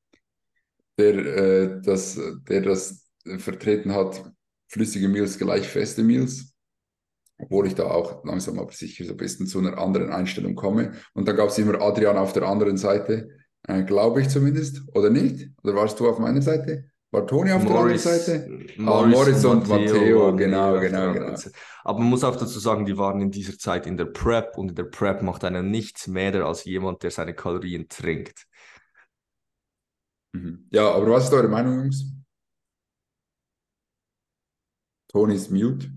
der, 0.97 1.15
äh, 1.15 1.81
das, 1.81 2.19
der 2.47 2.61
das 2.61 3.09
vertreten 3.37 3.93
hat, 3.93 4.23
flüssige 4.67 5.07
Meals 5.07 5.39
gleich 5.39 5.67
feste 5.67 6.03
Meals 6.03 6.53
obwohl 7.39 7.67
ich 7.67 7.75
da 7.75 7.85
auch 7.85 8.23
langsam 8.23 8.59
aber 8.59 8.71
sicher 8.71 9.03
so 9.03 9.11
ein 9.11 9.17
bisschen 9.17 9.47
zu 9.47 9.59
einer 9.59 9.77
anderen 9.77 10.11
Einstellung 10.11 10.55
komme. 10.55 10.93
Und 11.13 11.27
dann 11.27 11.35
gab 11.35 11.49
es 11.49 11.57
immer 11.57 11.81
Adrian 11.81 12.17
auf 12.17 12.31
der 12.31 12.43
anderen 12.43 12.77
Seite, 12.77 13.29
äh, 13.67 13.83
glaube 13.83 14.21
ich 14.21 14.29
zumindest, 14.29 14.83
oder 14.93 15.09
nicht? 15.09 15.49
Oder 15.63 15.75
warst 15.75 15.99
du 15.99 16.07
auf 16.07 16.19
meiner 16.19 16.41
Seite? 16.41 16.85
War 17.13 17.27
Toni 17.27 17.51
auf 17.51 17.63
Morris, 17.63 18.03
der 18.03 18.11
anderen 18.11 18.25
Seite? 18.25 18.81
Morris, 18.81 19.05
ah, 19.05 19.07
Morris 19.07 19.45
und, 19.45 19.51
und 19.51 19.69
Matteo, 19.69 20.35
genau, 20.35 20.79
genau, 20.79 21.13
genau. 21.13 21.35
Aber 21.83 21.99
man 21.99 22.09
muss 22.09 22.23
auch 22.23 22.35
dazu 22.35 22.57
sagen, 22.57 22.85
die 22.85 22.97
waren 22.97 23.21
in 23.21 23.29
dieser 23.29 23.55
Zeit 23.57 23.85
in 23.85 23.97
der 23.97 24.05
Prep 24.05 24.57
und 24.57 24.69
in 24.69 24.75
der 24.75 24.85
Prep 24.85 25.21
macht 25.21 25.43
einer 25.43 25.61
nichts 25.61 26.07
mehr 26.07 26.33
als 26.43 26.65
jemand, 26.65 27.03
der 27.03 27.11
seine 27.11 27.35
Kalorien 27.35 27.87
trinkt. 27.87 28.47
Mhm. 30.33 30.67
Ja, 30.71 30.91
aber 30.91 31.11
was 31.11 31.25
ist 31.25 31.33
eure 31.33 31.47
Meinung, 31.47 31.81
Jungs? 31.81 32.11
Toni 35.07 35.35
ist 35.35 35.51
mute 35.51 35.91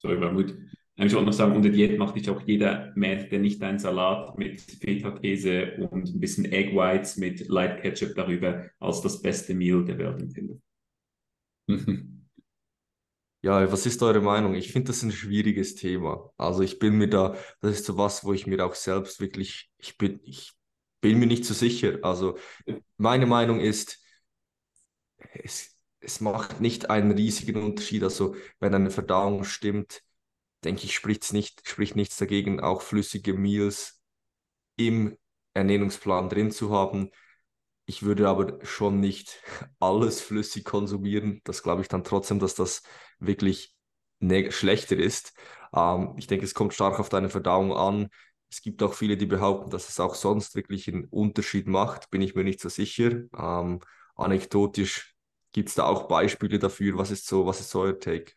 sorry, 0.00 0.20
war 0.20 0.32
gut. 0.32 0.54
Ich 1.00 1.14
wollte 1.14 1.26
noch 1.26 1.32
sagen, 1.32 1.54
unter 1.54 1.68
Diät 1.68 1.96
macht 1.96 2.16
dich 2.16 2.28
auch 2.28 2.42
jeder 2.44 2.92
mad, 2.96 3.28
der 3.30 3.38
nicht 3.38 3.62
einen 3.62 3.78
Salat 3.78 4.36
mit 4.36 4.60
Feta-Käse 4.60 5.76
und 5.90 6.08
ein 6.08 6.18
bisschen 6.20 6.44
Egg 6.46 6.74
Whites 6.74 7.16
mit 7.16 7.46
Light 7.48 7.82
Ketchup 7.82 8.16
darüber 8.16 8.68
als 8.80 9.00
das 9.02 9.22
beste 9.22 9.54
Meal 9.54 9.84
der 9.84 9.98
Welt 9.98 10.20
empfindet. 10.20 10.60
Ja, 13.40 13.70
was 13.70 13.86
ist 13.86 14.02
eure 14.02 14.20
Meinung? 14.20 14.54
Ich 14.54 14.72
finde 14.72 14.88
das 14.88 15.02
ein 15.02 15.12
schwieriges 15.12 15.76
Thema. 15.76 16.32
Also 16.36 16.62
ich 16.62 16.80
bin 16.80 16.98
mir 16.98 17.08
da, 17.08 17.36
das 17.60 17.76
ist 17.78 17.84
so 17.86 17.96
was, 17.96 18.24
wo 18.24 18.32
ich 18.32 18.48
mir 18.48 18.66
auch 18.66 18.74
selbst 18.74 19.20
wirklich, 19.20 19.70
ich 19.78 19.96
bin, 19.96 20.18
ich 20.24 20.54
bin 21.00 21.20
mir 21.20 21.26
nicht 21.26 21.44
so 21.44 21.54
sicher. 21.54 22.00
Also 22.02 22.36
meine 22.96 23.26
Meinung 23.26 23.60
ist, 23.60 24.00
es, 25.34 25.76
es 26.00 26.20
macht 26.20 26.60
nicht 26.60 26.90
einen 26.90 27.12
riesigen 27.12 27.62
Unterschied. 27.62 28.02
Also 28.02 28.34
wenn 28.60 28.74
eine 28.74 28.90
Verdauung 28.90 29.44
stimmt, 29.44 30.02
denke 30.64 30.84
ich, 30.84 30.94
spricht, 30.94 31.32
nicht, 31.32 31.66
spricht 31.68 31.96
nichts 31.96 32.16
dagegen, 32.16 32.60
auch 32.60 32.82
flüssige 32.82 33.34
Meals 33.34 34.00
im 34.76 35.16
Ernährungsplan 35.54 36.28
drin 36.28 36.50
zu 36.50 36.70
haben. 36.72 37.10
Ich 37.86 38.02
würde 38.02 38.28
aber 38.28 38.64
schon 38.64 39.00
nicht 39.00 39.42
alles 39.80 40.20
flüssig 40.20 40.64
konsumieren. 40.64 41.40
Das 41.44 41.62
glaube 41.62 41.82
ich 41.82 41.88
dann 41.88 42.04
trotzdem, 42.04 42.38
dass 42.38 42.54
das 42.54 42.82
wirklich 43.18 43.74
schlechter 44.50 44.96
ist. 44.96 45.32
Ähm, 45.74 46.14
ich 46.16 46.26
denke, 46.26 46.44
es 46.44 46.54
kommt 46.54 46.74
stark 46.74 46.98
auf 47.00 47.08
deine 47.08 47.30
Verdauung 47.30 47.72
an. 47.72 48.08
Es 48.50 48.62
gibt 48.62 48.82
auch 48.82 48.94
viele, 48.94 49.16
die 49.16 49.26
behaupten, 49.26 49.70
dass 49.70 49.88
es 49.88 50.00
auch 50.00 50.14
sonst 50.14 50.54
wirklich 50.54 50.88
einen 50.88 51.04
Unterschied 51.04 51.66
macht. 51.66 52.10
Bin 52.10 52.22
ich 52.22 52.34
mir 52.34 52.44
nicht 52.44 52.60
so 52.60 52.68
sicher. 52.68 53.22
Ähm, 53.36 53.80
anekdotisch 54.16 55.14
Gibt 55.52 55.70
es 55.70 55.74
da 55.74 55.84
auch 55.84 56.08
Beispiele 56.08 56.58
dafür? 56.58 56.98
Was 56.98 57.10
ist 57.10 57.26
so, 57.26 57.46
was 57.46 57.60
ist 57.60 57.70
so 57.70 57.80
euer 57.80 57.98
Take? 57.98 58.32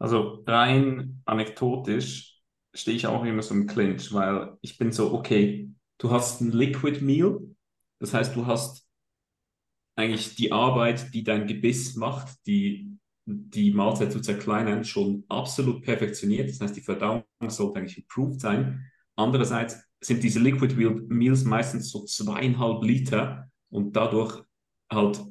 Also 0.00 0.42
rein 0.46 1.22
anekdotisch 1.26 2.40
stehe 2.74 2.96
ich 2.96 3.06
auch 3.06 3.24
immer 3.24 3.42
so 3.42 3.54
im 3.54 3.66
Clinch, 3.66 4.12
weil 4.12 4.56
ich 4.62 4.78
bin 4.78 4.92
so, 4.92 5.12
okay, 5.12 5.70
du 5.98 6.10
hast 6.10 6.40
ein 6.40 6.52
Liquid 6.52 7.00
Meal, 7.04 7.40
das 8.00 8.14
heißt, 8.14 8.34
du 8.34 8.46
hast 8.46 8.88
eigentlich 9.96 10.34
die 10.36 10.52
Arbeit, 10.52 11.12
die 11.14 11.22
dein 11.22 11.46
Gebiss 11.46 11.96
macht, 11.96 12.28
die 12.46 12.90
die 13.26 13.72
Mahlzeit 13.72 14.10
zu 14.12 14.20
zerkleinern, 14.20 14.84
schon 14.84 15.24
absolut 15.28 15.82
perfektioniert. 15.82 16.48
Das 16.48 16.60
heißt, 16.60 16.76
die 16.76 16.80
Verdauung 16.80 17.24
sollte 17.48 17.78
eigentlich 17.78 17.98
improved 17.98 18.40
sein. 18.40 18.90
Andererseits 19.14 19.78
sind 20.00 20.22
diese 20.24 20.40
Liquid 20.40 20.74
Meals 21.08 21.44
meistens 21.44 21.90
so 21.90 22.04
zweieinhalb 22.06 22.82
Liter 22.82 23.50
und 23.68 23.94
dadurch 23.94 24.42
halt 24.90 25.22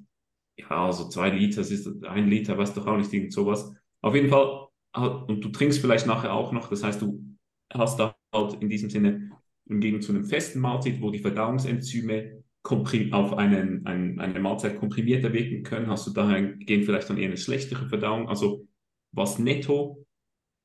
ja, 0.60 0.86
also 0.86 1.10
zwei 1.10 1.30
Liter, 1.30 1.62
ist 1.62 1.88
ein 2.06 2.28
Liter, 2.28 2.58
weißt 2.58 2.78
doch 2.78 2.86
auch 2.86 2.98
nicht, 2.98 3.12
irgend 3.14 3.34
sowas. 3.34 3.74
Auf 4.02 4.16
jeden 4.16 4.30
Fall, 4.30 4.68
und 4.96 5.42
du 5.42 5.50
trinkst 5.50 5.80
vielleicht 5.80 6.08
nachher 6.08 6.34
auch 6.34 6.52
noch, 6.52 6.70
das 6.70 6.84
heißt, 6.84 7.02
du 7.02 7.24
hast 7.72 8.00
da 8.00 8.16
halt 8.34 8.62
in 8.62 8.70
diesem 8.70 8.90
Sinne 8.90 9.32
im 9.66 9.82
Gegensatz 9.82 10.08
zu 10.08 10.14
einem 10.14 10.26
festen 10.26 10.60
Mahlzeit, 10.60 11.02
wo 11.02 11.12
die 11.12 11.20
Verdauungsenzyme 11.20 12.44
auf 12.64 13.34
einen, 13.34 13.86
einen, 13.86 14.20
eine 14.20 14.40
Mahlzeit 14.40 14.78
komprimierter 14.78 15.34
wirken 15.34 15.64
können, 15.64 15.88
hast 15.88 16.06
du 16.06 16.12
dahingehend 16.12 16.86
vielleicht 16.86 17.10
dann 17.10 17.18
eher 17.18 17.28
eine 17.28 17.38
schlechtere 17.38 17.88
Verdauung. 17.88 18.28
Also 18.28 18.68
was 19.12 19.40
netto 19.40 20.06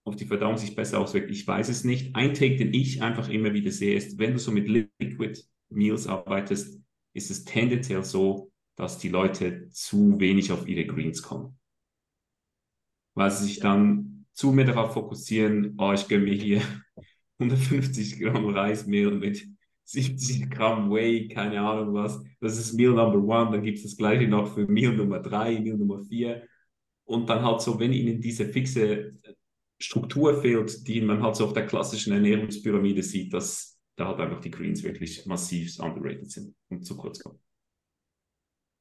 auf 0.05 0.17
die 0.17 0.27
Verdauung 0.27 0.59
sich 0.59 0.75
besser 0.75 1.01
auswirkt, 1.01 1.31
ich 1.31 1.47
weiß 1.47 1.69
es 1.71 1.85
nicht. 1.85 2.15
Ein 2.15 2.35
Take, 2.35 2.57
den 2.57 2.75
ich 2.75 3.03
einfach 3.03 3.29
immer 3.31 3.55
wieder 3.55 3.71
sehe, 3.71 3.95
ist, 3.95 4.19
wenn 4.19 4.33
du 4.33 4.39
so 4.39 4.51
mit 4.53 4.69
Liquid 4.69 5.41
Meals 5.71 6.07
arbeitest, 6.07 6.81
ist 7.15 7.31
es 7.31 7.45
tendenziell 7.45 8.05
so, 8.05 8.53
dass 8.77 8.99
die 8.99 9.09
Leute 9.09 9.69
zu 9.71 10.19
wenig 10.21 10.53
auf 10.53 10.69
ihre 10.69 10.85
Greens 10.85 11.23
kommen. 11.23 11.59
Weil 13.15 13.31
sie 13.31 13.45
sich 13.45 13.61
dann 13.61 14.27
zu 14.33 14.53
mehr 14.53 14.65
darauf 14.65 14.95
fokussieren, 14.95 15.75
oh, 15.79 15.93
ich 15.93 16.09
gönne 16.09 16.25
mir 16.25 16.35
hier 16.35 16.63
150 17.39 18.21
Gramm 18.21 18.49
Reismehl 18.49 19.11
mit 19.13 19.47
70 19.85 20.51
Gramm 20.51 20.91
Whey, 20.91 21.29
keine 21.29 21.61
Ahnung 21.61 21.95
was. 21.95 22.23
Das 22.41 22.59
ist 22.59 22.73
Meal 22.75 22.93
Number 22.93 23.19
One. 23.19 23.53
Dann 23.53 23.63
gibt 23.63 23.79
es 23.79 23.85
das 23.85 23.97
gleiche 23.97 24.27
noch 24.29 24.55
für 24.55 24.67
Meal 24.67 24.95
Nummer 24.97 25.21
drei, 25.21 25.61
Meal 25.61 25.77
Nummer 25.77 26.01
vier. 26.01 26.47
Und 27.05 27.29
dann 27.29 27.45
halt 27.45 27.61
so, 27.61 27.79
wenn 27.79 27.93
ihnen 27.93 28.21
diese 28.21 28.47
fixe 28.47 29.13
Struktur 29.79 30.41
fehlt, 30.41 30.87
die 30.89 31.01
man 31.01 31.23
halt 31.23 31.37
so 31.37 31.45
auf 31.45 31.53
der 31.53 31.67
klassischen 31.67 32.13
Ernährungspyramide 32.13 33.03
sieht, 33.03 33.33
dass 33.35 33.79
da 33.97 34.09
halt 34.09 34.21
einfach 34.21 34.41
die 34.41 34.51
Greens 34.51 34.83
wirklich 34.83 35.27
massiv 35.27 35.79
underrated 35.79 36.31
sind 36.31 36.55
und 36.69 36.85
zu 36.85 36.97
kurz 36.97 37.21
kommen. 37.21 37.39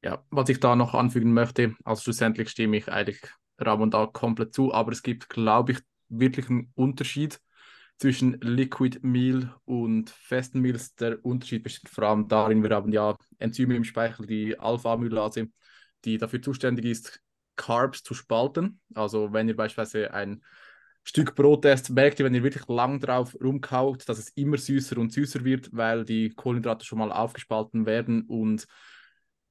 Ja, 0.02 0.26
was 0.32 0.50
ich 0.50 0.60
da 0.60 0.76
noch 0.76 0.94
anfügen 0.94 1.34
möchte, 1.34 1.76
also 1.84 2.02
schlussendlich 2.02 2.50
stimme 2.50 2.78
ich 2.78 2.90
eigentlich 2.90 3.22
Ram 3.58 3.82
und 3.82 3.94
da 3.94 4.06
komplett 4.08 4.54
zu, 4.54 4.74
aber 4.74 4.92
es 4.92 5.04
gibt, 5.04 5.30
glaube 5.30 5.74
ich, 5.74 5.80
wirklich 6.10 6.50
einen 6.50 6.72
Unterschied 6.76 7.40
zwischen 7.98 8.40
Liquid 8.42 9.00
Meal 9.02 9.54
und 9.66 10.10
festen 10.10 10.60
Meals. 10.60 10.96
Der 10.96 11.24
Unterschied 11.24 11.64
besteht 11.64 11.90
vor 11.90 12.06
allem 12.06 12.28
darin, 12.28 12.64
wir 12.64 12.72
haben 12.72 12.92
ja 12.92 13.16
Enzyme 13.40 13.76
im 13.76 13.84
Speichel, 13.84 14.26
die 14.26 14.60
Alpha-Amylase, 14.60 15.50
die 16.06 16.18
dafür 16.18 16.42
zuständig 16.42 16.86
ist, 16.86 17.22
Carbs 17.56 18.04
zu 18.04 18.14
spalten. 18.14 18.80
Also 18.94 19.32
wenn 19.34 19.48
ihr 19.48 19.56
beispielsweise 19.56 20.14
ein 20.14 20.44
Stück 21.04 21.36
Brot 21.36 21.66
esst, 21.66 21.90
merkt 21.92 22.20
ihr, 22.20 22.26
wenn 22.26 22.34
ihr 22.34 22.44
wirklich 22.44 22.68
lang 22.68 23.00
drauf 23.00 23.36
rumkaut, 23.42 24.08
dass 24.08 24.18
es 24.18 24.30
immer 24.30 24.58
süßer 24.58 24.98
und 24.98 25.12
süßer 25.12 25.44
wird, 25.44 25.70
weil 25.74 26.06
die 26.06 26.30
Kohlenhydrate 26.30 26.86
schon 26.86 27.00
mal 27.00 27.12
aufgespalten 27.12 27.86
werden 27.86 28.24
und 28.24 28.66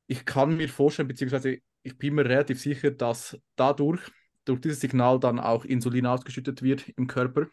ich 0.07 0.25
kann 0.25 0.57
mir 0.57 0.69
vorstellen, 0.69 1.09
beziehungsweise 1.09 1.59
ich 1.83 1.99
bin 1.99 2.15
mir 2.15 2.25
relativ 2.25 2.61
sicher, 2.61 2.91
dass 2.91 3.39
dadurch, 3.57 4.01
durch 4.45 4.61
dieses 4.61 4.81
Signal 4.81 5.21
dann 5.21 5.39
auch 5.39 5.65
Insulin 5.65 6.07
ausgeschüttet 6.07 6.63
wird 6.63 6.89
im 6.91 7.07
Körper. 7.07 7.47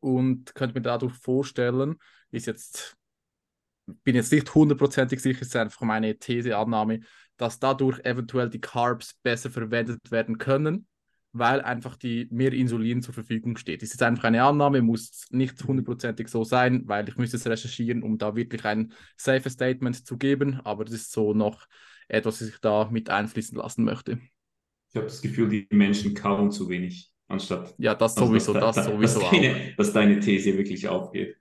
Und 0.00 0.54
könnte 0.54 0.74
mir 0.74 0.82
dadurch 0.82 1.14
vorstellen, 1.14 1.96
ist 2.30 2.46
jetzt, 2.46 2.96
bin 4.02 4.14
jetzt 4.14 4.32
nicht 4.32 4.54
hundertprozentig 4.54 5.20
sicher, 5.20 5.42
ist 5.42 5.54
einfach 5.56 5.82
meine 5.82 6.18
These, 6.18 6.56
Annahme, 6.56 7.00
dass 7.36 7.58
dadurch 7.58 7.98
eventuell 8.00 8.48
die 8.48 8.60
Carbs 8.60 9.14
besser 9.22 9.50
verwendet 9.50 10.10
werden 10.10 10.38
können 10.38 10.86
weil 11.32 11.60
einfach 11.60 11.96
die 11.96 12.28
mehr 12.30 12.52
Insulin 12.52 13.02
zur 13.02 13.14
Verfügung 13.14 13.56
steht. 13.56 13.82
Ist 13.82 14.02
einfach 14.02 14.24
eine 14.24 14.42
Annahme, 14.42 14.82
muss 14.82 15.26
nicht 15.30 15.62
hundertprozentig 15.62 16.28
so 16.28 16.44
sein, 16.44 16.82
weil 16.86 17.08
ich 17.08 17.16
müsste 17.16 17.36
es 17.36 17.46
recherchieren, 17.46 18.02
um 18.02 18.18
da 18.18 18.34
wirklich 18.34 18.64
ein 18.64 18.92
safe 19.16 19.48
Statement 19.48 20.06
zu 20.06 20.18
geben, 20.18 20.60
aber 20.64 20.84
das 20.84 20.94
ist 20.94 21.12
so 21.12 21.32
noch 21.32 21.66
etwas, 22.10 22.40
was 22.40 22.48
ich 22.48 22.60
da 22.60 22.88
mit 22.90 23.10
einfließen 23.10 23.56
lassen 23.56 23.84
möchte. 23.84 24.20
Ich 24.90 24.96
habe 24.96 25.06
das 25.06 25.22
Gefühl, 25.22 25.48
die 25.48 25.66
Menschen 25.70 26.14
kauen 26.14 26.50
zu 26.50 26.68
wenig, 26.68 27.12
anstatt. 27.28 27.74
Ja, 27.78 27.94
das 27.94 28.16
also, 28.16 28.28
sowieso, 28.28 28.52
das, 28.52 28.76
das, 28.76 28.86
sowieso. 28.86 29.20
Dass 29.20 29.30
deine, 29.30 29.74
dass 29.76 29.92
deine 29.92 30.20
These 30.20 30.56
wirklich 30.56 30.88
aufgeht. 30.88 31.36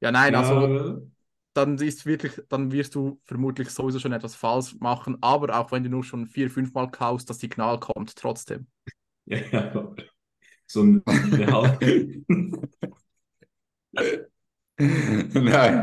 Ja, 0.00 0.10
nein, 0.10 0.32
ja. 0.32 0.40
also 0.40 1.08
dann 1.54 1.78
ist 1.78 2.04
wirklich, 2.04 2.32
dann 2.48 2.72
wirst 2.72 2.96
du 2.96 3.20
vermutlich 3.24 3.70
sowieso 3.70 4.00
schon 4.00 4.12
etwas 4.12 4.34
falsch 4.34 4.76
machen, 4.80 5.16
aber 5.20 5.58
auch 5.58 5.72
wenn 5.72 5.84
du 5.84 5.88
nur 5.88 6.04
schon 6.04 6.26
vier, 6.26 6.50
fünf 6.50 6.74
Mal 6.74 6.90
kaust, 6.90 7.30
das 7.30 7.38
Signal 7.38 7.80
kommt 7.80 8.14
trotzdem. 8.16 8.66
Ja, 9.26 9.38
ja. 9.52 9.94
So 10.66 10.82
ein 10.82 11.02
nein, 11.06 12.26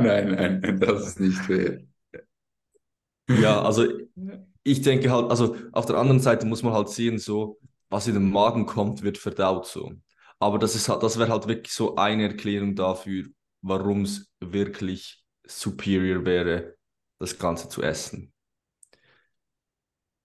nein, 0.03 0.61
nein, 0.61 0.79
das 0.79 1.07
ist 1.07 1.19
nicht 1.19 1.39
fair. 1.39 1.81
Ja, 3.39 3.61
also 3.61 3.85
ich 4.63 4.81
denke 4.81 5.11
halt, 5.11 5.29
also 5.29 5.55
auf 5.71 5.85
der 5.85 5.97
anderen 5.97 6.19
Seite 6.19 6.45
muss 6.45 6.63
man 6.63 6.73
halt 6.73 6.89
sehen, 6.89 7.19
so 7.19 7.59
was 7.89 8.07
in 8.07 8.13
den 8.13 8.31
Magen 8.31 8.65
kommt, 8.65 9.03
wird 9.03 9.17
verdaut 9.17 9.67
so. 9.67 9.91
Aber 10.39 10.57
das, 10.57 10.75
ist, 10.75 10.87
das 10.89 11.19
wäre 11.19 11.29
halt 11.29 11.47
wirklich 11.47 11.73
so 11.73 11.95
eine 11.95 12.23
Erklärung 12.23 12.75
dafür, 12.75 13.25
warum 13.61 14.03
es 14.03 14.31
wirklich 14.39 15.23
superior 15.45 16.25
wäre, 16.25 16.75
das 17.19 17.37
Ganze 17.37 17.69
zu 17.69 17.83
essen. 17.83 18.33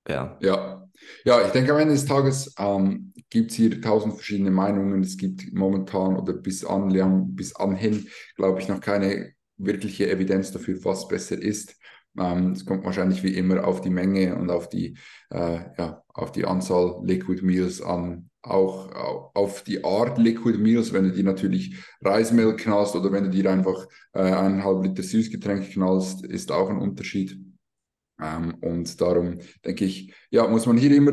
Ja. 0.09 0.39
Ja, 0.41 0.89
ja 1.25 1.45
ich 1.45 1.53
denke, 1.53 1.73
am 1.73 1.79
Ende 1.79 1.95
des 1.95 2.07
Tages 2.07 2.55
ähm, 2.59 3.13
gibt 3.29 3.51
es 3.51 3.57
hier 3.57 3.81
tausend 3.81 4.15
verschiedene 4.15 4.51
Meinungen. 4.51 5.03
Es 5.03 5.17
gibt 5.17 5.53
momentan 5.53 6.17
oder 6.17 6.33
bis 6.33 6.65
an, 6.65 6.89
bis 7.35 7.55
anhin, 7.57 8.09
glaube 8.37 8.61
ich, 8.61 8.69
noch 8.69 8.81
keine 8.81 9.33
wirkliche 9.57 10.09
Evidenz 10.09 10.53
dafür, 10.53 10.83
was 10.85 11.09
besser 11.09 11.41
ist. 11.41 11.77
Ähm, 12.19 12.53
es 12.53 12.65
kommt 12.65 12.85
wahrscheinlich 12.85 13.23
wie 13.23 13.35
immer 13.35 13.67
auf 13.67 13.81
die 13.81 13.91
Menge 13.91 14.37
und 14.37 14.51
auf 14.51 14.69
die, 14.69 14.97
äh, 15.31 15.59
ja, 15.79 16.03
auf 16.09 16.33
die 16.33 16.45
Anzahl 16.45 17.01
Liquid 17.05 17.43
Meals 17.45 17.81
an. 17.83 18.31
Auch, 18.43 19.33
auf 19.35 19.65
die 19.65 19.83
Art 19.83 20.19
Liquid 20.19 20.59
Meals, 20.59 20.93
wenn 20.93 21.05
du 21.05 21.13
dir 21.13 21.25
natürlich 21.25 21.77
Reismehl 22.01 22.55
knallst 22.55 22.95
oder 22.95 23.11
wenn 23.11 23.25
du 23.25 23.31
dir 23.31 23.51
einfach 23.51 23.87
äh, 24.13 24.21
eineinhalb 24.21 24.85
Liter 24.85 25.03
Süßgetränk 25.03 25.73
knallst, 25.73 26.25
ist 26.25 26.53
auch 26.53 26.71
ein 26.71 26.79
Unterschied. 26.79 27.37
Ähm, 28.21 28.55
und 28.61 29.01
darum 29.01 29.41
denke 29.65 29.85
ich, 29.85 30.15
ja, 30.31 30.47
muss 30.47 30.67
man 30.67 30.77
hier 30.77 30.93
immer 30.93 31.13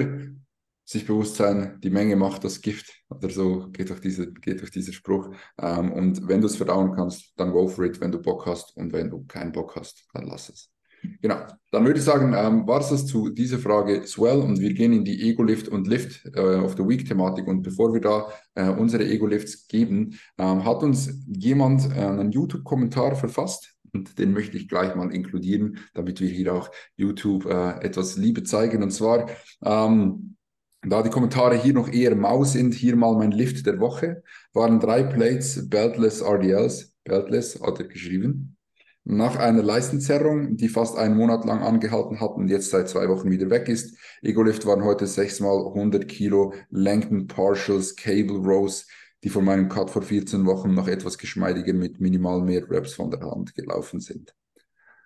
sich 0.86 1.06
bewusst 1.06 1.36
sein, 1.36 1.80
die 1.82 1.90
Menge 1.90 2.16
macht 2.16 2.44
das 2.44 2.62
Gift 2.62 2.94
oder 3.10 3.30
so 3.30 3.70
geht 3.70 3.90
durch, 3.90 4.02
diese, 4.02 4.32
geht 4.34 4.62
durch 4.62 4.72
dieser 4.72 4.94
Spruch. 4.94 5.30
Ähm, 5.58 5.92
und 5.92 6.28
wenn 6.28 6.42
du 6.42 6.48
es 6.48 6.58
verdauen 6.58 6.94
kannst, 6.96 7.34
dann 7.38 7.52
go 7.52 7.68
for 7.68 7.86
it, 7.86 8.00
wenn 8.02 8.12
du 8.12 8.22
Bock 8.22 8.46
hast. 8.46 8.76
Und 8.76 8.92
wenn 8.94 9.10
du 9.10 9.26
keinen 9.26 9.52
Bock 9.52 9.76
hast, 9.76 10.06
dann 10.14 10.28
lass 10.28 10.50
es. 10.50 10.73
Genau, 11.22 11.38
dann 11.72 11.86
würde 11.86 12.00
ich 12.00 12.06
sagen, 12.06 12.34
ähm, 12.38 12.68
war 12.68 12.80
es 12.80 12.90
das 12.90 13.06
zu 13.06 13.30
dieser 13.30 13.58
Frage 13.58 14.06
Swell 14.06 14.40
und 14.40 14.60
wir 14.60 14.74
gehen 14.74 14.94
in 14.94 15.04
die 15.04 15.30
Ego-Lift 15.30 15.68
und 15.68 15.88
Lift 15.88 16.26
äh, 16.36 16.40
of 16.40 16.76
the 16.78 16.88
Week-Thematik. 16.88 17.48
Und 17.48 17.62
bevor 17.62 17.94
wir 17.94 18.02
da 18.02 18.28
äh, 18.56 18.70
unsere 18.70 19.06
Ego-Lifts 19.06 19.68
geben, 19.68 20.20
ähm, 20.38 20.66
hat 20.66 20.84
uns 20.84 21.24
jemand 21.28 21.90
äh, 21.96 22.00
einen 22.00 22.32
YouTube-Kommentar 22.32 23.16
verfasst? 23.16 23.74
Und 23.94 24.18
den 24.18 24.34
möchte 24.34 24.58
ich 24.58 24.68
gleich 24.68 24.96
mal 24.96 25.14
inkludieren, 25.14 25.78
damit 25.94 26.20
wir 26.20 26.28
hier 26.28 26.54
auch 26.54 26.70
YouTube 26.96 27.46
äh, 27.46 27.80
etwas 27.82 28.18
Liebe 28.18 28.44
zeigen. 28.44 28.82
Und 28.82 28.92
zwar, 28.92 29.30
ähm, 29.64 30.36
da 30.82 31.02
die 31.02 31.10
Kommentare 31.10 31.56
hier 31.56 31.74
noch 31.74 31.92
eher 31.92 32.16
mau 32.16 32.44
sind, 32.44 32.74
hier 32.74 32.96
mal 32.96 33.16
mein 33.16 33.32
Lift 33.32 33.66
der 33.66 33.80
Woche, 33.80 34.24
waren 34.54 34.80
drei 34.80 35.04
Plates 35.04 35.70
Beltless 35.70 36.22
RDLs, 36.22 36.94
Beltless 37.04 37.62
hat 37.62 37.80
er 37.80 37.88
geschrieben, 37.88 38.58
nach 39.06 39.36
einer 39.36 39.62
Leistenzerrung, 39.62 40.56
die 40.56 40.70
fast 40.70 40.98
einen 40.98 41.18
Monat 41.18 41.46
lang 41.46 41.62
angehalten 41.62 42.22
hat 42.22 42.36
und 42.36 42.48
jetzt 42.48 42.70
seit 42.70 42.88
zwei 42.88 43.10
Wochen 43.10 43.30
wieder 43.30 43.50
weg 43.50 43.68
ist. 43.68 43.98
Ego-Lift 44.22 44.66
waren 44.66 44.84
heute 44.84 45.08
sechsmal 45.08 45.68
100 45.68 46.08
Kilo 46.08 46.54
Langton 46.70 47.28
Partials 47.28 47.96
Cable 47.96 48.38
Rows, 48.38 48.88
die 49.24 49.30
von 49.30 49.44
meinem 49.46 49.70
Cut 49.70 49.90
vor 49.90 50.02
14 50.02 50.46
Wochen 50.46 50.74
noch 50.74 50.88
etwas 50.88 51.18
geschmeidiger 51.18 51.74
mit 51.74 52.00
minimal 52.00 52.42
mehr 52.42 52.70
Reps 52.70 52.94
von 52.94 53.12
der 53.12 53.22
Hand 53.22 53.56
gelaufen 53.56 54.00
sind. 54.00 54.34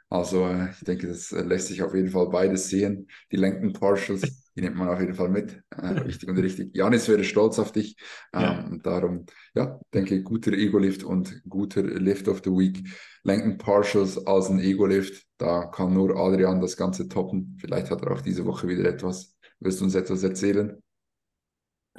Also 0.09 0.45
äh, 0.47 0.69
ich 0.71 0.79
denke, 0.85 1.07
das 1.07 1.31
äh, 1.31 1.41
lässt 1.41 1.67
sich 1.67 1.83
auf 1.83 1.93
jeden 1.93 2.09
Fall 2.09 2.29
beides 2.29 2.69
sehen. 2.69 3.07
Die 3.31 3.35
Langton 3.35 3.73
Partials, 3.73 4.21
die 4.55 4.61
nimmt 4.61 4.77
man 4.77 4.87
auf 4.87 4.99
jeden 4.99 5.15
Fall 5.15 5.29
mit. 5.29 5.61
Äh, 5.69 5.87
richtig 5.87 6.29
und 6.29 6.37
richtig. 6.37 6.75
Janis 6.75 7.09
wäre 7.09 7.23
stolz 7.23 7.59
auf 7.59 7.73
dich. 7.73 7.97
Ähm, 8.33 8.41
ja. 8.41 8.69
Darum, 8.83 9.25
ja, 9.53 9.79
denke 9.93 10.23
guter 10.23 10.53
Ego-Lift 10.53 11.03
und 11.03 11.41
guter 11.49 11.83
Lift 11.83 12.27
of 12.29 12.41
the 12.43 12.51
Week. 12.51 12.87
Langton 13.23 13.57
Partials 13.57 14.25
als 14.25 14.49
ein 14.49 14.59
Ego-Lift, 14.59 15.25
da 15.37 15.65
kann 15.65 15.93
nur 15.93 16.15
Adrian 16.15 16.61
das 16.61 16.77
Ganze 16.77 17.09
toppen. 17.09 17.57
Vielleicht 17.59 17.91
hat 17.91 18.01
er 18.03 18.11
auch 18.11 18.21
diese 18.21 18.45
Woche 18.45 18.69
wieder 18.69 18.85
etwas. 18.85 19.35
Willst 19.59 19.81
du 19.81 19.85
uns 19.85 19.95
etwas 19.95 20.23
erzählen? 20.23 20.81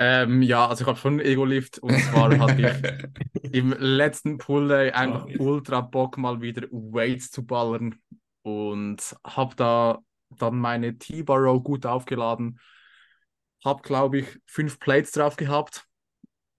Ähm, 0.00 0.42
ja, 0.42 0.68
also 0.68 0.82
ich 0.82 0.88
habe 0.88 0.98
schon 0.98 1.18
Ego-Lift 1.18 1.80
und 1.80 1.98
zwar 1.98 2.38
hatte 2.38 3.02
ich 3.42 3.52
im 3.52 3.72
letzten 3.72 4.38
Pull 4.38 4.68
Day 4.68 4.92
einfach 4.92 5.26
oh, 5.38 5.54
ultra 5.54 5.80
Bock, 5.80 6.16
mal 6.16 6.40
wieder 6.40 6.68
Weights 6.70 7.32
zu 7.32 7.44
ballern 7.44 7.96
und 8.42 9.16
habe 9.24 9.56
da 9.56 9.98
dann 10.30 10.58
meine 10.58 10.96
T-Bar 10.98 11.38
Row 11.38 11.62
gut 11.62 11.84
aufgeladen. 11.84 12.60
Habe, 13.64 13.82
glaube 13.82 14.18
ich, 14.20 14.40
fünf 14.46 14.78
Plates 14.78 15.10
drauf 15.10 15.34
gehabt, 15.34 15.84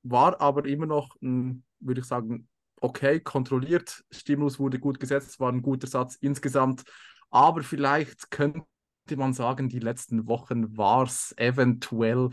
war 0.04 0.42
aber 0.42 0.66
immer 0.66 0.86
noch, 0.86 1.16
würde 1.22 2.02
ich 2.02 2.06
sagen, 2.06 2.50
okay, 2.82 3.22
kontrolliert. 3.22 4.04
Stimulus 4.12 4.60
wurde 4.60 4.80
gut 4.80 5.00
gesetzt, 5.00 5.40
war 5.40 5.50
ein 5.50 5.62
guter 5.62 5.88
Satz 5.88 6.16
insgesamt. 6.16 6.84
Aber 7.30 7.64
vielleicht 7.64 8.32
könnte 8.32 8.66
man 9.16 9.32
sagen, 9.32 9.70
die 9.70 9.80
letzten 9.80 10.28
Wochen 10.28 10.76
war 10.78 11.04
es 11.04 11.34
eventuell 11.38 12.30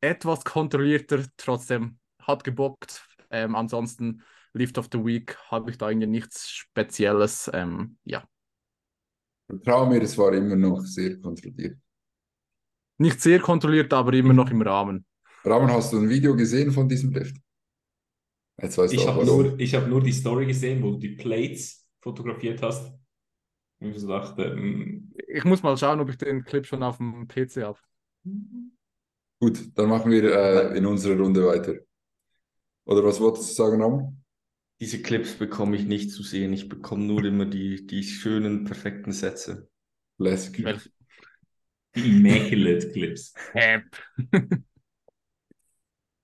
etwas 0.00 0.44
kontrollierter, 0.44 1.24
trotzdem 1.36 1.98
hat 2.22 2.44
gebockt. 2.44 3.06
Ähm, 3.30 3.54
ansonsten 3.54 4.22
Lift 4.52 4.78
of 4.78 4.88
the 4.92 5.04
Week 5.04 5.36
habe 5.50 5.70
ich 5.70 5.78
da 5.78 5.88
irgendwie 5.88 6.08
nichts 6.08 6.48
Spezielles. 6.48 7.50
Ähm, 7.52 7.96
ja. 8.04 8.24
Trau 9.64 9.86
mir, 9.86 10.02
es 10.02 10.16
war 10.18 10.32
immer 10.32 10.56
noch 10.56 10.80
sehr 10.80 11.20
kontrolliert. 11.20 11.78
Nicht 12.98 13.20
sehr 13.20 13.40
kontrolliert, 13.40 13.92
aber 13.92 14.12
immer 14.12 14.34
noch 14.34 14.50
im 14.50 14.62
Rahmen. 14.62 15.06
Rahmen, 15.44 15.70
hast 15.70 15.92
du 15.92 15.98
ein 15.98 16.08
Video 16.08 16.36
gesehen 16.36 16.70
von 16.70 16.88
diesem 16.88 17.12
Lift? 17.12 17.36
Jetzt 18.60 18.76
weißt 18.76 18.92
ich 18.92 19.06
habe 19.06 19.24
nur, 19.24 19.56
hab 19.58 19.88
nur 19.88 20.02
die 20.02 20.12
Story 20.12 20.46
gesehen, 20.46 20.82
wo 20.82 20.92
du 20.92 20.98
die 20.98 21.16
Plates 21.16 21.88
fotografiert 22.00 22.62
hast. 22.62 22.92
Ich 23.78 24.06
dachte, 24.06 24.42
ähm, 24.42 25.14
ich 25.26 25.44
muss 25.44 25.62
mal 25.62 25.76
schauen, 25.76 26.00
ob 26.00 26.10
ich 26.10 26.18
den 26.18 26.44
Clip 26.44 26.66
schon 26.66 26.82
auf 26.82 26.98
dem 26.98 27.26
PC 27.26 27.62
habe. 27.62 27.78
Gut, 29.40 29.70
dann 29.74 29.88
machen 29.88 30.12
wir 30.12 30.24
äh, 30.24 30.76
in 30.76 30.84
unserer 30.84 31.18
Runde 31.18 31.46
weiter. 31.46 31.76
Oder 32.84 33.02
was 33.02 33.20
wolltest 33.20 33.50
du 33.50 33.54
sagen, 33.54 33.82
Ram? 33.82 34.22
Diese 34.80 35.00
Clips 35.00 35.34
bekomme 35.34 35.76
ich 35.76 35.84
nicht 35.84 36.10
zu 36.10 36.22
sehen. 36.22 36.52
Ich 36.52 36.68
bekomme 36.68 37.04
nur 37.04 37.24
immer 37.24 37.46
die, 37.46 37.86
die 37.86 38.02
schönen, 38.02 38.64
perfekten 38.64 39.12
Sätze. 39.12 39.70
Classic. 40.18 40.54
Die 41.94 42.18
Immaculate 42.18 42.90
Clips. 42.90 43.32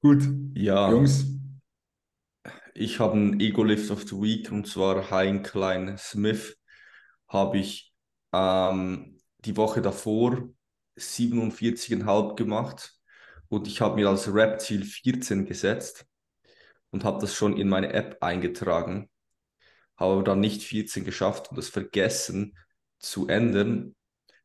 Gut. 0.02 0.22
Ja. 0.54 0.90
Jungs, 0.90 1.24
ich 2.74 3.00
habe 3.00 3.14
einen 3.14 3.40
Ego-Lift 3.40 3.90
of 3.90 4.02
the 4.02 4.16
Week 4.16 4.52
und 4.52 4.66
zwar 4.66 5.10
Hein 5.10 5.42
Klein 5.42 5.96
Smith. 5.96 6.58
Habe 7.28 7.58
ich 7.58 7.94
ähm, 8.32 9.18
die 9.38 9.56
Woche 9.56 9.80
davor 9.80 10.50
47,5 10.98 12.36
gemacht 12.36 12.95
und 13.48 13.66
ich 13.66 13.80
habe 13.80 13.96
mir 13.96 14.08
als 14.08 14.32
Rap-Ziel 14.32 14.84
14 14.84 15.46
gesetzt 15.46 16.06
und 16.90 17.04
habe 17.04 17.20
das 17.20 17.34
schon 17.34 17.56
in 17.56 17.68
meine 17.68 17.92
App 17.92 18.18
eingetragen. 18.22 19.08
Habe 19.96 20.12
aber 20.14 20.24
dann 20.24 20.40
nicht 20.40 20.62
14 20.62 21.04
geschafft 21.04 21.50
und 21.50 21.56
das 21.56 21.68
vergessen 21.68 22.56
zu 22.98 23.28
ändern. 23.28 23.94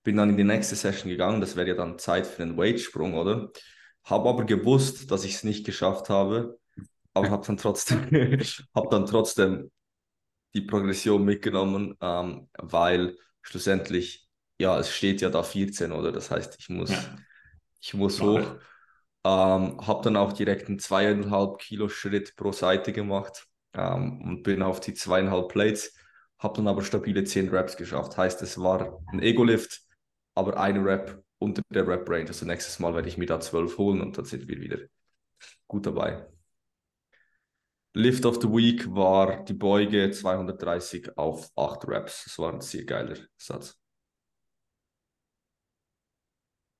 Bin 0.03 0.17
dann 0.17 0.29
in 0.29 0.37
die 0.37 0.43
nächste 0.43 0.75
Session 0.75 1.09
gegangen, 1.09 1.41
das 1.41 1.55
wäre 1.55 1.67
ja 1.67 1.75
dann 1.75 1.99
Zeit 1.99 2.25
für 2.25 2.43
einen 2.43 2.57
Weight-Sprung, 2.57 3.13
oder? 3.15 3.51
Habe 4.03 4.29
aber 4.29 4.45
gewusst, 4.45 5.11
dass 5.11 5.25
ich 5.25 5.35
es 5.35 5.43
nicht 5.43 5.65
geschafft 5.65 6.09
habe 6.09 6.59
aber 7.13 7.29
habe 7.29 7.45
dann 7.45 7.57
trotzdem, 7.57 7.99
habe 8.75 8.87
dann 8.89 9.05
trotzdem 9.05 9.71
die 10.53 10.61
Progression 10.61 11.23
mitgenommen, 11.23 11.95
ähm, 12.01 12.49
weil 12.57 13.17
schlussendlich, 13.41 14.27
ja, 14.59 14.79
es 14.79 14.91
steht 14.91 15.21
ja 15.21 15.29
da 15.29 15.43
14, 15.43 15.91
oder? 15.91 16.11
Das 16.11 16.31
heißt, 16.31 16.57
ich 16.59 16.69
muss, 16.69 16.91
ja. 16.91 17.15
ich 17.79 17.93
muss 17.93 18.21
hoch. 18.21 18.57
Ähm, 19.23 19.79
habe 19.85 20.03
dann 20.03 20.17
auch 20.17 20.33
direkt 20.33 20.67
einen 20.67 20.79
zweieinhalb 20.79 21.59
Kilo 21.59 21.89
Schritt 21.89 22.35
pro 22.35 22.51
Seite 22.51 22.91
gemacht 22.91 23.47
ähm, 23.73 24.21
und 24.21 24.43
bin 24.43 24.63
auf 24.63 24.79
die 24.79 24.93
zweieinhalb 24.93 25.49
Plates, 25.49 25.93
habe 26.39 26.55
dann 26.55 26.67
aber 26.67 26.83
stabile 26.83 27.23
10 27.23 27.49
Reps 27.49 27.77
geschafft. 27.77 28.17
Heißt, 28.17 28.41
es 28.41 28.59
war 28.59 28.99
ein 29.11 29.21
Ego-Lift, 29.21 29.81
aber 30.33 30.59
eine 30.59 30.83
Rep 30.83 31.23
unter 31.37 31.61
der 31.69 31.87
Rep-Range. 31.87 32.27
Also 32.27 32.45
nächstes 32.45 32.79
Mal 32.79 32.93
werde 32.95 33.09
ich 33.09 33.17
mir 33.17 33.25
da 33.27 33.39
12 33.39 33.77
holen 33.77 34.01
und 34.01 34.17
dann 34.17 34.25
sind 34.25 34.47
wir 34.47 34.59
wieder 34.59 34.79
gut 35.67 35.85
dabei. 35.85 36.27
Lift 37.93 38.25
of 38.25 38.41
the 38.41 38.47
Week 38.47 38.87
war 38.95 39.43
die 39.43 39.53
Beuge 39.53 40.11
230 40.11 41.17
auf 41.17 41.51
8 41.55 41.87
Reps. 41.87 42.23
Das 42.23 42.39
war 42.39 42.53
ein 42.53 42.61
sehr 42.61 42.85
geiler 42.85 43.17
Satz. 43.37 43.77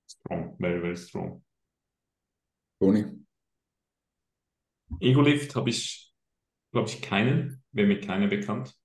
Strong, 0.08 0.56
very, 0.58 0.80
very 0.80 0.96
strong. 0.96 1.44
Toni? 2.82 3.06
Ego-Lift 5.00 5.56
habe 5.56 5.70
ich, 5.70 6.12
glaube 6.72 6.90
ich, 6.90 7.00
keinen. 7.00 7.64
Wäre 7.72 7.88
mir 7.88 8.02
keiner 8.02 8.28
bekannt. 8.28 8.76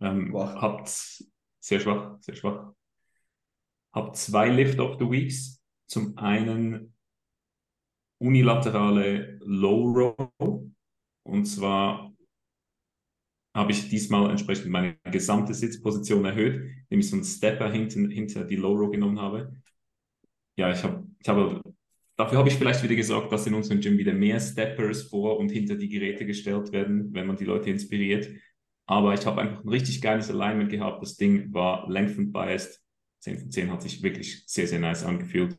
Ähm, 0.00 0.34
habt 0.34 0.88
sehr 1.60 1.80
schwach, 1.80 2.16
sehr 2.22 2.34
schwach. 2.34 2.72
Habt 3.92 4.16
zwei 4.16 4.48
Lift 4.48 4.80
of 4.80 4.98
the 4.98 5.04
Weeks. 5.04 5.62
Zum 5.86 6.16
einen 6.16 6.94
unilaterale 8.18 9.38
Low 9.42 9.90
Row 9.90 10.70
und 11.24 11.44
zwar 11.44 12.14
habe 13.54 13.72
ich 13.72 13.90
diesmal 13.90 14.30
entsprechend 14.30 14.70
meine 14.70 14.96
gesamte 15.04 15.52
Sitzposition 15.52 16.24
erhöht, 16.24 16.54
indem 16.88 17.00
ich 17.00 17.10
so 17.10 17.16
einen 17.16 17.24
Stepper 17.24 17.70
hinten, 17.70 18.10
hinter 18.10 18.44
die 18.44 18.56
Low 18.56 18.74
Row 18.74 18.90
genommen 18.90 19.20
habe. 19.20 19.54
Ja, 20.56 20.72
ich 20.72 20.82
habe 20.82 21.06
ich 21.18 21.28
hab 21.28 21.62
dafür 22.16 22.38
habe 22.38 22.48
ich 22.48 22.56
vielleicht 22.56 22.82
wieder 22.82 22.94
gesagt, 22.94 23.32
dass 23.32 23.46
in 23.46 23.54
unserem 23.54 23.80
Gym 23.80 23.98
wieder 23.98 24.12
mehr 24.12 24.40
Steppers 24.40 25.02
vor 25.02 25.38
und 25.38 25.50
hinter 25.50 25.76
die 25.76 25.88
Geräte 25.88 26.26
gestellt 26.26 26.72
werden, 26.72 27.12
wenn 27.12 27.26
man 27.26 27.36
die 27.36 27.44
Leute 27.44 27.70
inspiriert. 27.70 28.28
Aber 28.86 29.14
ich 29.14 29.24
habe 29.24 29.40
einfach 29.40 29.64
ein 29.64 29.68
richtig 29.68 30.02
geiles 30.02 30.30
Alignment 30.30 30.70
gehabt. 30.70 31.02
Das 31.02 31.16
Ding 31.16 31.52
war 31.52 31.90
lengthened 31.90 32.32
biased. 32.32 32.82
10 33.20 33.38
von 33.38 33.50
10 33.50 33.70
hat 33.70 33.82
sich 33.82 34.02
wirklich 34.02 34.44
sehr, 34.46 34.68
sehr 34.68 34.80
nice 34.80 35.04
angefühlt. 35.04 35.58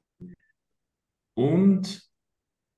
Und 1.34 2.08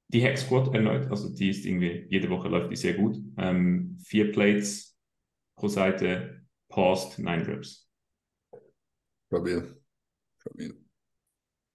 die 0.10 0.24
Hack 0.24 0.38
Squad 0.38 0.74
erneut, 0.74 1.12
also 1.12 1.34
die 1.34 1.50
ist 1.50 1.66
irgendwie, 1.66 2.08
jede 2.10 2.30
Woche 2.30 2.48
läuft 2.48 2.72
die 2.72 2.78
sehr 2.78 2.94
gut. 2.94 3.18
Ähm, 3.38 3.98
vier 4.00 4.32
Plates 4.32 4.98
pro 5.58 5.68
Seite, 5.68 6.46
paused, 6.70 7.20
nine 7.20 7.46
Reps. 7.46 7.90
Stabil. 9.28 9.82
Stabil. 10.40 10.87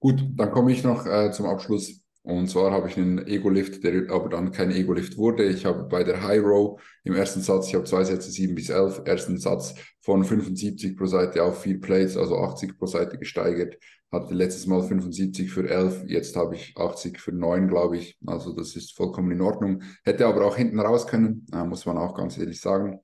Gut, 0.02 0.20
dann 0.34 0.50
komme 0.50 0.72
ich 0.72 0.82
noch 0.82 1.06
äh, 1.06 1.30
zum 1.30 1.46
Abschluss 1.46 2.02
und 2.22 2.48
zwar 2.50 2.72
habe 2.72 2.88
ich 2.88 2.96
einen 2.96 3.24
Ego-Lift, 3.24 3.84
der 3.84 4.10
aber 4.10 4.28
dann 4.28 4.50
kein 4.50 4.72
Ego-Lift 4.72 5.16
wurde. 5.16 5.44
Ich 5.44 5.64
habe 5.64 5.84
bei 5.84 6.02
der 6.02 6.24
High 6.24 6.42
Row 6.42 6.82
im 7.04 7.14
ersten 7.14 7.40
Satz, 7.40 7.68
ich 7.68 7.76
habe 7.76 7.84
zwei 7.84 8.02
Sätze 8.02 8.28
7 8.28 8.52
bis 8.56 8.68
11, 8.68 9.02
ersten 9.04 9.38
Satz 9.38 9.76
von 10.00 10.24
75 10.24 10.96
pro 10.96 11.06
Seite 11.06 11.44
auf 11.44 11.62
vier 11.62 11.80
Plates, 11.80 12.16
also 12.16 12.36
80 12.36 12.76
pro 12.76 12.86
Seite 12.86 13.16
gesteigert. 13.16 13.76
Hatte 14.10 14.34
letztes 14.34 14.66
Mal 14.66 14.82
75 14.82 15.52
für 15.52 15.70
11, 15.70 16.02
jetzt 16.08 16.34
habe 16.34 16.56
ich 16.56 16.76
80 16.76 17.20
für 17.20 17.30
9, 17.30 17.68
glaube 17.68 17.96
ich. 17.96 18.18
Also 18.26 18.56
das 18.56 18.74
ist 18.74 18.96
vollkommen 18.96 19.30
in 19.30 19.40
Ordnung. 19.40 19.84
Hätte 20.02 20.26
aber 20.26 20.44
auch 20.44 20.56
hinten 20.56 20.80
raus 20.80 21.06
können, 21.06 21.46
äh, 21.52 21.62
muss 21.62 21.86
man 21.86 21.96
auch 21.96 22.16
ganz 22.16 22.38
ehrlich 22.38 22.60
sagen. 22.60 22.98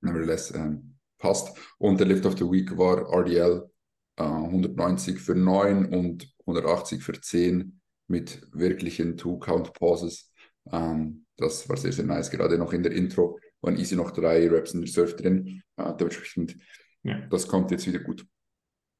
Nevertheless, 0.00 0.50
äh, 0.50 0.78
passt. 1.18 1.56
Und 1.78 2.00
der 2.00 2.08
Lift 2.08 2.26
of 2.26 2.36
the 2.36 2.50
Week 2.50 2.76
war 2.76 3.08
RDL 3.08 3.70
äh, 4.16 4.22
190 4.22 5.18
für 5.18 5.34
9 5.34 5.86
und 5.86 6.32
180 6.40 7.02
für 7.02 7.20
10 7.20 7.80
mit 8.08 8.46
wirklichen 8.52 9.16
Two-Count-Pauses. 9.16 10.32
Ähm, 10.70 11.26
das 11.36 11.68
war 11.68 11.76
sehr, 11.76 11.92
sehr 11.92 12.04
nice. 12.04 12.30
Gerade 12.30 12.58
noch 12.58 12.72
in 12.72 12.82
der 12.82 12.92
Intro 12.92 13.38
waren 13.60 13.76
easy 13.76 13.96
noch 13.96 14.10
drei 14.10 14.48
Raps 14.48 14.74
in 14.74 14.82
der 14.82 14.90
Surf 14.90 15.16
drin. 15.16 15.62
Äh, 15.76 15.94
dementsprechend, 15.98 16.56
ja. 17.02 17.20
das 17.28 17.48
kommt 17.48 17.70
jetzt 17.70 17.86
wieder 17.86 17.98
gut. 17.98 18.26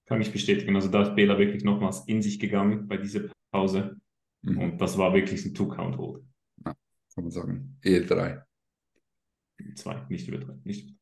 Kann 0.06 0.20
ich 0.20 0.32
bestätigen. 0.32 0.74
Also 0.74 0.88
da 0.88 1.02
ist 1.02 1.14
Bela 1.14 1.38
wirklich 1.38 1.64
nochmals 1.64 2.02
in 2.06 2.20
sich 2.20 2.38
gegangen 2.38 2.88
bei 2.88 2.96
dieser 2.96 3.30
Pause. 3.52 3.96
Mhm. 4.42 4.58
Und 4.58 4.80
das 4.80 4.98
war 4.98 5.14
wirklich 5.14 5.44
ein 5.44 5.54
Two-Count-Hold. 5.54 6.24
Ja, 6.64 6.74
kann 7.14 7.24
man 7.24 7.30
sagen. 7.30 7.78
Eher 7.82 8.00
drei. 8.00 8.42
Zwei, 9.76 10.04
nicht 10.08 10.28
über 10.28 10.38
drei. 10.38 10.54
Nicht 10.64 10.94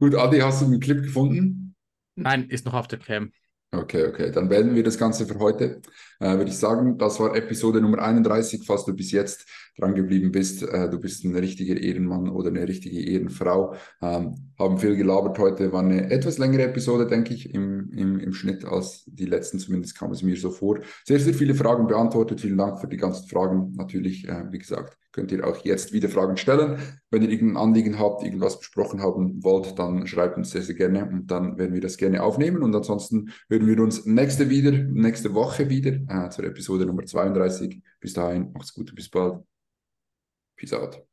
Gut, 0.00 0.16
Adi, 0.16 0.38
hast 0.38 0.62
du 0.62 0.66
einen 0.66 0.80
Clip 0.80 1.00
gefunden? 1.00 1.69
Nein, 2.20 2.48
ist 2.48 2.66
noch 2.66 2.74
auf 2.74 2.86
der 2.86 2.98
Cam. 2.98 3.32
Okay, 3.72 4.06
okay. 4.06 4.30
Dann 4.30 4.48
beenden 4.48 4.74
wir 4.74 4.82
das 4.82 4.98
Ganze 4.98 5.26
für 5.26 5.38
heute. 5.38 5.80
Äh, 6.20 6.36
würde 6.36 6.50
ich 6.50 6.58
sagen, 6.58 6.98
das 6.98 7.18
war 7.18 7.34
Episode 7.34 7.80
Nummer 7.80 7.98
31. 8.02 8.64
Falls 8.66 8.84
du 8.84 8.94
bis 8.94 9.10
jetzt 9.10 9.46
dran 9.78 9.94
geblieben 9.94 10.30
bist, 10.30 10.62
äh, 10.62 10.90
du 10.90 11.00
bist 11.00 11.24
ein 11.24 11.34
richtiger 11.34 11.80
Ehrenmann 11.80 12.28
oder 12.28 12.50
eine 12.50 12.68
richtige 12.68 13.00
Ehrenfrau. 13.00 13.74
Ähm, 14.02 14.34
haben 14.58 14.78
viel 14.78 14.96
gelabert 14.96 15.38
heute. 15.38 15.72
War 15.72 15.82
eine 15.82 16.10
etwas 16.10 16.36
längere 16.36 16.64
Episode, 16.64 17.06
denke 17.06 17.32
ich, 17.32 17.54
im, 17.54 17.90
im, 17.92 18.20
im 18.20 18.32
Schnitt 18.34 18.66
als 18.66 19.04
die 19.06 19.24
letzten. 19.24 19.58
Zumindest 19.58 19.98
kam 19.98 20.12
es 20.12 20.22
mir 20.22 20.36
so 20.36 20.50
vor. 20.50 20.80
Sehr, 21.06 21.18
sehr 21.18 21.34
viele 21.34 21.54
Fragen 21.54 21.86
beantwortet. 21.86 22.42
Vielen 22.42 22.58
Dank 22.58 22.80
für 22.80 22.88
die 22.88 22.98
ganzen 22.98 23.26
Fragen. 23.26 23.72
Natürlich, 23.76 24.28
äh, 24.28 24.44
wie 24.50 24.58
gesagt, 24.58 24.98
könnt 25.12 25.32
ihr 25.32 25.46
auch 25.46 25.64
jetzt 25.64 25.92
wieder 25.92 26.08
Fragen 26.08 26.36
stellen. 26.36 26.78
Wenn 27.10 27.22
ihr 27.22 27.30
irgendein 27.30 27.56
Anliegen 27.56 27.98
habt, 27.98 28.22
irgendwas 28.22 28.58
besprochen 28.58 29.02
haben 29.02 29.42
wollt, 29.42 29.78
dann 29.78 30.06
schreibt 30.06 30.36
uns 30.36 30.50
sehr, 30.50 30.62
sehr 30.62 30.76
gerne 30.76 31.08
und 31.08 31.30
dann 31.30 31.58
werden 31.58 31.74
wir 31.74 31.80
das 31.80 31.96
gerne 31.96 32.22
aufnehmen. 32.22 32.62
Und 32.62 32.74
ansonsten 32.74 33.30
hören 33.48 33.66
wir 33.66 33.80
uns 33.80 34.06
nächste 34.06 34.50
wieder, 34.50 34.70
nächste 34.70 35.34
Woche 35.34 35.68
wieder 35.68 35.98
äh, 36.10 36.28
zur 36.30 36.44
Episode 36.44 36.86
Nummer 36.86 37.04
32. 37.04 37.82
Bis 38.00 38.12
dahin, 38.12 38.52
macht's 38.52 38.74
gut 38.74 38.94
bis 38.94 39.08
bald. 39.08 39.44
Peace 40.56 40.72
out. 40.72 41.09